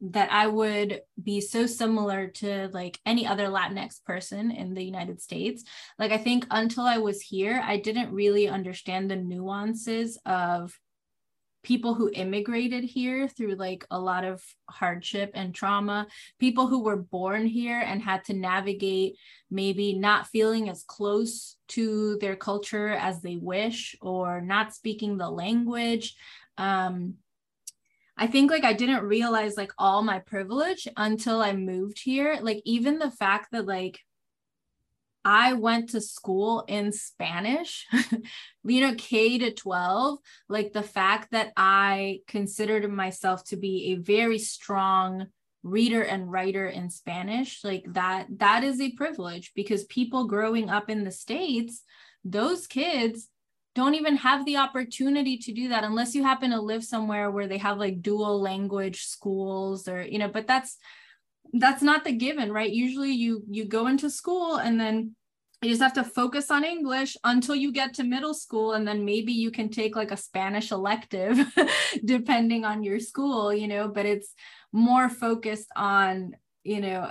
that 0.00 0.32
I 0.32 0.48
would 0.48 1.02
be 1.22 1.40
so 1.40 1.66
similar 1.66 2.26
to 2.26 2.68
like 2.72 2.98
any 3.06 3.24
other 3.24 3.46
Latinx 3.46 4.02
person 4.04 4.50
in 4.50 4.74
the 4.74 4.82
United 4.82 5.22
States. 5.22 5.62
Like, 5.98 6.10
I 6.10 6.18
think 6.18 6.44
until 6.50 6.84
I 6.84 6.98
was 6.98 7.20
here, 7.20 7.62
I 7.64 7.76
didn't 7.76 8.12
really 8.12 8.48
understand 8.48 9.08
the 9.08 9.16
nuances 9.16 10.18
of 10.26 10.76
people 11.62 11.94
who 11.94 12.10
immigrated 12.12 12.82
here 12.82 13.28
through 13.28 13.54
like 13.54 13.86
a 13.90 13.98
lot 13.98 14.24
of 14.24 14.42
hardship 14.68 15.30
and 15.34 15.54
trauma, 15.54 16.06
people 16.38 16.66
who 16.66 16.82
were 16.82 16.96
born 16.96 17.46
here 17.46 17.78
and 17.78 18.02
had 18.02 18.24
to 18.24 18.34
navigate 18.34 19.16
maybe 19.50 19.94
not 19.94 20.26
feeling 20.26 20.68
as 20.68 20.82
close 20.82 21.56
to 21.68 22.18
their 22.20 22.36
culture 22.36 22.88
as 22.88 23.20
they 23.20 23.36
wish 23.36 23.94
or 24.00 24.40
not 24.40 24.74
speaking 24.74 25.16
the 25.16 25.30
language. 25.30 26.16
Um, 26.58 27.14
I 28.16 28.26
think 28.26 28.50
like 28.50 28.64
I 28.64 28.72
didn't 28.72 29.04
realize 29.04 29.56
like 29.56 29.72
all 29.78 30.02
my 30.02 30.18
privilege 30.18 30.86
until 30.96 31.40
I 31.40 31.52
moved 31.54 32.00
here. 32.02 32.38
Like 32.40 32.60
even 32.64 32.98
the 32.98 33.10
fact 33.10 33.48
that 33.52 33.66
like 33.66 34.00
I 35.24 35.52
went 35.52 35.90
to 35.90 36.00
school 36.00 36.64
in 36.66 36.92
Spanish, 36.92 37.86
you 38.64 38.80
know, 38.80 38.94
K 38.96 39.38
to 39.38 39.52
12, 39.52 40.18
like 40.48 40.72
the 40.72 40.82
fact 40.82 41.30
that 41.32 41.52
I 41.56 42.20
considered 42.26 42.90
myself 42.90 43.44
to 43.44 43.56
be 43.56 43.92
a 43.92 44.02
very 44.02 44.38
strong 44.38 45.26
reader 45.62 46.02
and 46.02 46.30
writer 46.30 46.66
in 46.66 46.90
Spanish, 46.90 47.62
like 47.62 47.84
that, 47.88 48.26
that 48.38 48.64
is 48.64 48.80
a 48.80 48.92
privilege 48.92 49.52
because 49.54 49.84
people 49.84 50.26
growing 50.26 50.68
up 50.68 50.90
in 50.90 51.04
the 51.04 51.12
States, 51.12 51.82
those 52.24 52.66
kids 52.66 53.28
don't 53.74 53.94
even 53.94 54.16
have 54.16 54.44
the 54.44 54.56
opportunity 54.56 55.38
to 55.38 55.52
do 55.52 55.68
that 55.68 55.84
unless 55.84 56.14
you 56.14 56.22
happen 56.22 56.50
to 56.50 56.60
live 56.60 56.84
somewhere 56.84 57.30
where 57.30 57.46
they 57.46 57.58
have 57.58 57.78
like 57.78 58.02
dual 58.02 58.40
language 58.40 59.04
schools 59.04 59.88
or, 59.88 60.02
you 60.02 60.18
know, 60.18 60.28
but 60.28 60.46
that's, 60.46 60.76
that's 61.54 61.82
not 61.82 62.04
the 62.04 62.12
given 62.12 62.52
right? 62.52 62.70
Usually 62.70 63.12
you 63.12 63.44
you 63.50 63.64
go 63.64 63.86
into 63.86 64.10
school 64.10 64.56
and 64.56 64.80
then 64.80 65.14
you 65.62 65.68
just 65.70 65.82
have 65.82 65.92
to 65.92 66.04
focus 66.04 66.50
on 66.50 66.64
english 66.64 67.16
until 67.24 67.54
you 67.54 67.72
get 67.72 67.94
to 67.94 68.04
middle 68.04 68.34
school 68.34 68.72
and 68.72 68.86
then 68.86 69.04
maybe 69.04 69.32
you 69.32 69.50
can 69.50 69.68
take 69.68 69.96
like 69.96 70.10
a 70.10 70.16
spanish 70.16 70.72
elective 70.72 71.38
depending 72.04 72.64
on 72.64 72.82
your 72.82 72.98
school 72.98 73.54
you 73.54 73.68
know 73.68 73.88
but 73.88 74.04
it's 74.04 74.34
more 74.72 75.08
focused 75.08 75.68
on 75.76 76.34
you 76.64 76.80
know 76.80 77.08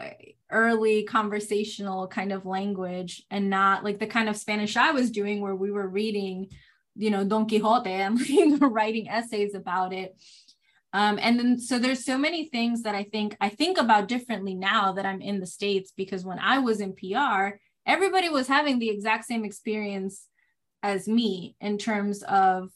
early 0.52 1.04
conversational 1.04 2.08
kind 2.08 2.32
of 2.34 2.46
language 2.46 3.24
and 3.32 3.50
not 3.50 3.84
like 3.84 4.00
the 4.00 4.08
kind 4.08 4.30
of 4.30 4.38
spanish 4.38 4.76
i 4.76 4.92
was 4.92 5.12
doing 5.12 5.42
where 5.42 5.56
we 5.56 5.72
were 5.72 5.88
reading 5.88 6.48
you 6.96 7.10
know 7.10 7.24
don 7.24 7.48
quixote 7.48 7.88
and 7.90 8.62
writing 8.62 9.08
essays 9.08 9.56
about 9.56 9.94
it 9.94 10.16
um, 10.94 11.20
and 11.22 11.40
then 11.40 11.60
so 11.60 11.80
there's 11.80 12.04
so 12.04 12.18
many 12.18 12.46
things 12.50 12.84
that 12.84 12.96
I 12.96 13.04
think 13.04 13.38
I 13.40 13.50
think 13.50 13.78
about 13.78 14.08
differently 14.08 14.56
now 14.56 14.92
that 14.94 15.06
I'm 15.06 15.22
in 15.22 15.40
the 15.40 15.46
States 15.46 15.94
because 15.96 16.26
when 16.26 16.40
I 16.40 16.60
was 16.60 16.82
in 16.82 16.94
PR, 16.94 17.58
everybody 17.86 18.30
was 18.30 18.48
having 18.48 18.80
the 18.80 18.90
exact 18.90 19.26
same 19.26 19.46
experience 19.46 20.28
as 20.84 21.08
me 21.08 21.56
in 21.62 21.78
terms 21.78 22.24
of 22.24 22.70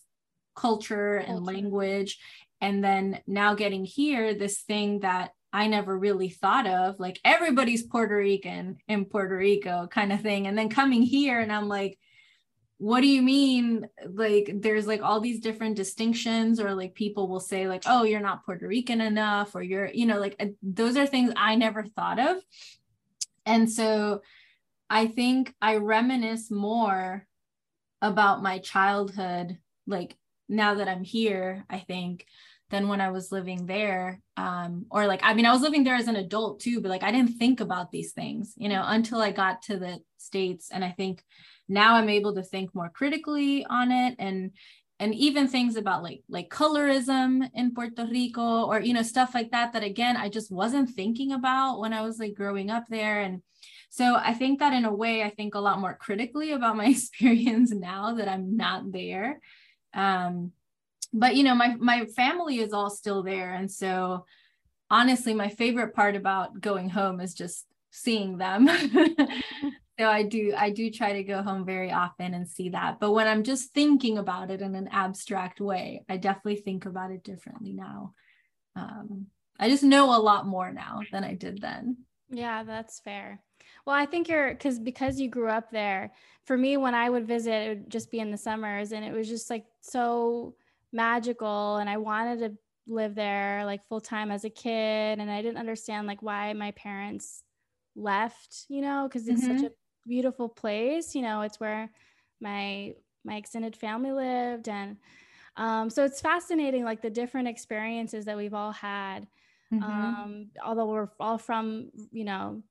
culture 0.56 1.18
and 1.18 1.40
culture. 1.40 1.54
language. 1.54 2.20
And 2.62 2.84
then 2.84 3.20
now 3.28 3.54
getting 3.54 3.84
here, 3.84 4.34
this 4.34 4.62
thing 4.62 5.02
that 5.02 5.32
I 5.52 5.68
never 5.68 5.98
really 5.98 6.30
thought 6.30 6.68
of, 6.68 7.00
like 7.00 7.20
everybody's 7.26 7.84
Puerto 7.84 8.16
Rican 8.16 8.78
in 8.88 9.06
Puerto 9.06 9.38
Rico 9.38 9.88
kind 9.88 10.14
of 10.14 10.22
thing. 10.22 10.48
And 10.48 10.58
then 10.58 10.70
coming 10.70 11.02
here 11.02 11.40
and 11.40 11.52
I'm 11.52 11.68
like, 11.68 12.00
what 12.78 13.02
do 13.02 13.08
you 13.08 13.22
mean? 13.22 13.88
Like 14.06 14.52
there's 14.54 14.86
like 14.86 15.02
all 15.02 15.20
these 15.20 15.40
different 15.40 15.76
distinctions 15.76 16.60
or 16.60 16.74
like 16.74 16.94
people 16.94 17.28
will 17.28 17.40
say 17.40 17.68
like 17.68 17.84
oh 17.86 18.04
you're 18.04 18.20
not 18.20 18.46
puerto 18.46 18.68
rican 18.68 19.02
enough 19.02 19.56
or 19.56 19.62
you're 19.62 19.90
you 19.94 20.06
know 20.06 20.20
like 20.20 20.36
uh, 20.40 20.48
those 20.62 20.98
are 20.98 21.08
things 21.08 21.32
i 21.38 21.56
never 21.56 21.86
thought 21.86 22.20
of. 22.20 22.38
And 23.46 23.72
so 23.72 24.22
i 24.90 25.08
think 25.08 25.54
i 25.62 25.78
reminisce 25.78 26.52
more 26.52 27.26
about 28.02 28.44
my 28.44 28.60
childhood 28.60 29.58
like 29.88 30.16
now 30.48 30.76
that 30.76 30.88
i'm 30.88 31.04
here 31.04 31.66
i 31.70 31.80
think 31.80 32.26
than 32.70 32.88
when 32.88 33.02
i 33.02 33.10
was 33.10 33.32
living 33.32 33.66
there 33.66 34.20
um 34.38 34.86
or 34.90 35.08
like 35.08 35.22
i 35.24 35.34
mean 35.34 35.46
i 35.46 35.52
was 35.52 35.62
living 35.62 35.84
there 35.84 35.96
as 35.96 36.08
an 36.08 36.16
adult 36.16 36.60
too 36.60 36.82
but 36.82 36.90
like 36.90 37.04
i 37.04 37.12
didn't 37.12 37.38
think 37.38 37.60
about 37.60 37.92
these 37.92 38.12
things 38.12 38.54
you 38.58 38.70
know 38.70 38.84
until 38.86 39.22
i 39.22 39.32
got 39.32 39.62
to 39.62 39.78
the 39.78 40.00
states 40.18 40.70
and 40.72 40.84
i 40.84 40.92
think 40.92 41.24
now 41.68 41.96
i'm 41.96 42.10
able 42.10 42.34
to 42.34 42.44
think 42.44 42.74
more 42.74 42.90
critically 42.90 43.66
on 43.66 43.92
it 43.92 44.16
and 44.20 44.52
and 45.00 45.14
even 45.14 45.48
things 45.48 45.76
about 45.76 46.04
like 46.04 46.22
like 46.30 46.50
colorism 46.50 47.50
in 47.54 47.74
Puerto 47.74 48.06
Rico 48.06 48.66
or 48.66 48.80
you 48.80 48.94
know 48.94 49.02
stuff 49.02 49.34
like 49.34 49.52
that 49.52 49.74
that 49.74 49.84
again 49.84 50.16
I 50.16 50.30
just 50.30 50.52
wasn't 50.52 50.90
thinking 50.90 51.32
about 51.32 51.80
when 51.80 51.94
I 51.94 52.02
was 52.02 52.18
like 52.20 52.34
growing 52.34 52.70
up 52.70 52.86
there 52.90 53.22
and 53.22 53.42
so 53.90 54.16
I 54.16 54.34
think 54.34 54.60
that 54.60 54.74
in 54.74 54.86
a 54.86 54.94
way 54.94 55.24
I 55.24 55.30
think 55.30 55.56
a 55.56 55.60
lot 55.60 55.80
more 55.80 55.96
critically 55.96 56.52
about 56.52 56.78
my 56.78 56.86
experience 56.96 57.72
now 57.72 58.16
that 58.16 58.28
I'm 58.28 58.56
not 58.56 58.92
there 58.92 59.40
um 59.94 60.52
but 61.14 61.36
you 61.36 61.44
know 61.44 61.56
my 61.56 61.76
my 61.76 62.06
family 62.06 62.60
is 62.60 62.74
all 62.74 62.90
still 62.90 63.24
there. 63.24 63.54
And 63.54 63.72
so 63.72 64.26
honestly 64.90 65.34
my 65.34 65.50
favorite 65.50 65.96
part 65.96 66.16
about 66.16 66.60
going 66.62 66.90
home 66.90 67.20
is 67.20 67.34
just 67.34 67.66
seeing 67.92 68.38
them. 68.38 68.70
So 69.98 70.10
i 70.10 70.24
do 70.24 70.54
i 70.58 70.72
do 70.72 70.92
try 70.92 71.14
to 71.14 71.24
go 71.24 71.42
home 71.42 71.66
very 71.66 71.92
often 71.92 72.34
and 72.34 72.48
see 72.48 72.70
that. 72.70 73.00
But 73.00 73.12
when 73.12 73.28
i'm 73.28 73.44
just 73.44 73.74
thinking 73.74 74.18
about 74.18 74.52
it 74.52 74.62
in 74.62 74.76
an 74.76 74.90
abstract 74.92 75.62
way 75.62 76.04
i 76.10 76.18
definitely 76.18 76.58
think 76.58 76.86
about 76.86 77.12
it 77.12 77.24
differently 77.24 77.74
now. 77.74 78.14
Um, 78.76 79.28
i 79.58 79.70
just 79.70 79.84
know 79.84 80.16
a 80.16 80.20
lot 80.20 80.46
more 80.46 80.72
now 80.72 81.00
than 81.12 81.24
i 81.24 81.34
did 81.34 81.62
then. 81.62 81.98
Yeah 82.30 82.64
that's 82.64 83.00
fair. 83.00 83.42
Well 83.86 83.96
i 83.96 84.06
think 84.06 84.28
you're 84.28 84.50
because 84.50 84.80
because 84.80 85.20
you 85.20 85.30
grew 85.30 85.48
up 85.50 85.72
there 85.72 86.12
for 86.44 86.58
me 86.58 86.76
when 86.76 86.94
i 86.94 87.10
would 87.10 87.26
visit 87.26 87.54
it 87.54 87.70
would 87.70 87.90
just 87.90 88.12
be 88.12 88.20
in 88.20 88.32
the 88.32 88.38
summers 88.38 88.92
and 88.92 89.06
it 89.06 89.14
was 89.14 89.30
just 89.30 89.50
like 89.50 89.66
so 89.80 90.56
magical 90.96 91.78
and 91.78 91.90
i 91.90 91.98
wanted 91.98 92.40
to 92.40 92.58
live 92.88 93.16
there 93.16 93.66
like 93.66 93.86
full 93.88 94.02
time 94.02 94.32
as 94.32 94.46
a 94.46 94.50
kid 94.50 95.20
and 95.20 95.30
i 95.30 95.42
didn't 95.42 95.58
understand 95.58 96.08
like 96.08 96.22
why 96.22 96.54
my 96.54 96.72
parents 96.72 97.44
left 97.96 98.66
you 98.70 98.82
know 98.82 99.08
because 99.08 99.28
it's 99.28 99.44
mm-hmm. 99.44 99.58
such 99.58 99.66
a 99.66 99.74
beautiful 100.06 100.50
place. 100.50 101.16
You 101.16 101.22
know, 101.22 101.42
it's 101.42 101.60
where 101.60 101.90
my 102.40 102.94
my 103.24 103.36
extended 103.36 103.76
family 103.76 104.12
lived, 104.12 104.70
and 104.70 104.98
um, 105.58 105.90
so 105.90 106.04
it's 106.06 106.22
fascinating, 106.22 106.84
like 106.84 107.02
the 107.02 107.10
different 107.10 107.48
experiences 107.48 108.26
that 108.26 108.38
we've 108.38 108.54
all 108.54 108.72
had. 108.72 109.28
Mm-hmm. 109.74 109.84
Um, 109.84 110.48
although 110.64 110.86
we're 110.86 111.10
all 111.20 111.40
from, 111.40 111.90
you 112.12 112.24
know, 112.24 112.62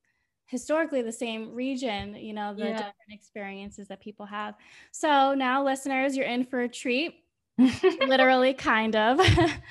historically 0.46 1.02
the 1.02 1.12
same 1.12 1.52
region, 1.52 2.14
you 2.14 2.32
know, 2.32 2.54
the 2.54 2.66
yeah. 2.66 2.72
different 2.72 2.94
experiences 3.10 3.88
that 3.88 4.00
people 4.00 4.26
have. 4.26 4.54
So 4.92 5.34
now, 5.34 5.64
listeners, 5.64 6.16
you're 6.16 6.26
in 6.26 6.44
for 6.44 6.60
a 6.60 6.68
treat. 6.68 7.16
Literally, 7.58 8.52
kind 8.52 8.96
of. 8.96 9.20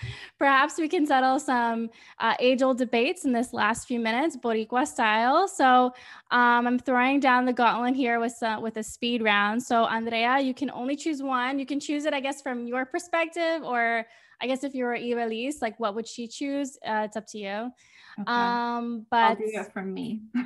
Perhaps 0.39 0.77
we 0.77 0.87
can 0.87 1.05
settle 1.05 1.39
some 1.39 1.89
uh, 2.19 2.33
age 2.39 2.61
old 2.61 2.77
debates 2.77 3.25
in 3.25 3.33
this 3.33 3.53
last 3.53 3.87
few 3.87 3.99
minutes, 3.99 4.37
Boricua 4.37 4.87
style. 4.87 5.47
So 5.47 5.93
um, 6.31 6.67
I'm 6.67 6.79
throwing 6.79 7.19
down 7.19 7.45
the 7.45 7.53
gauntlet 7.53 7.95
here 7.95 8.19
with, 8.19 8.41
uh, 8.41 8.59
with 8.61 8.77
a 8.77 8.83
speed 8.83 9.21
round. 9.21 9.61
So, 9.61 9.85
Andrea, 9.85 10.39
you 10.39 10.53
can 10.53 10.71
only 10.71 10.95
choose 10.95 11.21
one. 11.21 11.59
You 11.59 11.65
can 11.65 11.79
choose 11.79 12.05
it, 12.05 12.13
I 12.13 12.19
guess, 12.19 12.41
from 12.41 12.67
your 12.67 12.85
perspective, 12.85 13.63
or 13.63 14.05
I 14.41 14.47
guess 14.47 14.63
if 14.63 14.73
you 14.75 14.85
were 14.85 14.95
Iveliz, 14.95 15.61
like 15.61 15.79
what 15.79 15.95
would 15.95 16.07
she 16.07 16.27
choose? 16.27 16.77
Uh, 16.85 17.03
it's 17.05 17.15
up 17.15 17.27
to 17.27 17.37
you. 17.37 17.71
Okay. 18.19 18.31
Um, 18.31 19.05
but 19.09 19.17
I'll 19.17 19.35
do 19.35 19.43
it 19.45 19.73
from 19.73 19.93
me. 19.93 20.21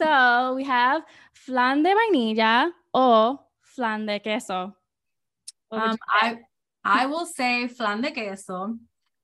so 0.00 0.54
we 0.54 0.64
have 0.64 1.02
flan 1.32 1.82
de 1.82 1.94
vainilla 1.94 2.70
or 2.94 3.40
flan 3.62 4.06
de 4.06 4.20
queso. 4.20 4.74
Um, 5.70 5.96
I 6.08 6.38
I 6.84 7.06
will 7.06 7.26
say 7.26 7.68
flan 7.68 8.00
de 8.00 8.10
queso, 8.10 8.78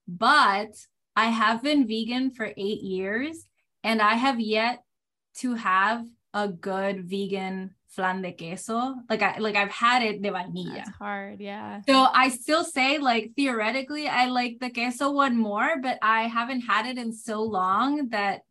but 0.07 0.71
I 1.15 1.27
have 1.27 1.63
been 1.63 1.87
vegan 1.87 2.31
for 2.31 2.51
eight 2.57 2.81
years 2.81 3.45
and 3.83 4.01
I 4.01 4.15
have 4.15 4.39
yet 4.39 4.83
to 5.37 5.55
have 5.55 6.05
a 6.33 6.47
good 6.47 7.09
vegan 7.09 7.71
flan 7.87 8.21
de 8.21 8.33
queso. 8.33 8.95
Like 9.09 9.23
I 9.23 9.37
like 9.39 9.55
I've 9.55 9.71
had 9.71 10.03
it 10.03 10.21
de 10.21 10.31
vainilla. 10.31 10.75
That's 10.75 10.97
hard, 10.97 11.39
yeah. 11.39 11.81
So 11.87 12.07
I 12.13 12.29
still 12.29 12.63
say 12.63 12.99
like 12.99 13.31
theoretically 13.35 14.07
I 14.07 14.27
like 14.27 14.59
the 14.59 14.69
queso 14.69 15.11
one 15.11 15.37
more, 15.37 15.81
but 15.81 15.97
I 16.01 16.27
haven't 16.27 16.61
had 16.61 16.85
it 16.85 16.97
in 16.97 17.13
so 17.13 17.41
long 17.41 18.09
that 18.09 18.41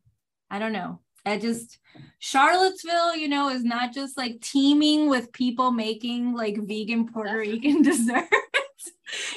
I 0.50 0.58
don't 0.58 0.72
know. 0.72 1.00
I 1.26 1.38
just 1.38 1.78
Charlottesville, 2.18 3.16
you 3.16 3.28
know, 3.28 3.48
is 3.48 3.64
not 3.64 3.92
just 3.92 4.16
like 4.16 4.40
teeming 4.40 5.08
with 5.08 5.32
people 5.32 5.70
making 5.70 6.34
like 6.34 6.56
vegan 6.58 7.06
Puerto 7.06 7.36
Rican 7.36 7.82
desserts. 7.82 8.28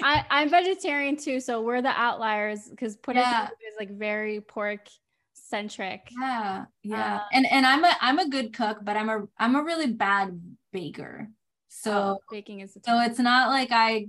I, 0.01 0.25
I'm 0.29 0.49
vegetarian 0.49 1.17
too, 1.17 1.39
so 1.39 1.61
we're 1.61 1.81
the 1.81 1.89
outliers 1.89 2.67
because 2.69 2.95
Puerto 2.95 3.19
yeah. 3.19 3.43
Rico 3.43 3.53
is 3.69 3.75
like 3.79 3.91
very 3.91 4.41
pork 4.41 4.87
centric. 5.33 6.09
Yeah, 6.19 6.65
yeah. 6.83 7.15
Um, 7.15 7.21
and 7.33 7.45
and 7.47 7.65
I'm 7.65 7.83
a 7.83 7.95
I'm 8.01 8.19
a 8.19 8.29
good 8.29 8.53
cook, 8.53 8.79
but 8.83 8.97
I'm 8.97 9.09
a 9.09 9.27
I'm 9.37 9.55
a 9.55 9.63
really 9.63 9.91
bad 9.91 10.39
baker. 10.71 11.29
So 11.69 11.91
oh, 11.91 12.19
baking 12.31 12.61
is 12.61 12.77
so 12.85 12.99
it's 13.01 13.19
not 13.19 13.49
like 13.49 13.69
I 13.71 14.07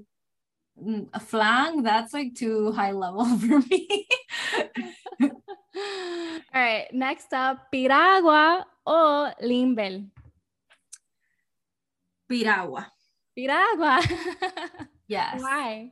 mm, 0.83 1.09
a 1.13 1.21
flan 1.21 1.83
that's 1.83 2.15
like 2.15 2.35
too 2.35 2.73
high 2.73 2.93
level 2.93 3.25
for 3.39 3.59
me. 3.61 4.09
All 6.55 6.63
right, 6.63 6.89
next 6.93 7.33
up, 7.33 7.71
piragua 7.73 8.65
or 8.87 9.35
limber. 9.41 10.03
Piragua. 12.29 12.87
Piragua. 13.37 14.03
yes. 15.09 15.41
Why? 15.41 15.91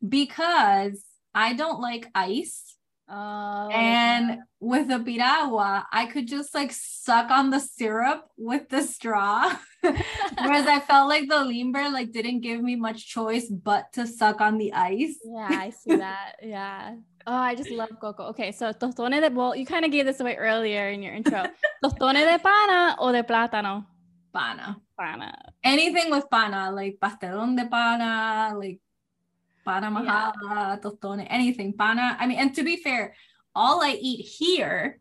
Because 0.00 1.04
I 1.34 1.52
don't 1.52 1.80
like 1.80 2.08
ice. 2.14 2.76
Oh, 3.08 3.68
and 3.68 4.38
with 4.58 4.90
a 4.90 4.98
piragua, 4.98 5.86
I 5.92 6.06
could 6.06 6.26
just 6.26 6.54
like 6.54 6.72
suck 6.72 7.30
on 7.30 7.50
the 7.50 7.60
syrup 7.60 8.24
with 8.38 8.70
the 8.70 8.82
straw. 8.82 9.54
Whereas 9.82 10.66
I 10.66 10.80
felt 10.80 11.08
like 11.08 11.28
the 11.28 11.44
limber 11.44 11.90
like 11.90 12.12
didn't 12.12 12.40
give 12.40 12.62
me 12.62 12.76
much 12.76 13.06
choice 13.08 13.50
but 13.50 13.92
to 13.94 14.06
suck 14.06 14.40
on 14.40 14.56
the 14.56 14.72
ice. 14.72 15.18
Yeah, 15.24 15.48
I 15.50 15.70
see 15.70 15.96
that. 15.96 16.36
Yeah. 16.42 16.96
Oh, 17.26 17.34
I 17.34 17.54
just 17.54 17.70
love 17.70 17.90
coco. 18.00 18.24
Okay, 18.30 18.52
so 18.52 18.72
tostones 18.72 19.20
de 19.20 19.34
well, 19.34 19.54
you 19.54 19.66
kind 19.66 19.84
of 19.84 19.90
gave 19.90 20.06
this 20.06 20.20
away 20.20 20.36
earlier 20.36 20.88
in 20.88 21.02
your 21.02 21.14
intro. 21.14 21.44
tostones 21.84 22.24
de 22.24 22.38
pana 22.38 22.96
o 22.98 23.12
de 23.12 23.22
plátano? 23.22 23.86
Pana. 24.32 24.76
Pana. 24.98 25.52
Anything 25.62 26.10
with 26.10 26.28
pana, 26.30 26.70
like 26.72 26.98
pastelón 27.00 27.56
de 27.56 27.66
pana, 27.66 28.54
like 28.56 28.80
pana 29.64 29.90
majada, 29.90 30.34
yeah. 30.44 30.76
tostones, 30.82 31.26
anything. 31.30 31.72
Pana. 31.72 32.16
I 32.18 32.26
mean, 32.26 32.38
and 32.38 32.54
to 32.54 32.62
be 32.62 32.76
fair, 32.76 33.14
all 33.54 33.82
I 33.82 33.92
eat 34.00 34.24
here 34.24 34.98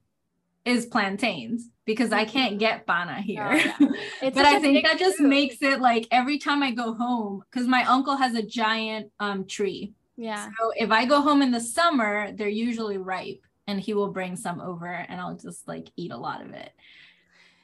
is 0.63 0.85
plantains 0.85 1.69
because 1.85 2.11
I 2.11 2.25
can't 2.25 2.59
get 2.59 2.85
pana 2.85 3.21
here. 3.21 3.47
Oh, 3.49 3.93
yeah. 4.21 4.29
but 4.29 4.45
I 4.45 4.59
think 4.59 4.85
that 4.85 4.99
just 4.99 5.19
makes 5.19 5.61
it 5.61 5.81
like 5.81 6.07
every 6.11 6.37
time 6.37 6.61
I 6.61 6.71
go 6.71 6.93
home, 6.93 7.43
because 7.49 7.67
my 7.67 7.83
uncle 7.85 8.15
has 8.15 8.35
a 8.35 8.43
giant 8.43 9.11
um 9.19 9.45
tree. 9.45 9.93
Yeah. 10.21 10.49
So 10.59 10.71
if 10.77 10.91
I 10.91 11.05
go 11.05 11.19
home 11.19 11.41
in 11.41 11.49
the 11.49 11.59
summer, 11.59 12.31
they're 12.31 12.47
usually 12.47 12.99
ripe 12.99 13.43
and 13.65 13.79
he 13.79 13.95
will 13.95 14.11
bring 14.11 14.35
some 14.35 14.61
over 14.61 14.85
and 14.85 15.19
I'll 15.19 15.35
just 15.35 15.67
like 15.67 15.87
eat 15.95 16.11
a 16.11 16.17
lot 16.17 16.45
of 16.45 16.51
it. 16.51 16.71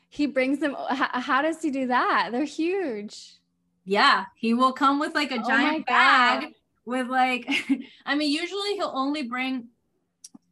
He 0.10 0.26
brings 0.26 0.58
them. 0.58 0.76
How, 0.90 1.20
how 1.20 1.42
does 1.44 1.62
he 1.62 1.70
do 1.70 1.86
that? 1.88 2.30
They're 2.32 2.46
huge. 2.46 3.36
Yeah. 3.86 4.26
He 4.36 4.56
will 4.56 4.74
come 4.74 5.00
with 5.00 5.14
like 5.14 5.32
a 5.32 5.40
oh 5.40 5.48
giant 5.48 5.86
bag 5.86 6.48
with 6.84 7.08
like, 7.10 7.48
I 8.08 8.16
mean, 8.16 8.32
usually 8.32 8.74
he'll 8.74 8.92
only 8.92 9.22
bring, 9.22 9.68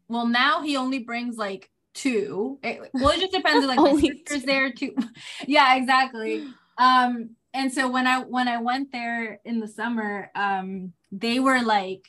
well, 0.08 0.28
now 0.28 0.62
he 0.62 0.78
only 0.78 1.00
brings 1.00 1.38
like 1.38 1.72
two. 1.96 2.60
It, 2.62 2.92
well, 2.94 3.10
it 3.10 3.20
just 3.20 3.34
depends. 3.34 3.66
Like 3.66 3.80
my 3.80 4.00
sister's 4.00 4.42
two. 4.42 4.46
there 4.46 4.72
too. 4.72 4.96
yeah, 5.48 5.76
exactly. 5.76 6.46
Um, 6.78 7.32
and 7.52 7.74
so 7.74 7.90
when 7.90 8.06
I 8.06 8.20
when 8.20 8.48
I 8.48 8.62
went 8.62 8.92
there 8.92 9.40
in 9.44 9.60
the 9.60 9.68
summer, 9.68 10.30
um, 10.36 10.94
they 11.12 11.40
were 11.40 11.62
like 11.62 12.08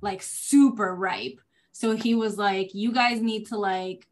like 0.00 0.22
super 0.22 0.94
ripe. 0.94 1.40
So 1.72 1.96
he 1.96 2.14
was 2.14 2.36
like, 2.36 2.74
you 2.74 2.92
guys 2.92 3.20
need 3.20 3.46
to 3.46 3.56
like 3.56 4.06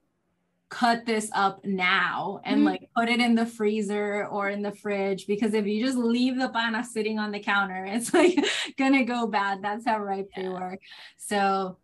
cut 0.70 1.04
this 1.04 1.28
up 1.34 1.64
now 1.64 2.40
and 2.44 2.58
mm-hmm. 2.58 2.66
like 2.66 2.88
put 2.96 3.08
it 3.08 3.18
in 3.18 3.34
the 3.34 3.44
freezer 3.44 4.26
or 4.26 4.48
in 4.48 4.62
the 4.62 4.70
fridge 4.70 5.26
because 5.26 5.52
if 5.52 5.66
you 5.66 5.84
just 5.84 5.98
leave 5.98 6.38
the 6.38 6.48
pana 6.48 6.84
sitting 6.84 7.18
on 7.18 7.32
the 7.32 7.40
counter, 7.40 7.84
it's 7.88 8.14
like 8.14 8.38
gonna 8.78 9.04
go 9.04 9.26
bad. 9.26 9.62
That's 9.62 9.84
how 9.84 9.98
ripe 9.98 10.30
yeah. 10.36 10.42
they 10.42 10.48
were. 10.48 10.78
So 11.16 11.76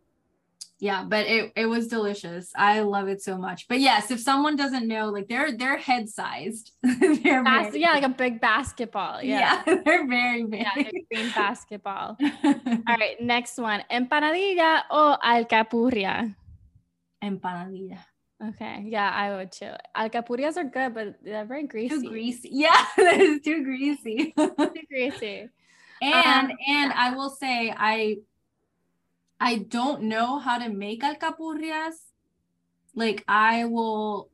yeah 0.79 1.03
but 1.03 1.25
it, 1.25 1.51
it 1.55 1.65
was 1.65 1.87
delicious 1.87 2.51
i 2.55 2.81
love 2.81 3.07
it 3.07 3.21
so 3.21 3.37
much 3.37 3.67
but 3.67 3.79
yes 3.79 4.11
if 4.11 4.19
someone 4.19 4.55
doesn't 4.55 4.87
know 4.87 5.09
like 5.09 5.27
they're 5.27 5.57
they're 5.57 5.77
head 5.77 6.07
sized 6.07 6.71
they're 7.23 7.43
Bas- 7.43 7.75
yeah 7.75 7.91
like 7.91 8.03
a 8.03 8.09
big 8.09 8.39
basketball 8.39 9.21
yeah, 9.21 9.61
yeah 9.65 9.75
they're 9.85 10.07
very 10.07 10.43
big 10.43 10.61
yeah 10.61 10.71
like 10.75 10.93
green 11.11 11.31
basketball 11.33 12.17
all 12.43 12.97
right 12.99 13.19
next 13.19 13.57
one 13.57 13.83
empanadilla 13.91 14.81
or 14.91 15.17
alcapurria 15.19 16.35
empanadilla 17.23 17.99
Okay, 18.49 18.83
yeah, 18.85 19.09
I 19.09 19.35
would 19.35 19.51
too. 19.51 19.71
Alcapurrias 19.95 20.57
are 20.57 20.63
good, 20.63 20.93
but 20.93 21.15
they're 21.23 21.43
very 21.43 21.65
greasy. 21.65 22.01
Too 22.01 22.07
greasy. 22.07 22.49
Yeah, 22.53 22.85
that 22.95 23.19
is 23.19 23.41
too 23.41 23.63
greasy. 23.63 24.31
too 24.37 24.69
greasy. 24.87 25.49
And 26.03 26.51
um, 26.51 26.57
and 26.67 26.93
I 26.93 27.15
will 27.15 27.31
say 27.31 27.73
I 27.75 28.17
I 29.39 29.57
don't 29.57 30.03
know 30.03 30.39
how 30.39 30.57
to 30.57 30.69
make 30.69 31.03
alcapurrias. 31.03 31.95
Like 32.95 33.23
I 33.27 33.65
will 33.65 34.29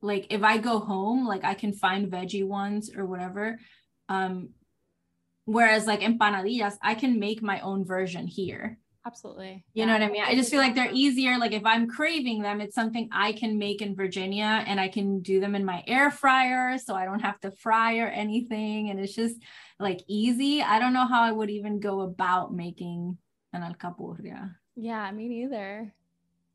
like 0.00 0.26
if 0.30 0.42
I 0.42 0.58
go 0.58 0.80
home, 0.80 1.26
like 1.26 1.44
I 1.44 1.54
can 1.54 1.72
find 1.72 2.10
veggie 2.10 2.46
ones 2.46 2.90
or 2.94 3.06
whatever. 3.06 3.58
Um 4.08 4.50
whereas 5.44 5.86
like 5.86 6.00
empanadillas, 6.00 6.76
I 6.82 6.94
can 6.94 7.18
make 7.20 7.42
my 7.42 7.60
own 7.60 7.84
version 7.84 8.26
here. 8.26 8.78
Absolutely. 9.06 9.64
You 9.74 9.82
yeah. 9.82 9.84
know 9.84 9.92
what 9.92 10.02
I 10.02 10.08
mean? 10.08 10.24
I 10.24 10.34
just 10.34 10.50
feel 10.50 10.60
like 10.60 10.74
they're 10.74 10.90
easier. 10.90 11.38
Like 11.38 11.52
if 11.52 11.66
I'm 11.66 11.86
craving 11.86 12.40
them, 12.40 12.62
it's 12.62 12.74
something 12.74 13.10
I 13.12 13.32
can 13.32 13.58
make 13.58 13.82
in 13.82 13.94
Virginia 13.94 14.64
and 14.66 14.80
I 14.80 14.88
can 14.88 15.20
do 15.20 15.40
them 15.40 15.54
in 15.54 15.62
my 15.64 15.84
air 15.86 16.10
fryer 16.10 16.78
so 16.78 16.94
I 16.94 17.04
don't 17.04 17.20
have 17.20 17.38
to 17.40 17.50
fry 17.50 17.98
or 17.98 18.06
anything. 18.06 18.88
And 18.88 18.98
it's 18.98 19.14
just 19.14 19.36
like 19.78 20.00
easy. 20.08 20.62
I 20.62 20.78
don't 20.78 20.94
know 20.94 21.06
how 21.06 21.22
I 21.22 21.32
would 21.32 21.50
even 21.50 21.80
go 21.80 22.00
about 22.00 22.54
making 22.54 23.18
an 23.54 23.62
alcapurria. 23.62 24.54
Yeah, 24.76 25.10
me 25.12 25.28
neither. 25.28 25.92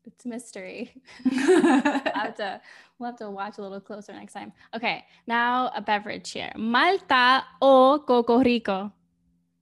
It's 0.04 0.24
a 0.24 0.28
mystery. 0.28 0.92
we'll, 1.24 1.42
have 1.42 2.34
to, 2.36 2.60
we'll 2.98 3.10
have 3.10 3.18
to 3.18 3.30
watch 3.30 3.58
a 3.58 3.62
little 3.62 3.80
closer 3.80 4.12
next 4.12 4.32
time. 4.32 4.52
Okay, 4.74 5.04
now 5.26 5.70
a 5.74 5.80
beverage 5.80 6.30
here. 6.30 6.52
Malta 6.56 7.44
or 7.60 7.98
Coco 8.00 8.42
Rico? 8.42 8.92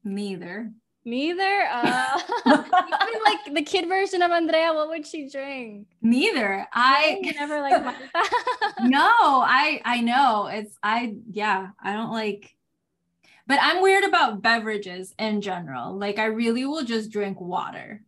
Neither. 0.05 0.73
Neither. 1.05 1.69
Uh, 2.49 3.07
like 3.25 3.55
the 3.55 3.63
kid 3.63 3.89
version 3.89 4.23
of 4.23 4.31
Andrea, 4.31 4.73
what 4.73 4.89
would 4.89 5.07
she 5.07 5.29
drink? 5.29 5.87
Neither. 6.03 6.67
I 6.73 7.21
never 7.39 7.61
like 7.61 7.85
Malta. 7.85 8.09
no, 8.83 9.09
I 9.09 9.81
I 9.85 10.01
know 10.01 10.47
it's 10.47 10.77
I 10.83 11.15
yeah 11.31 11.69
I 11.83 11.93
don't 11.93 12.11
like 12.13 12.55
but 13.49 13.59
I'm 13.61 13.83
weird 13.83 14.05
about 14.05 14.43
beverages 14.43 15.15
in 15.19 15.41
general. 15.41 15.99
Like 15.99 16.19
I 16.19 16.27
really 16.27 16.67
will 16.67 16.85
just 16.85 17.11
drink 17.11 17.41
water. 17.41 18.03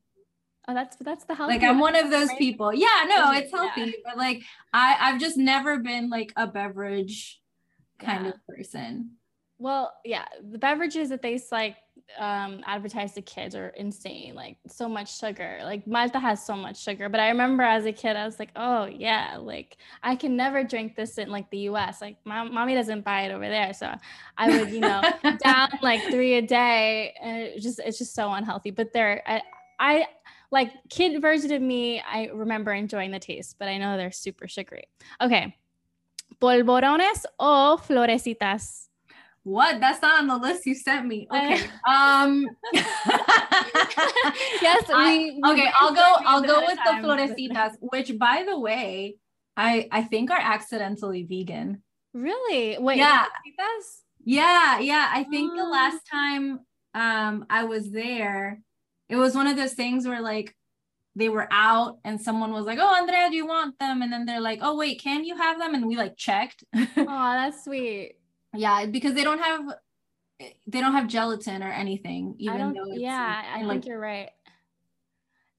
Oh, 0.69 0.75
that's 0.75 0.97
that's 1.01 1.25
the 1.25 1.35
healthy. 1.35 1.55
Like 1.55 1.63
I'm 1.65 1.81
one 1.81 1.97
of 1.97 2.11
those 2.11 2.29
right? 2.29 2.39
people. 2.39 2.73
Yeah, 2.73 3.07
no, 3.09 3.33
it's 3.33 3.51
healthy, 3.51 3.81
yeah. 3.81 3.93
but 4.05 4.17
like 4.19 4.43
I 4.73 4.97
I've 5.01 5.19
just 5.21 5.37
never 5.37 5.79
been 5.79 6.11
like 6.11 6.33
a 6.37 6.47
beverage 6.47 7.41
kind 7.99 8.27
yeah. 8.27 8.33
of 8.33 8.47
person. 8.47 9.17
Well, 9.61 9.93
yeah, 10.07 10.25
the 10.51 10.57
beverages 10.57 11.11
that 11.11 11.21
they 11.21 11.39
like 11.53 11.77
um, 12.19 12.63
advertised 12.67 13.15
to 13.17 13.23
kids 13.23 13.55
are 13.55 13.69
insane. 13.69 14.35
Like 14.35 14.57
so 14.67 14.89
much 14.89 15.19
sugar. 15.19 15.61
Like 15.63 15.87
Malta 15.87 16.19
has 16.19 16.45
so 16.45 16.57
much 16.57 16.83
sugar. 16.83 17.11
But 17.11 17.21
I 17.21 17.29
remember 17.29 17.63
as 17.63 17.85
a 17.85 17.93
kid, 17.93 18.17
I 18.17 18.25
was 18.25 18.39
like, 18.39 18.51
oh 18.57 18.87
yeah, 18.87 19.37
like 19.39 19.77
I 20.03 20.17
can 20.17 20.35
never 20.35 20.65
drink 20.65 20.97
this 20.97 21.19
in 21.19 21.29
like 21.29 21.51
the 21.51 21.59
U.S. 21.59 22.01
Like 22.01 22.17
my 22.25 22.43
mommy 22.43 22.75
doesn't 22.75 23.05
buy 23.05 23.27
it 23.27 23.33
over 23.33 23.47
there, 23.47 23.75
so 23.75 23.95
I 24.39 24.59
would, 24.59 24.71
you 24.71 24.81
know, 24.81 25.03
down 25.45 25.69
like 25.83 26.03
three 26.05 26.37
a 26.37 26.43
day, 26.43 27.15
and 27.21 27.43
it 27.43 27.61
just 27.61 27.81
it's 27.81 27.99
just 27.99 28.15
so 28.15 28.33
unhealthy. 28.33 28.71
But 28.71 28.95
there, 28.95 29.23
I, 29.27 29.43
I 29.79 30.07
like 30.51 30.73
kid 30.89 31.21
version 31.21 31.53
of 31.53 31.61
me. 31.61 32.01
I 32.01 32.31
remember 32.33 32.73
enjoying 32.73 33.11
the 33.11 33.21
taste, 33.21 33.57
but 33.59 33.69
I 33.69 33.77
know 33.77 33.99
they're 33.99 34.11
super 34.11 34.49
sugary. 34.49 34.89
Okay, 35.21 35.55
polvorones 36.41 37.27
o 37.39 37.79
florecitas. 37.87 38.90
What? 39.51 39.81
That's 39.81 40.01
not 40.01 40.21
on 40.21 40.29
the 40.29 40.37
list 40.37 40.65
you 40.65 40.77
sent 40.77 41.09
me. 41.09 41.27
Okay. 41.29 41.61
um 41.85 42.47
yes, 42.73 42.85
we, 44.87 44.95
I, 44.95 45.41
okay, 45.45 45.69
I'll 45.81 45.93
go 45.93 46.15
I'll 46.25 46.41
go 46.41 46.61
with 46.61 46.79
the 46.85 46.93
florecitas, 47.03 47.73
which 47.81 48.17
by 48.17 48.45
the 48.49 48.57
way, 48.57 49.17
I 49.57 49.89
I 49.91 50.03
think 50.03 50.31
are 50.31 50.39
accidentally 50.39 51.25
vegan. 51.25 51.83
Really? 52.15 52.79
Wait, 52.79 52.99
yeah. 52.99 53.25
Florecitas? 53.25 54.03
Yeah, 54.25 54.79
yeah. 54.79 55.11
I 55.13 55.25
think 55.25 55.57
the 55.57 55.65
last 55.65 56.07
time 56.09 56.61
um 56.95 57.45
I 57.51 57.65
was 57.65 57.91
there, 57.91 58.61
it 59.09 59.17
was 59.17 59.35
one 59.35 59.49
of 59.49 59.57
those 59.57 59.75
things 59.75 60.07
where 60.07 60.23
like 60.23 60.55
they 61.17 61.29
were 61.29 61.49
out 61.51 61.99
and 62.05 62.21
someone 62.21 62.53
was 62.53 62.67
like, 62.67 62.79
"Oh, 62.81 62.95
Andrea, 63.01 63.29
do 63.29 63.35
you 63.35 63.49
want 63.49 63.81
them?" 63.81 64.01
And 64.01 64.13
then 64.13 64.27
they're 64.27 64.41
like, 64.41 64.61
"Oh, 64.63 64.77
wait, 64.77 65.03
can 65.03 65.25
you 65.25 65.37
have 65.37 65.59
them?" 65.59 65.75
And 65.75 65.89
we 65.89 65.97
like 65.97 66.17
checked. 66.17 66.63
oh, 66.77 66.85
that's 66.97 67.65
sweet 67.65 68.20
yeah 68.55 68.87
because 68.87 69.15
they 69.15 69.25
don't 69.25 69.39
have 69.39 69.63
they 70.67 70.81
don't 70.81 70.93
have 70.93 71.07
gelatin 71.07 71.63
or 71.63 71.71
anything 71.71 72.35
even 72.39 72.73
though 72.73 72.85
it's 72.87 73.01
yeah 73.01 73.43
i 73.55 73.63
like, 73.63 73.83
think 73.83 73.87
you're 73.87 74.01
right. 74.01 74.31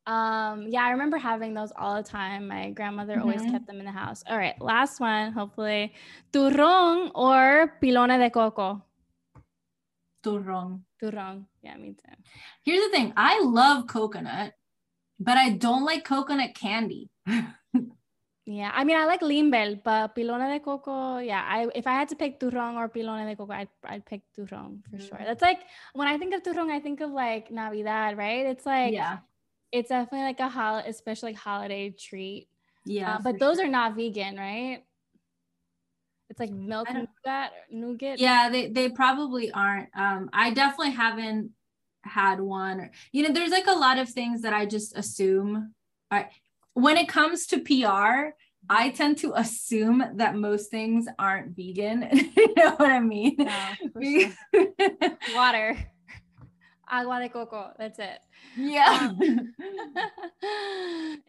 Um 0.08 0.66
yeah 0.68 0.84
i 0.84 0.92
remember 0.92 1.18
having 1.18 1.54
those 1.54 1.72
all 1.78 1.96
the 1.96 2.04
time. 2.04 2.48
My 2.48 2.72
grandmother 2.72 3.14
mm-hmm. 3.14 3.22
always 3.22 3.44
kept 3.44 3.68
them 3.68 3.80
in 3.80 3.86
the 3.86 3.92
house. 3.92 4.24
All 4.28 4.38
right 4.38 4.60
last 4.60 5.00
one 5.00 5.32
hopefully. 5.32 5.94
Turrón 6.34 7.12
or 7.14 7.78
pilona 7.82 8.18
de 8.18 8.32
coco? 8.32 8.84
Turrón. 10.26 10.82
Turrón. 11.02 11.46
Yeah 11.62 11.78
me 11.78 11.90
too. 11.90 12.16
Here's 12.64 12.84
the 12.84 12.90
thing 12.90 13.14
i 13.16 13.42
love 13.44 13.86
coconut 13.86 14.54
but 15.20 15.38
i 15.38 15.52
don't 15.52 15.86
like 15.86 16.04
coconut 16.04 16.56
candy 16.56 17.12
Yeah, 18.46 18.72
I 18.74 18.84
mean, 18.84 18.98
I 18.98 19.06
like 19.06 19.22
limber, 19.22 19.76
but 19.84 20.16
pilona 20.16 20.52
de 20.52 20.60
coco. 20.60 21.20
Yeah, 21.20 21.46
I 21.48 21.68
if 21.76 21.86
I 21.86 21.94
had 21.94 22.10
to 22.10 22.16
pick 22.16 22.40
turrón 22.40 22.76
or 22.76 22.90
pilona 22.90 23.30
de 23.30 23.36
coco, 23.36 23.54
I'd 23.54 23.70
I'd 23.86 24.06
pick 24.06 24.22
turrón 24.36 24.84
for 24.84 24.98
mm-hmm. 24.98 25.06
sure. 25.06 25.20
That's 25.24 25.44
like 25.44 25.60
when 25.94 26.08
I 26.08 26.18
think 26.18 26.34
of 26.34 26.42
turrón, 26.42 26.72
I 26.72 26.80
think 26.80 27.02
of 27.02 27.12
like 27.12 27.52
Navidad, 27.52 28.18
right? 28.18 28.48
It's 28.48 28.66
like 28.66 28.94
yeah, 28.94 29.20
it's 29.72 29.90
definitely 29.90 30.26
like 30.26 30.40
a 30.40 30.50
holiday, 30.50 30.90
especially 30.90 31.34
like 31.34 31.42
holiday 31.42 31.92
treat. 31.92 32.48
Yeah, 32.84 33.16
uh, 33.16 33.20
but 33.24 33.38
those 33.38 33.58
sure. 33.58 33.68
are 33.68 33.70
not 33.70 33.96
vegan, 33.96 34.38
right? 34.38 34.84
It's 36.32 36.40
like 36.40 36.52
milk 36.52 36.88
nougat, 36.92 37.52
nougat. 37.70 38.18
Yeah, 38.18 38.50
they 38.50 38.68
they 38.68 38.90
probably 38.90 39.52
aren't. 39.52 39.90
Um, 39.96 40.32
I 40.34 40.50
definitely 40.52 40.94
haven't 40.94 41.52
had 42.04 42.40
one. 42.40 42.80
Or, 42.80 42.92
You 43.12 43.28
know, 43.28 43.34
there's 43.34 43.52
like 43.52 43.68
a 43.68 43.78
lot 43.78 44.00
of 44.00 44.10
things 44.10 44.42
that 44.42 44.54
I 44.54 44.66
just 44.66 44.98
assume. 44.98 45.74
Right, 46.12 46.28
when 46.74 46.98
it 46.98 47.08
comes 47.08 47.46
to 47.48 47.60
PR, 47.60 48.34
I 48.70 48.90
tend 48.92 49.18
to 49.20 49.34
assume 49.36 50.04
that 50.16 50.36
most 50.36 50.72
things 50.72 51.08
aren't 51.20 51.56
vegan. 51.56 52.08
you 52.38 52.54
know 52.56 52.76
what 52.76 52.92
I 52.92 53.00
mean? 53.00 53.36
Yeah, 53.38 53.76
sure. 54.54 54.68
Water. 55.36 55.78
Agua 56.90 57.22
de 57.22 57.30
coco. 57.30 57.72
That's 57.78 58.00
it. 58.00 58.20
Yeah. 58.58 59.12
Um, 59.12 59.20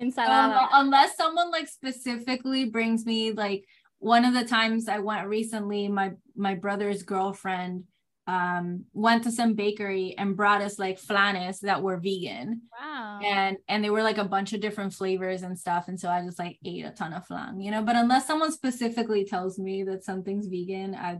ensalada. 0.00 0.62
Um, 0.62 0.68
unless 0.72 1.16
someone 1.16 1.50
like 1.52 1.68
specifically 1.68 2.64
brings 2.64 3.06
me 3.06 3.30
like 3.32 3.64
one 3.98 4.24
of 4.24 4.34
the 4.34 4.44
times 4.44 4.88
I 4.88 4.98
went 4.98 5.28
recently, 5.28 5.86
my 5.86 6.12
my 6.34 6.56
brother's 6.56 7.04
girlfriend 7.04 7.84
um 8.28 8.84
went 8.92 9.24
to 9.24 9.32
some 9.32 9.54
bakery 9.54 10.14
and 10.16 10.36
brought 10.36 10.62
us 10.62 10.78
like 10.78 10.98
flanes 10.98 11.60
that 11.60 11.82
were 11.82 11.96
vegan. 11.96 12.62
Wow. 12.80 13.20
And 13.24 13.56
and 13.68 13.82
they 13.82 13.90
were 13.90 14.02
like 14.02 14.18
a 14.18 14.24
bunch 14.24 14.52
of 14.52 14.60
different 14.60 14.94
flavors 14.94 15.42
and 15.42 15.58
stuff. 15.58 15.88
And 15.88 15.98
so 15.98 16.08
i 16.08 16.22
just 16.24 16.38
like 16.38 16.58
ate 16.64 16.84
a 16.84 16.90
ton 16.90 17.12
of 17.12 17.26
flan 17.26 17.60
you 17.60 17.70
know? 17.70 17.82
But 17.82 17.96
unless 17.96 18.26
someone 18.26 18.52
specifically 18.52 19.24
tells 19.24 19.58
me 19.58 19.82
that 19.84 20.04
something's 20.04 20.46
vegan 20.46 20.94
i 20.94 21.18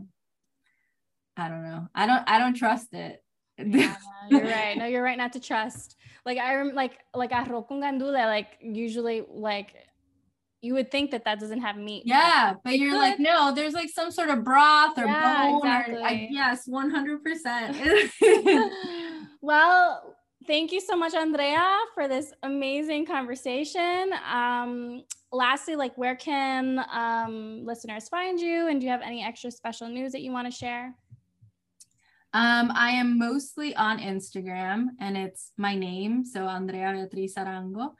i 1.35 1.49
don't 1.49 1.63
know. 1.63 1.87
I 1.93 2.05
don't 2.07 2.23
i 2.27 2.39
don't 2.39 2.53
trust 2.55 2.93
it. 2.93 3.21
Yeah, 3.57 3.95
you're 4.29 4.41
right. 4.41 4.77
No 4.77 4.85
you're 4.85 5.03
right 5.03 5.17
not 5.17 5.33
to 5.33 5.41
trust. 5.41 5.97
Like 6.25 6.37
i 6.37 6.55
rem- 6.55 6.73
like 6.73 6.99
like 7.13 7.31
arroz 7.31 7.67
con 7.67 7.81
gandula 7.81 8.25
like 8.25 8.47
usually 8.61 9.25
like 9.27 9.73
you 10.63 10.73
would 10.73 10.89
think 10.89 11.11
that 11.11 11.25
that 11.25 11.41
doesn't 11.41 11.59
have 11.59 11.75
meat. 11.75 12.03
Yeah, 12.05 12.53
but 12.63 12.79
you're 12.79 12.97
like, 12.97 13.19
no, 13.19 13.53
there's 13.53 13.73
like 13.73 13.89
some 13.89 14.11
sort 14.11 14.29
of 14.29 14.45
broth 14.45 14.97
or 14.97 15.03
yeah, 15.05 15.49
bone. 15.49 15.57
Exactly. 15.57 15.95
Or, 15.95 16.03
I, 16.03 16.29
yes, 16.31 16.69
100%. 16.69 18.09
well, 19.41 20.15
thank 20.47 20.71
you 20.71 20.79
so 20.79 20.95
much, 20.95 21.13
Andrea, 21.13 21.69
for 21.93 22.07
this 22.07 22.31
amazing 22.43 23.05
conversation. 23.05 24.13
Um, 24.31 25.03
lastly, 25.33 25.75
like, 25.75 25.97
where 25.97 26.15
can 26.15 26.85
um, 26.89 27.65
listeners 27.65 28.07
find 28.07 28.39
you? 28.39 28.69
And 28.69 28.79
do 28.79 28.85
you 28.85 28.91
have 28.91 29.01
any 29.01 29.21
extra 29.21 29.51
special 29.51 29.89
news 29.89 30.13
that 30.13 30.21
you 30.21 30.31
want 30.31 30.49
to 30.49 30.57
share? 30.57 30.95
Um, 32.35 32.71
I 32.73 32.89
am 32.91 33.19
mostly 33.19 33.75
on 33.75 33.99
Instagram 33.99 34.87
and 34.99 35.15
it's 35.17 35.51
my 35.57 35.75
name. 35.75 36.23
So 36.25 36.47
Andrea 36.47 36.91
Beatriz 36.93 37.35
Arango 37.35 37.91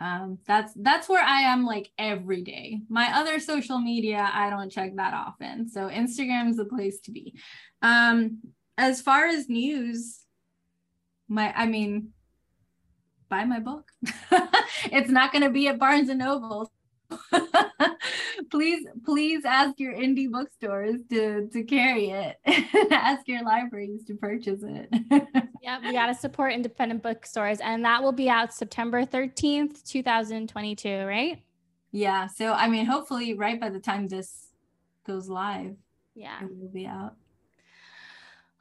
um, 0.00 0.38
that's 0.46 0.72
that's 0.76 1.08
where 1.08 1.22
I 1.22 1.42
am 1.42 1.66
like 1.66 1.90
every 1.98 2.42
day. 2.42 2.80
My 2.88 3.18
other 3.18 3.38
social 3.38 3.78
media, 3.78 4.30
I 4.32 4.48
don't 4.48 4.72
check 4.72 4.96
that 4.96 5.12
often. 5.12 5.68
So 5.68 5.88
Instagram 5.88 6.48
is 6.48 6.56
the 6.56 6.64
place 6.64 7.00
to 7.02 7.12
be. 7.12 7.38
Um, 7.82 8.38
as 8.78 9.02
far 9.02 9.26
as 9.26 9.48
news, 9.50 10.20
my 11.28 11.52
I 11.54 11.66
mean, 11.66 12.12
buy 13.28 13.44
my 13.44 13.60
book. 13.60 13.90
it's 14.90 15.10
not 15.10 15.32
going 15.32 15.44
to 15.44 15.50
be 15.50 15.68
at 15.68 15.78
Barnes 15.78 16.08
and 16.08 16.18
Noble. 16.18 16.72
please, 18.50 18.86
please 19.04 19.44
ask 19.44 19.78
your 19.78 19.94
indie 19.94 20.30
bookstores 20.30 21.00
to 21.10 21.48
to 21.48 21.62
carry 21.64 22.10
it. 22.10 22.38
ask 22.92 23.26
your 23.28 23.42
libraries 23.44 24.04
to 24.04 24.14
purchase 24.14 24.62
it. 24.62 24.88
yeah, 25.62 25.78
we 25.80 25.92
got 25.92 26.06
to 26.06 26.14
support 26.14 26.52
independent 26.52 27.02
bookstores, 27.02 27.60
and 27.60 27.84
that 27.84 28.02
will 28.02 28.12
be 28.12 28.28
out 28.28 28.52
September 28.52 29.04
thirteenth, 29.04 29.84
two 29.84 30.02
thousand 30.02 30.48
twenty-two. 30.48 31.04
Right? 31.04 31.42
Yeah. 31.92 32.26
So 32.26 32.52
I 32.52 32.68
mean, 32.68 32.86
hopefully, 32.86 33.34
right 33.34 33.60
by 33.60 33.70
the 33.70 33.80
time 33.80 34.08
this 34.08 34.48
goes 35.06 35.28
live, 35.28 35.76
yeah, 36.14 36.42
it 36.42 36.50
will 36.56 36.68
be 36.68 36.86
out. 36.86 37.14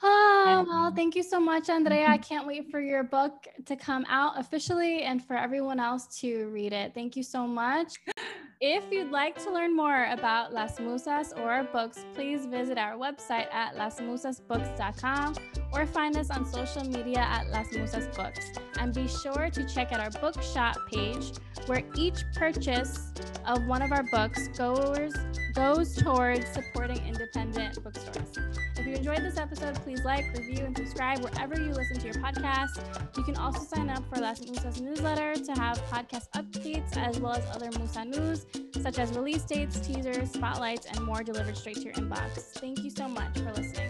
Oh, 0.02 0.66
well, 0.68 0.92
thank 0.94 1.16
you 1.16 1.24
so 1.24 1.40
much, 1.40 1.70
Andrea. 1.70 2.06
I 2.06 2.18
mm-hmm. 2.18 2.24
can't 2.24 2.48
wait 2.48 2.72
for 2.72 2.80
your 2.80 3.04
book 3.04 3.48
to 3.66 3.76
come 3.76 4.06
out 4.08 4.40
officially 4.40 5.04
and 5.04 5.24
for 5.24 5.36
everyone 5.36 5.80
else 5.80 6.20
to 6.20 6.48
read 6.50 6.74
it. 6.74 6.94
Thank 6.94 7.16
you 7.16 7.24
so 7.24 7.46
much. 7.46 7.96
If 8.62 8.92
you'd 8.92 9.10
like 9.10 9.42
to 9.46 9.54
learn 9.54 9.74
more 9.74 10.10
about 10.12 10.52
Las 10.52 10.80
Musas 10.80 11.32
or 11.40 11.50
our 11.50 11.64
books, 11.64 12.04
please 12.14 12.46
visit 12.46 12.78
our 12.78 12.98
website 12.98 13.48
at 13.54 13.76
lasmusasbooks.com 13.76 15.36
or 15.72 15.86
find 15.86 16.18
us 16.18 16.30
on 16.30 16.44
social 16.44 16.84
media 16.84 17.20
at 17.20 17.48
Las 17.52 17.68
Musas 17.68 18.14
Books. 18.18 18.52
And 18.78 18.94
be 18.94 19.08
sure 19.08 19.50
to 19.50 19.66
check 19.66 19.94
out 19.94 20.02
our 20.02 20.12
bookshop 20.20 20.76
page 20.92 21.32
where 21.68 21.84
each 21.96 22.22
purchase 22.36 23.14
of 23.46 23.66
one 23.66 23.82
of 23.82 23.94
our 23.94 24.04
books 24.12 24.50
goes, 24.50 25.14
goes 25.54 25.96
towards 25.96 26.46
supporting 26.50 26.98
independent 27.08 27.82
bookstores. 27.82 28.38
If 28.78 28.86
you 28.86 28.94
enjoyed 28.94 29.20
this 29.20 29.38
episode, 29.38 29.76
please 29.76 30.04
like, 30.04 30.26
review, 30.38 30.66
and 30.66 30.76
subscribe 30.76 31.20
wherever 31.20 31.56
you 31.62 31.72
listen 31.72 31.98
to 32.00 32.06
your 32.06 32.16
podcast. 32.16 32.82
You 33.18 33.24
can 33.24 33.38
also 33.38 33.64
sign 33.64 33.90
up 33.90 34.04
for 34.14 34.22
Las 34.22 34.42
Musas 34.42 34.82
newsletter 34.82 35.36
to 35.36 35.52
have 35.54 35.78
podcast 35.86 36.30
updates 36.36 36.98
as 36.98 37.20
well 37.20 37.34
as 37.34 37.46
other 37.56 37.70
Musa 37.78 38.06
news 38.06 38.46
such 38.82 39.00
as 39.00 39.12
release 39.14 39.44
dates, 39.44 39.80
teasers, 39.80 40.32
spotlights, 40.32 40.86
and 40.86 41.04
more 41.04 41.24
delivered 41.24 41.58
straight 41.58 41.76
to 41.78 41.84
your 41.84 41.94
inbox. 41.94 42.40
Thank 42.60 42.84
you 42.84 42.90
so 42.90 43.08
much 43.08 43.38
for 43.40 43.52
listening. 43.52 43.90